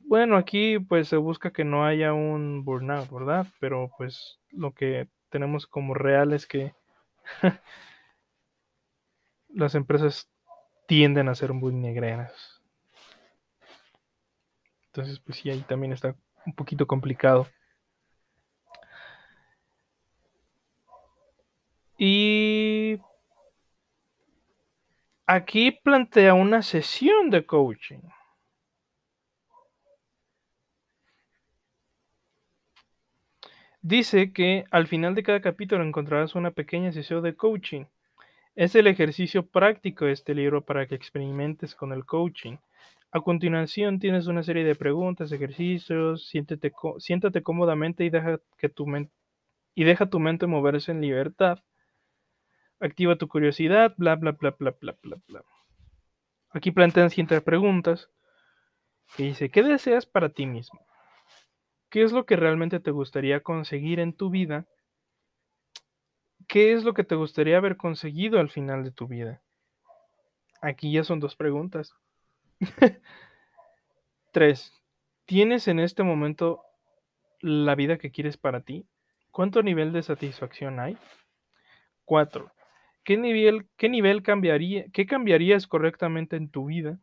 Bueno, 0.00 0.36
aquí 0.36 0.78
pues 0.78 1.08
se 1.08 1.16
busca 1.16 1.52
que 1.52 1.64
no 1.64 1.84
haya 1.84 2.14
un 2.14 2.64
burnout, 2.64 3.10
¿verdad? 3.10 3.46
Pero 3.60 3.90
pues 3.98 4.38
lo 4.50 4.72
que 4.72 5.08
tenemos 5.28 5.66
como 5.66 5.94
real 5.94 6.32
es 6.32 6.46
que 6.46 6.72
las 9.50 9.74
empresas 9.74 10.30
tienden 10.86 11.28
a 11.28 11.34
ser 11.34 11.52
muy 11.52 11.74
negreras. 11.74 12.62
Entonces, 14.86 15.20
pues 15.20 15.38
sí, 15.38 15.50
ahí 15.50 15.60
también 15.60 15.92
está 15.92 16.16
un 16.46 16.54
poquito 16.54 16.86
complicado. 16.86 17.46
Y 22.00 23.00
aquí 25.26 25.72
plantea 25.72 26.32
una 26.34 26.62
sesión 26.62 27.28
de 27.28 27.44
coaching. 27.44 27.98
Dice 33.82 34.32
que 34.32 34.64
al 34.70 34.86
final 34.86 35.16
de 35.16 35.24
cada 35.24 35.40
capítulo 35.40 35.82
encontrarás 35.82 36.36
una 36.36 36.52
pequeña 36.52 36.92
sesión 36.92 37.22
de 37.24 37.34
coaching. 37.34 37.86
Es 38.54 38.76
el 38.76 38.86
ejercicio 38.86 39.46
práctico 39.46 40.04
de 40.04 40.12
este 40.12 40.34
libro 40.36 40.64
para 40.64 40.86
que 40.86 40.94
experimentes 40.94 41.74
con 41.74 41.92
el 41.92 42.04
coaching. 42.04 42.58
A 43.10 43.20
continuación 43.20 43.98
tienes 43.98 44.28
una 44.28 44.44
serie 44.44 44.62
de 44.64 44.76
preguntas, 44.76 45.32
ejercicios, 45.32 46.28
siéntate 46.28 47.42
cómodamente 47.42 48.04
y 48.04 48.10
deja, 48.10 48.38
que 48.56 48.68
tu 48.68 48.86
y 49.74 49.84
deja 49.84 50.06
tu 50.06 50.20
mente 50.20 50.46
moverse 50.46 50.92
en 50.92 51.00
libertad 51.00 51.58
activa 52.80 53.16
tu 53.16 53.28
curiosidad, 53.28 53.94
bla, 53.96 54.16
bla, 54.16 54.32
bla, 54.32 54.54
bla, 54.58 54.74
bla, 54.80 54.96
bla, 55.02 55.16
bla. 55.26 55.44
Aquí 56.50 56.70
plantean 56.70 57.10
siguientes 57.10 57.42
preguntas 57.42 58.10
que 59.16 59.24
dice, 59.24 59.50
¿qué 59.50 59.62
deseas 59.62 60.06
para 60.06 60.30
ti 60.30 60.46
mismo? 60.46 60.80
¿Qué 61.90 62.02
es 62.02 62.12
lo 62.12 62.26
que 62.26 62.36
realmente 62.36 62.80
te 62.80 62.90
gustaría 62.90 63.42
conseguir 63.42 64.00
en 64.00 64.12
tu 64.12 64.30
vida? 64.30 64.66
¿Qué 66.46 66.72
es 66.72 66.84
lo 66.84 66.94
que 66.94 67.04
te 67.04 67.14
gustaría 67.14 67.56
haber 67.56 67.76
conseguido 67.76 68.40
al 68.40 68.48
final 68.48 68.84
de 68.84 68.90
tu 68.90 69.06
vida? 69.06 69.42
Aquí 70.60 70.92
ya 70.92 71.04
son 71.04 71.20
dos 71.20 71.36
preguntas. 71.36 71.94
Tres, 74.32 74.72
¿tienes 75.24 75.68
en 75.68 75.78
este 75.78 76.02
momento 76.02 76.62
la 77.40 77.74
vida 77.74 77.98
que 77.98 78.10
quieres 78.10 78.36
para 78.36 78.62
ti? 78.62 78.86
¿Cuánto 79.30 79.62
nivel 79.62 79.92
de 79.92 80.02
satisfacción 80.02 80.80
hay? 80.80 80.98
Cuatro, 82.04 82.50
¿Qué 83.08 83.16
nivel, 83.16 83.66
qué 83.78 83.88
nivel 83.88 84.22
cambiaría, 84.22 84.84
qué 84.92 85.06
cambiarías 85.06 85.66
correctamente 85.66 86.36
en 86.36 86.50
tu 86.50 86.66
vida? 86.66 86.98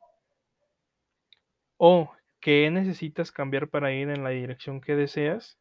¿O 1.77 2.11
qué 2.39 2.69
necesitas 2.69 3.31
cambiar 3.31 3.69
para 3.69 3.91
ir 3.91 4.09
en 4.11 4.23
la 4.23 4.29
dirección 4.29 4.81
que 4.81 4.95
deseas? 4.95 5.57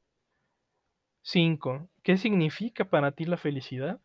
5. 1.22 1.88
¿Qué 2.02 2.18
significa 2.18 2.84
para 2.84 3.12
ti 3.12 3.24
la 3.24 3.38
felicidad? 3.38 4.02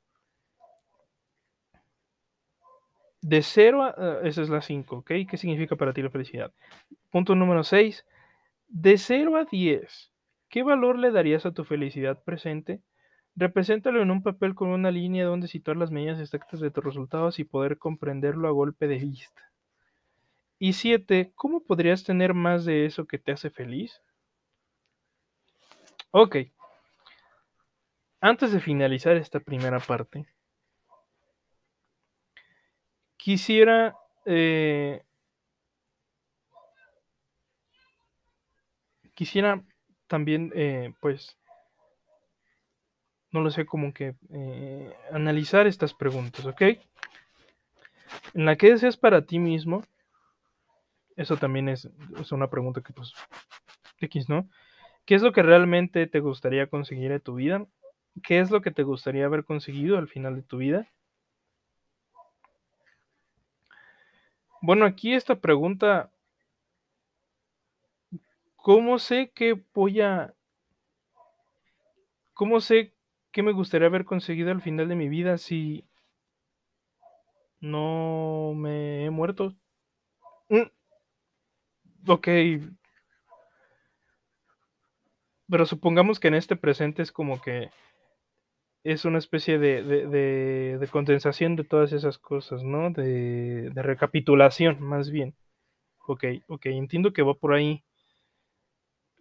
De 3.20 3.42
0 3.42 3.84
a... 3.84 4.22
Esa 4.26 4.42
es 4.42 4.48
la 4.48 4.62
5, 4.62 5.00
¿ok? 5.00 5.12
¿Qué 5.30 5.36
significa 5.36 5.76
para 5.76 5.92
ti 5.92 6.02
la 6.02 6.10
felicidad? 6.10 6.54
Punto 7.10 7.36
número 7.36 7.66
6. 7.66 8.06
De 8.70 8.98
0 8.98 9.36
a 9.36 9.44
10, 9.44 10.14
¿qué 10.48 10.64
valor 10.64 10.98
le 10.98 11.12
darías 11.12 11.46
a 11.46 11.52
tu 11.52 11.66
felicidad 11.66 12.24
presente? 12.24 12.80
Represéntalo 13.40 14.02
en 14.02 14.12
un 14.12 14.22
papel 14.22 14.54
con 14.54 14.68
una 14.68 14.92
línea 14.92 15.24
donde 15.24 15.48
situar 15.48 15.78
las 15.78 15.92
medidas 15.92 16.20
exactas 16.20 16.60
de 16.60 16.72
tus 16.72 16.84
resultados 16.84 17.40
y 17.40 17.46
poder 17.46 17.78
comprenderlo 17.78 18.50
a 18.50 18.52
golpe 18.52 18.86
de 18.86 18.98
vista. 18.98 19.50
Y 20.60 20.74
siete, 20.74 21.32
¿cómo 21.36 21.64
podrías 21.64 22.04
tener 22.04 22.34
más 22.34 22.66
de 22.66 22.86
eso 22.86 23.08
que 23.08 23.18
te 23.18 23.32
hace 23.32 23.50
feliz? 23.50 24.02
Ok. 26.12 26.36
Antes 28.20 28.52
de 28.52 28.60
finalizar 28.60 29.16
esta 29.16 29.40
primera 29.40 29.80
parte, 29.80 30.26
quisiera 33.16 33.96
eh, 34.26 35.02
quisiera 39.16 39.64
también 40.08 40.52
eh, 40.54 40.94
pues 41.00 41.38
no 43.32 43.42
lo 43.42 43.52
sé, 43.52 43.66
como 43.66 43.94
que 43.94 44.16
eh, 44.32 44.94
analizar 45.12 45.68
estas 45.68 45.94
preguntas, 45.94 46.46
¿ok? 46.46 46.62
En 48.34 48.46
la 48.46 48.56
que 48.56 48.72
deseas 48.72 48.98
para 48.98 49.26
ti 49.26 49.40
mismo, 49.40 49.84
eso 51.16 51.38
también 51.38 51.70
es, 51.70 51.88
una 52.32 52.50
pregunta 52.50 52.82
que 52.82 52.94
pues, 52.94 53.14
X, 54.00 54.30
¿no? 54.30 54.50
¿Qué 55.06 55.16
es 55.16 55.22
lo 55.22 55.32
que 55.32 55.44
realmente 55.44 56.08
te 56.08 56.20
gustaría 56.20 56.68
conseguir 56.68 57.12
en 57.12 57.20
tu 57.20 57.36
vida? 57.36 57.66
¿Qué 58.24 58.40
es 58.40 58.52
lo 58.52 58.62
que 58.62 58.72
te 58.72 58.84
gustaría 58.84 59.26
haber 59.26 59.44
conseguido 59.44 59.98
al 59.98 60.08
final 60.08 60.36
de 60.36 60.44
tu 60.44 60.58
vida? 60.58 60.88
Bueno, 64.62 64.86
aquí 64.86 65.14
esta 65.14 65.40
pregunta, 65.40 66.12
¿cómo 68.56 69.00
sé 69.00 69.32
que 69.34 69.62
voy 69.74 70.02
a... 70.02 70.34
¿Cómo 72.34 72.62
sé 72.62 72.94
¿Qué 73.32 73.44
me 73.44 73.52
gustaría 73.52 73.88
haber 73.88 74.06
conseguido 74.06 74.52
al 74.52 74.62
final 74.62 74.88
de 74.90 74.96
mi 74.96 75.08
vida 75.08 75.38
si 75.38 75.86
no 77.62 78.54
me 78.56 79.06
he 79.06 79.10
muerto? 79.10 79.56
Mm. 80.50 80.70
Ok. 82.08 82.28
Pero 85.50 85.66
supongamos 85.66 86.20
que 86.20 86.28
en 86.30 86.36
este 86.36 86.56
presente 86.56 87.02
es 87.02 87.12
como 87.12 87.42
que 87.42 87.70
es 88.84 89.06
una 89.06 89.18
especie 89.18 89.60
de, 89.60 89.84
de, 89.84 90.78
de, 90.78 90.88
condensación 90.88 91.56
de 91.56 91.64
todas 91.64 91.92
esas 91.92 92.18
cosas, 92.18 92.64
¿no? 92.64 92.92
De, 92.92 93.70
de 93.70 93.84
recapitulación, 93.84 94.82
más 94.82 95.10
bien. 95.10 95.36
Ok, 96.08 96.26
ok, 96.48 96.68
entiendo 96.68 97.14
que 97.14 97.22
va 97.22 97.34
por 97.34 97.54
ahí. 97.54 97.84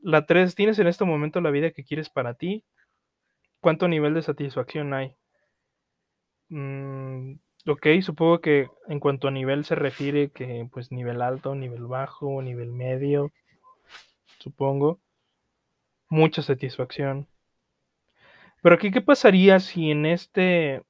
La 0.02 0.26
3, 0.26 0.54
¿tienes 0.54 0.78
en 0.78 0.86
este 0.86 1.04
momento 1.04 1.40
la 1.40 1.50
vida 1.50 1.72
que 1.72 1.84
quieres 1.84 2.08
para 2.08 2.34
ti? 2.34 2.64
¿Cuánto 3.60 3.88
nivel 3.88 4.14
de 4.14 4.22
satisfacción 4.22 4.94
hay? 4.94 5.14
Mm, 6.48 7.34
ok, 7.66 7.86
supongo 8.02 8.40
que 8.40 8.68
en 8.88 9.00
cuanto 9.00 9.28
a 9.28 9.30
nivel 9.30 9.64
se 9.64 9.74
refiere 9.74 10.30
que 10.30 10.68
pues 10.72 10.92
nivel 10.92 11.22
alto, 11.22 11.54
nivel 11.54 11.86
bajo, 11.86 12.40
nivel 12.42 12.72
medio, 12.72 13.32
supongo. 14.38 15.00
Mucha 16.08 16.42
satisfacción. 16.42 17.28
Pero 18.62 18.74
aquí, 18.74 18.90
¿qué 18.90 19.00
pasaría 19.00 19.60
si 19.60 19.90
en 19.90 20.06
este... 20.06 20.82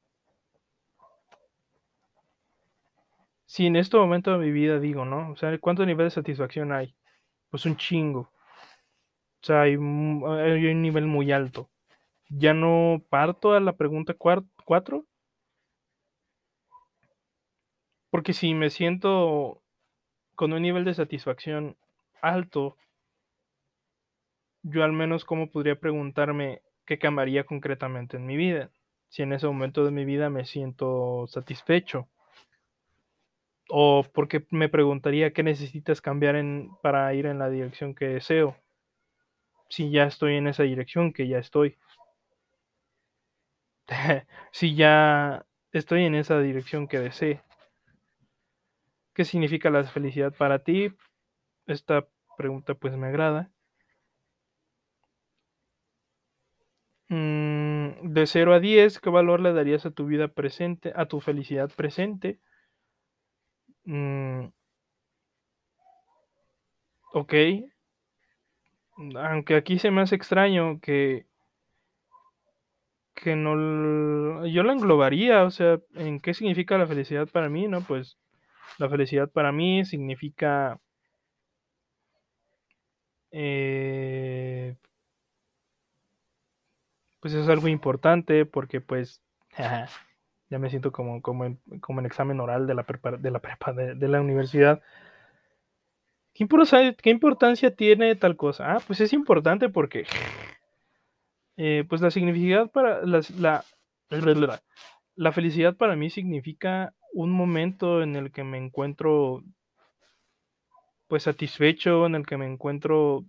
Si 3.46 3.66
en 3.66 3.76
este 3.76 3.96
momento 3.96 4.30
de 4.32 4.38
mi 4.38 4.50
vida 4.52 4.78
digo, 4.78 5.04
¿no? 5.04 5.32
O 5.32 5.36
sea, 5.36 5.56
¿cuánto 5.58 5.84
nivel 5.86 6.06
de 6.06 6.10
satisfacción 6.10 6.70
hay? 6.70 6.94
Pues 7.50 7.64
un 7.66 7.76
chingo. 7.76 8.30
O 9.40 9.46
sea, 9.46 9.62
hay, 9.62 9.76
un 9.76 10.82
nivel 10.82 11.06
muy 11.06 11.32
alto. 11.32 11.70
Ya 12.28 12.52
no 12.54 13.02
parto 13.08 13.52
a 13.52 13.60
la 13.60 13.76
pregunta 13.76 14.14
4. 14.14 15.06
Porque 18.10 18.32
si 18.32 18.54
me 18.54 18.70
siento 18.70 19.62
con 20.34 20.52
un 20.52 20.62
nivel 20.62 20.84
de 20.84 20.94
satisfacción 20.94 21.76
alto, 22.22 22.76
yo 24.62 24.84
al 24.84 24.92
menos 24.92 25.24
cómo 25.24 25.50
podría 25.50 25.78
preguntarme 25.80 26.62
qué 26.84 26.98
cambiaría 26.98 27.44
concretamente 27.44 28.16
en 28.16 28.26
mi 28.26 28.36
vida. 28.36 28.70
Si 29.08 29.22
en 29.22 29.32
ese 29.32 29.46
momento 29.46 29.84
de 29.84 29.90
mi 29.90 30.04
vida 30.04 30.30
me 30.30 30.44
siento 30.44 31.26
satisfecho. 31.28 32.08
O 33.70 34.04
porque 34.14 34.46
me 34.50 34.68
preguntaría 34.68 35.32
qué 35.32 35.42
necesitas 35.42 36.00
cambiar 36.00 36.36
en, 36.36 36.70
para 36.82 37.12
ir 37.14 37.26
en 37.26 37.38
la 37.38 37.50
dirección 37.50 37.94
que 37.94 38.06
deseo. 38.08 38.56
Si 39.68 39.90
ya 39.90 40.04
estoy 40.04 40.36
en 40.36 40.46
esa 40.46 40.62
dirección, 40.62 41.12
que 41.12 41.28
ya 41.28 41.38
estoy. 41.38 41.76
si 44.52 44.74
ya 44.74 45.44
estoy 45.72 46.04
en 46.04 46.14
esa 46.14 46.38
dirección 46.40 46.88
que 46.88 46.98
deseo. 46.98 47.42
¿Qué 49.14 49.26
significa 49.26 49.68
la 49.68 49.84
felicidad 49.84 50.32
para 50.32 50.60
ti? 50.60 50.94
Esta 51.66 52.08
pregunta 52.36 52.74
pues 52.74 52.96
me 52.96 53.08
agrada. 53.08 53.50
Mm, 57.10 58.12
de 58.14 58.26
0 58.26 58.54
a 58.54 58.60
10, 58.60 58.98
¿qué 58.98 59.10
valor 59.10 59.40
le 59.40 59.52
darías 59.52 59.84
a 59.84 59.90
tu 59.90 60.06
vida 60.06 60.28
presente, 60.28 60.92
a 60.96 61.04
tu 61.06 61.20
felicidad 61.20 61.70
presente? 61.76 62.40
Mm, 63.86 64.50
ok. 67.12 67.34
Aunque 69.16 69.54
aquí 69.54 69.78
se 69.78 69.90
me 69.90 70.02
hace 70.02 70.14
extraño 70.16 70.80
que 70.80 71.26
que 73.22 73.36
no 73.36 74.46
yo 74.46 74.62
la 74.62 74.72
englobaría, 74.72 75.44
o 75.44 75.50
sea, 75.50 75.80
¿en 75.94 76.20
qué 76.20 76.34
significa 76.34 76.78
la 76.78 76.86
felicidad 76.86 77.28
para 77.28 77.48
mí? 77.48 77.68
No, 77.68 77.82
pues 77.82 78.16
la 78.78 78.88
felicidad 78.88 79.30
para 79.30 79.52
mí 79.52 79.84
significa 79.84 80.80
eh, 83.30 84.76
pues 87.20 87.34
es 87.34 87.48
algo 87.48 87.68
importante 87.68 88.46
porque 88.46 88.80
pues 88.80 89.20
ya 89.56 90.58
me 90.58 90.70
siento 90.70 90.92
como, 90.92 91.20
como, 91.20 91.44
en, 91.44 91.56
como 91.80 92.00
en 92.00 92.06
examen 92.06 92.40
oral 92.40 92.66
de 92.66 92.74
la 92.74 92.84
prepa, 92.84 93.12
de 93.12 93.30
la, 93.30 93.40
prepa 93.40 93.72
de, 93.72 94.08
la 94.08 94.20
universidad. 94.20 94.80
¿Qué, 96.32 96.46
¿Qué, 97.02 97.10
importancia 97.10 97.74
tiene 97.74 98.14
tal 98.14 98.36
cosa? 98.36 98.74
Ah, 98.74 98.80
pues 98.86 99.00
es 99.00 99.12
importante 99.12 99.68
porque 99.68 100.06
eh, 101.58 101.84
pues 101.88 102.00
la 102.00 102.12
significidad 102.12 102.70
para 102.70 103.04
la, 103.04 103.20
la, 103.36 103.64
la 105.16 105.32
felicidad 105.32 105.76
para 105.76 105.96
mí 105.96 106.08
significa 106.08 106.94
un 107.12 107.32
momento 107.32 108.00
en 108.00 108.14
el 108.14 108.30
que 108.30 108.44
me 108.44 108.58
encuentro 108.58 109.42
pues 111.08 111.24
satisfecho, 111.24 112.06
en 112.06 112.14
el 112.14 112.26
que 112.26 112.36
me 112.36 112.46
encuentro 112.46 113.24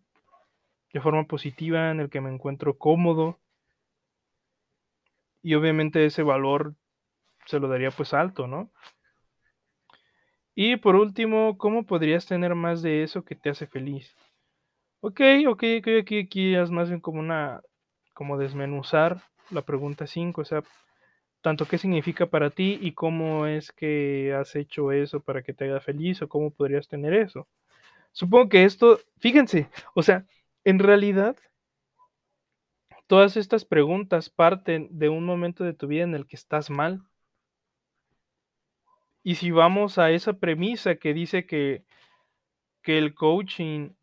de 0.93 1.01
forma 1.01 1.25
positiva, 1.25 1.89
en 1.89 2.01
el 2.01 2.09
que 2.11 2.21
me 2.21 2.31
encuentro 2.31 2.77
cómodo, 2.77 3.39
y 5.41 5.55
obviamente 5.55 6.05
ese 6.05 6.21
valor 6.21 6.75
se 7.47 7.59
lo 7.59 7.67
daría 7.67 7.89
pues 7.89 8.13
alto, 8.13 8.45
¿no? 8.45 8.71
Y 10.53 10.75
por 10.75 10.95
último, 10.95 11.57
¿cómo 11.57 11.83
podrías 11.83 12.27
tener 12.27 12.53
más 12.53 12.83
de 12.83 13.01
eso 13.01 13.23
que 13.23 13.35
te 13.35 13.49
hace 13.49 13.65
feliz? 13.65 14.13
Ok, 14.99 15.21
ok, 15.47 15.63
ok, 15.79 15.87
aquí, 16.01 16.19
aquí 16.19 16.55
es 16.55 16.69
más 16.69 16.89
bien 16.89 16.99
como 16.99 17.19
una, 17.21 17.61
como 18.19 18.37
desmenuzar 18.37 19.21
la 19.49 19.61
pregunta 19.61 20.05
5, 20.05 20.41
o 20.41 20.43
sea, 20.43 20.61
tanto 21.41 21.65
qué 21.65 21.77
significa 21.77 22.25
para 22.25 22.49
ti 22.49 22.77
y 22.81 22.91
cómo 22.91 23.45
es 23.45 23.71
que 23.71 24.35
has 24.37 24.57
hecho 24.57 24.91
eso 24.91 25.21
para 25.21 25.41
que 25.41 25.53
te 25.53 25.63
haga 25.63 25.79
feliz 25.79 26.21
o 26.21 26.27
cómo 26.27 26.51
podrías 26.51 26.89
tener 26.89 27.13
eso. 27.13 27.47
Supongo 28.11 28.49
que 28.49 28.65
esto, 28.65 28.99
fíjense, 29.19 29.69
o 29.95 30.03
sea, 30.03 30.25
en 30.65 30.79
realidad 30.79 31.37
Todas 33.07 33.37
estas 33.37 33.63
preguntas 33.63 34.29
parten 34.29 34.89
de 34.91 35.07
un 35.07 35.25
momento 35.25 35.63
de 35.63 35.73
tu 35.73 35.87
vida 35.87 36.03
en 36.03 36.13
el 36.13 36.27
que 36.27 36.35
estás 36.35 36.69
mal. 36.69 37.01
Y 39.23 39.35
si 39.35 39.49
vamos 39.49 39.97
a 39.97 40.11
esa 40.11 40.33
premisa 40.33 40.97
que 40.97 41.15
dice 41.15 41.45
que, 41.45 41.85
que 42.83 42.97
el 42.97 43.15
coaching 43.15 43.93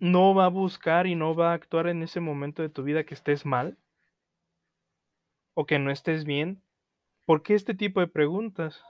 no 0.00 0.34
va 0.34 0.46
a 0.46 0.48
buscar 0.48 1.06
y 1.06 1.14
no 1.14 1.34
va 1.34 1.50
a 1.50 1.54
actuar 1.54 1.88
en 1.88 2.02
ese 2.02 2.20
momento 2.20 2.62
de 2.62 2.68
tu 2.68 2.82
vida 2.82 3.04
que 3.04 3.14
estés 3.14 3.44
mal 3.46 3.76
o 5.54 5.66
que 5.66 5.78
no 5.78 5.90
estés 5.90 6.24
bien, 6.24 6.62
¿por 7.24 7.42
qué 7.42 7.54
este 7.54 7.74
tipo 7.74 8.00
de 8.00 8.06
preguntas? 8.06 8.82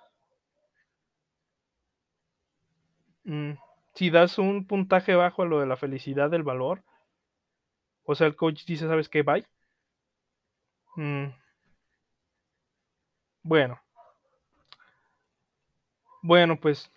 Mm 3.24 3.52
si 3.98 4.10
das 4.10 4.38
un 4.38 4.64
puntaje 4.64 5.16
bajo 5.16 5.42
a 5.42 5.46
lo 5.46 5.58
de 5.58 5.66
la 5.66 5.76
felicidad 5.76 6.30
del 6.30 6.44
valor, 6.44 6.84
o 8.04 8.14
sea, 8.14 8.28
el 8.28 8.36
coach 8.36 8.64
dice, 8.64 8.86
¿sabes 8.86 9.08
qué? 9.08 9.22
Bye. 9.22 9.44
Mm. 10.94 11.34
Bueno. 13.42 13.80
Bueno, 16.22 16.60
pues 16.60 16.92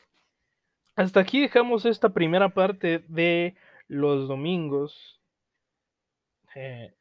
hasta 0.95 1.21
aquí 1.21 1.41
dejamos 1.41 1.85
esta 1.85 2.09
primera 2.09 2.49
parte 2.49 3.03
de 3.07 3.55
los 3.91 4.29
domingos. 4.29 5.19
Eh, 6.55 6.93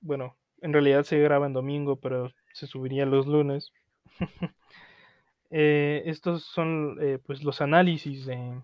bueno, 0.00 0.36
en 0.62 0.72
realidad 0.72 1.04
se 1.04 1.18
graba 1.18 1.46
en 1.46 1.52
domingo, 1.52 1.96
pero 1.96 2.32
se 2.52 2.66
subiría 2.66 3.06
los 3.06 3.26
lunes. 3.26 3.72
Eh, 5.56 6.02
estos 6.06 6.42
son 6.42 6.96
eh, 7.00 7.20
pues 7.24 7.44
los 7.44 7.60
análisis 7.60 8.26
de, 8.26 8.60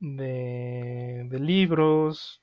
de, 0.00 1.38
libros, 1.38 2.42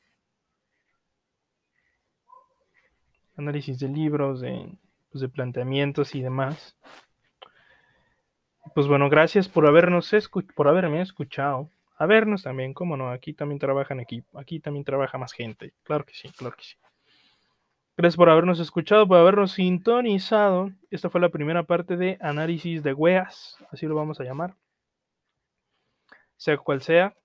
análisis 3.35 3.77
de 3.79 3.89
libros, 3.89 4.39
de, 4.39 4.71
pues, 5.11 5.21
de 5.21 5.27
planteamientos 5.27 6.15
y 6.15 6.21
demás. 6.21 6.77
Pues 8.73 8.87
bueno, 8.87 9.09
gracias 9.09 9.49
por 9.49 9.67
habernos 9.67 10.09
por 10.55 10.69
haberme 10.69 11.01
escuchado. 11.01 11.69
A 11.97 12.05
vernos 12.05 12.43
también, 12.43 12.73
cómo 12.73 12.97
no, 12.97 13.09
aquí 13.09 13.33
también 13.33 13.59
trabajan 13.59 13.99
equipo, 13.99 14.37
aquí 14.37 14.59
también 14.59 14.83
trabaja 14.83 15.17
más 15.17 15.31
gente. 15.31 15.73
Claro 15.83 16.05
que 16.05 16.13
sí, 16.13 16.29
claro 16.29 16.55
que 16.55 16.63
sí. 16.63 16.75
Gracias 17.97 18.17
por 18.17 18.29
habernos 18.29 18.59
escuchado, 18.59 19.07
por 19.07 19.17
habernos 19.17 19.53
sintonizado. 19.53 20.71
Esta 20.91 21.09
fue 21.09 21.21
la 21.21 21.29
primera 21.29 21.63
parte 21.63 21.95
de 21.95 22.17
análisis 22.19 22.83
de 22.83 22.93
weas, 22.93 23.57
así 23.71 23.85
lo 23.85 23.95
vamos 23.95 24.19
a 24.19 24.25
llamar. 24.25 24.55
Sea 26.35 26.57
cual 26.57 26.81
sea, 26.81 27.15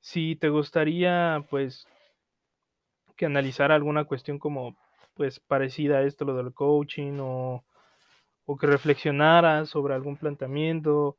si 0.00 0.36
te 0.36 0.50
gustaría, 0.50 1.46
pues, 1.48 1.86
que 3.16 3.24
analizara 3.24 3.74
alguna 3.74 4.04
cuestión 4.04 4.38
como, 4.38 4.76
pues, 5.14 5.40
parecida 5.40 5.98
a 5.98 6.02
esto, 6.02 6.26
lo 6.26 6.36
del 6.36 6.52
coaching, 6.52 7.18
o, 7.18 7.64
o 8.44 8.56
que 8.58 8.66
reflexionara 8.66 9.64
sobre 9.64 9.94
algún 9.94 10.18
planteamiento, 10.18 11.16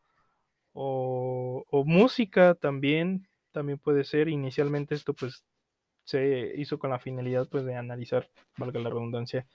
o, 0.73 1.83
música 1.85 2.55
también, 2.55 3.27
también 3.51 3.79
puede 3.79 4.03
ser. 4.03 4.27
Inicialmente 4.29 4.95
esto, 4.95 5.13
pues, 5.13 5.43
se 6.05 6.53
hizo 6.57 6.79
con 6.79 6.91
la 6.91 6.99
finalidad, 6.99 7.47
pues, 7.49 7.65
de 7.65 7.75
analizar, 7.75 8.29
valga 8.57 8.79
la 8.79 8.89
redundancia, 8.89 9.45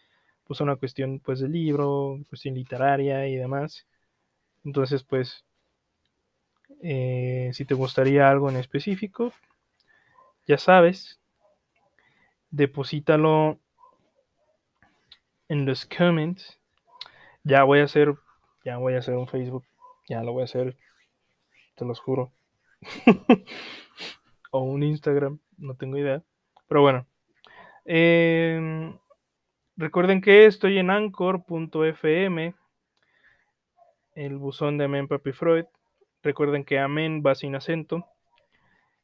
pues, 0.44 0.60
una 0.60 0.76
cuestión, 0.76 1.20
pues, 1.20 1.40
de 1.40 1.48
libro, 1.48 2.18
cuestión 2.28 2.54
literaria 2.54 3.26
y 3.28 3.36
demás. 3.36 3.86
Entonces, 4.64 5.04
pues, 5.04 5.44
eh, 6.82 7.50
si 7.54 7.64
te 7.64 7.74
gustaría 7.74 8.30
algo 8.30 8.48
en 8.50 8.56
específico, 8.56 9.32
ya 10.46 10.58
sabes. 10.58 11.20
deposítalo 12.50 13.58
en 15.48 15.66
los 15.66 15.86
comments. 15.86 16.58
Ya 17.44 17.64
voy 17.64 17.80
a 17.80 17.84
hacer, 17.84 18.14
ya 18.64 18.76
voy 18.78 18.94
a 18.94 18.98
hacer 18.98 19.14
un 19.14 19.28
Facebook, 19.28 19.64
ya 20.08 20.22
lo 20.22 20.32
voy 20.32 20.42
a 20.42 20.44
hacer, 20.44 20.76
te 21.78 21.84
los 21.84 22.00
juro. 22.00 22.32
o 24.50 24.60
un 24.60 24.82
Instagram, 24.82 25.38
no 25.56 25.74
tengo 25.76 25.96
idea. 25.96 26.22
Pero 26.68 26.82
bueno. 26.82 27.06
Em, 27.84 28.98
recuerden 29.76 30.20
que 30.20 30.46
estoy 30.46 30.78
en 30.78 30.90
anchor.fm, 30.90 32.54
el 34.14 34.36
buzón 34.36 34.76
de 34.76 34.84
Amen 34.84 35.08
Papi 35.08 35.32
Freud. 35.32 35.64
Recuerden 36.22 36.64
que 36.64 36.78
Amen 36.78 37.22
va 37.24 37.34
sin 37.34 37.54
acento. 37.54 38.04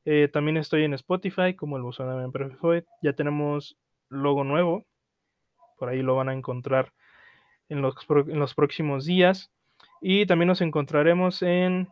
Eh, 0.05 0.29
también 0.31 0.59
estoy 0.59 0.85
en 0.85 0.93
Spotify 0.93 1.55
como 1.55 1.77
el 1.77 1.83
buzón 1.83 2.09
de 2.09 2.15
Amen 2.15 2.33
Papi 2.33 2.57
Freud. 2.57 2.85
Ya 3.01 3.15
tenemos 3.15 3.79
logo 4.11 4.45
nuevo. 4.45 4.85
Por 5.79 5.89
ahí 5.89 6.03
lo 6.03 6.17
van 6.17 6.29
a 6.29 6.35
encontrar 6.35 6.93
en 7.69 7.81
los, 7.81 7.95
en 8.11 8.39
los 8.39 8.55
próximos 8.55 9.07
días. 9.07 9.51
Y 10.01 10.27
también 10.27 10.49
nos 10.49 10.61
encontraremos 10.61 11.41
en, 11.43 11.89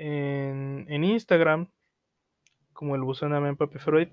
en, 0.00 0.86
en 0.88 1.04
Instagram 1.04 1.68
como 2.72 2.94
el 2.94 3.02
buzón 3.02 3.32
de 3.32 3.56
Papi 3.56 3.78
Freud. 3.78 4.08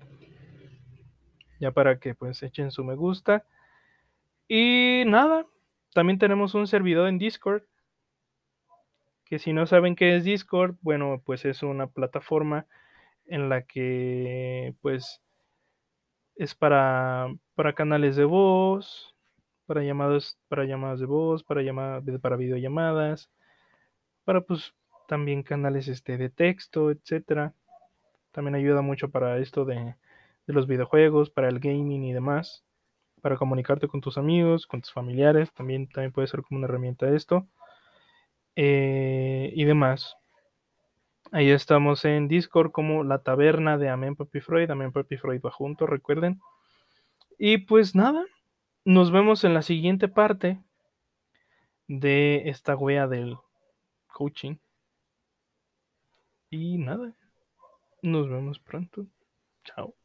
Ya 1.58 1.72
para 1.72 1.98
que 1.98 2.14
pues 2.14 2.42
echen 2.42 2.70
su 2.70 2.84
me 2.84 2.94
gusta. 2.94 3.46
Y 4.46 5.04
nada, 5.06 5.46
también 5.94 6.18
tenemos 6.18 6.54
un 6.54 6.66
servidor 6.66 7.08
en 7.08 7.18
Discord. 7.18 7.62
Que 9.24 9.38
si 9.38 9.54
no 9.54 9.66
saben 9.66 9.96
qué 9.96 10.16
es 10.16 10.24
Discord, 10.24 10.76
bueno, 10.82 11.22
pues 11.24 11.46
es 11.46 11.62
una 11.62 11.86
plataforma 11.86 12.66
en 13.26 13.48
la 13.48 13.62
que 13.62 14.74
pues 14.82 15.22
es 16.36 16.54
para, 16.54 17.34
para 17.54 17.74
canales 17.74 18.16
de 18.16 18.24
voz, 18.24 19.16
para 19.64 19.82
llamadas, 19.82 20.38
para 20.48 20.64
llamadas 20.64 21.00
de 21.00 21.06
voz, 21.06 21.42
para 21.42 21.62
llamadas, 21.62 22.04
para 22.20 22.36
videollamadas, 22.36 23.30
para 24.24 24.42
pues 24.42 24.74
también 25.08 25.42
canales 25.42 25.88
este, 25.88 26.18
de 26.18 26.28
texto, 26.28 26.90
etcétera. 26.90 27.54
También 28.30 28.54
ayuda 28.54 28.82
mucho 28.82 29.08
para 29.08 29.38
esto 29.38 29.64
de, 29.64 29.96
los 30.46 30.66
videojuegos, 30.66 31.30
para 31.30 31.48
el 31.48 31.58
gaming 31.58 32.04
y 32.04 32.12
demás. 32.12 32.62
Para 33.22 33.36
comunicarte 33.36 33.88
con 33.88 34.00
tus 34.00 34.18
amigos, 34.18 34.66
con 34.66 34.82
tus 34.82 34.92
familiares. 34.92 35.50
También, 35.52 35.88
también 35.88 36.12
puede 36.12 36.28
ser 36.28 36.42
como 36.42 36.58
una 36.58 36.66
herramienta 36.66 37.06
de 37.06 37.16
esto. 37.16 37.48
Eh, 38.54 39.50
y 39.54 39.64
demás. 39.64 40.16
Ahí 41.32 41.50
estamos 41.50 42.04
en 42.04 42.28
Discord 42.28 42.70
como 42.70 43.02
la 43.02 43.22
taberna 43.22 43.78
de 43.78 43.88
Amen 43.88 44.14
Papi 44.14 44.40
Freud. 44.40 44.70
Amen 44.70 44.92
Papi 44.92 45.16
Freud 45.16 45.40
va 45.44 45.50
junto, 45.50 45.86
recuerden. 45.86 46.38
Y 47.38 47.58
pues 47.58 47.94
nada, 47.94 48.24
nos 48.84 49.10
vemos 49.10 49.44
en 49.44 49.54
la 49.54 49.62
siguiente 49.62 50.08
parte 50.08 50.60
de 51.86 52.48
esta 52.50 52.76
wea 52.76 53.06
del 53.06 53.38
coaching. 54.08 54.56
Y 56.50 56.78
nada. 56.78 57.14
Nos 58.02 58.28
vemos 58.28 58.58
pronto. 58.58 59.06
Chao. 59.64 59.97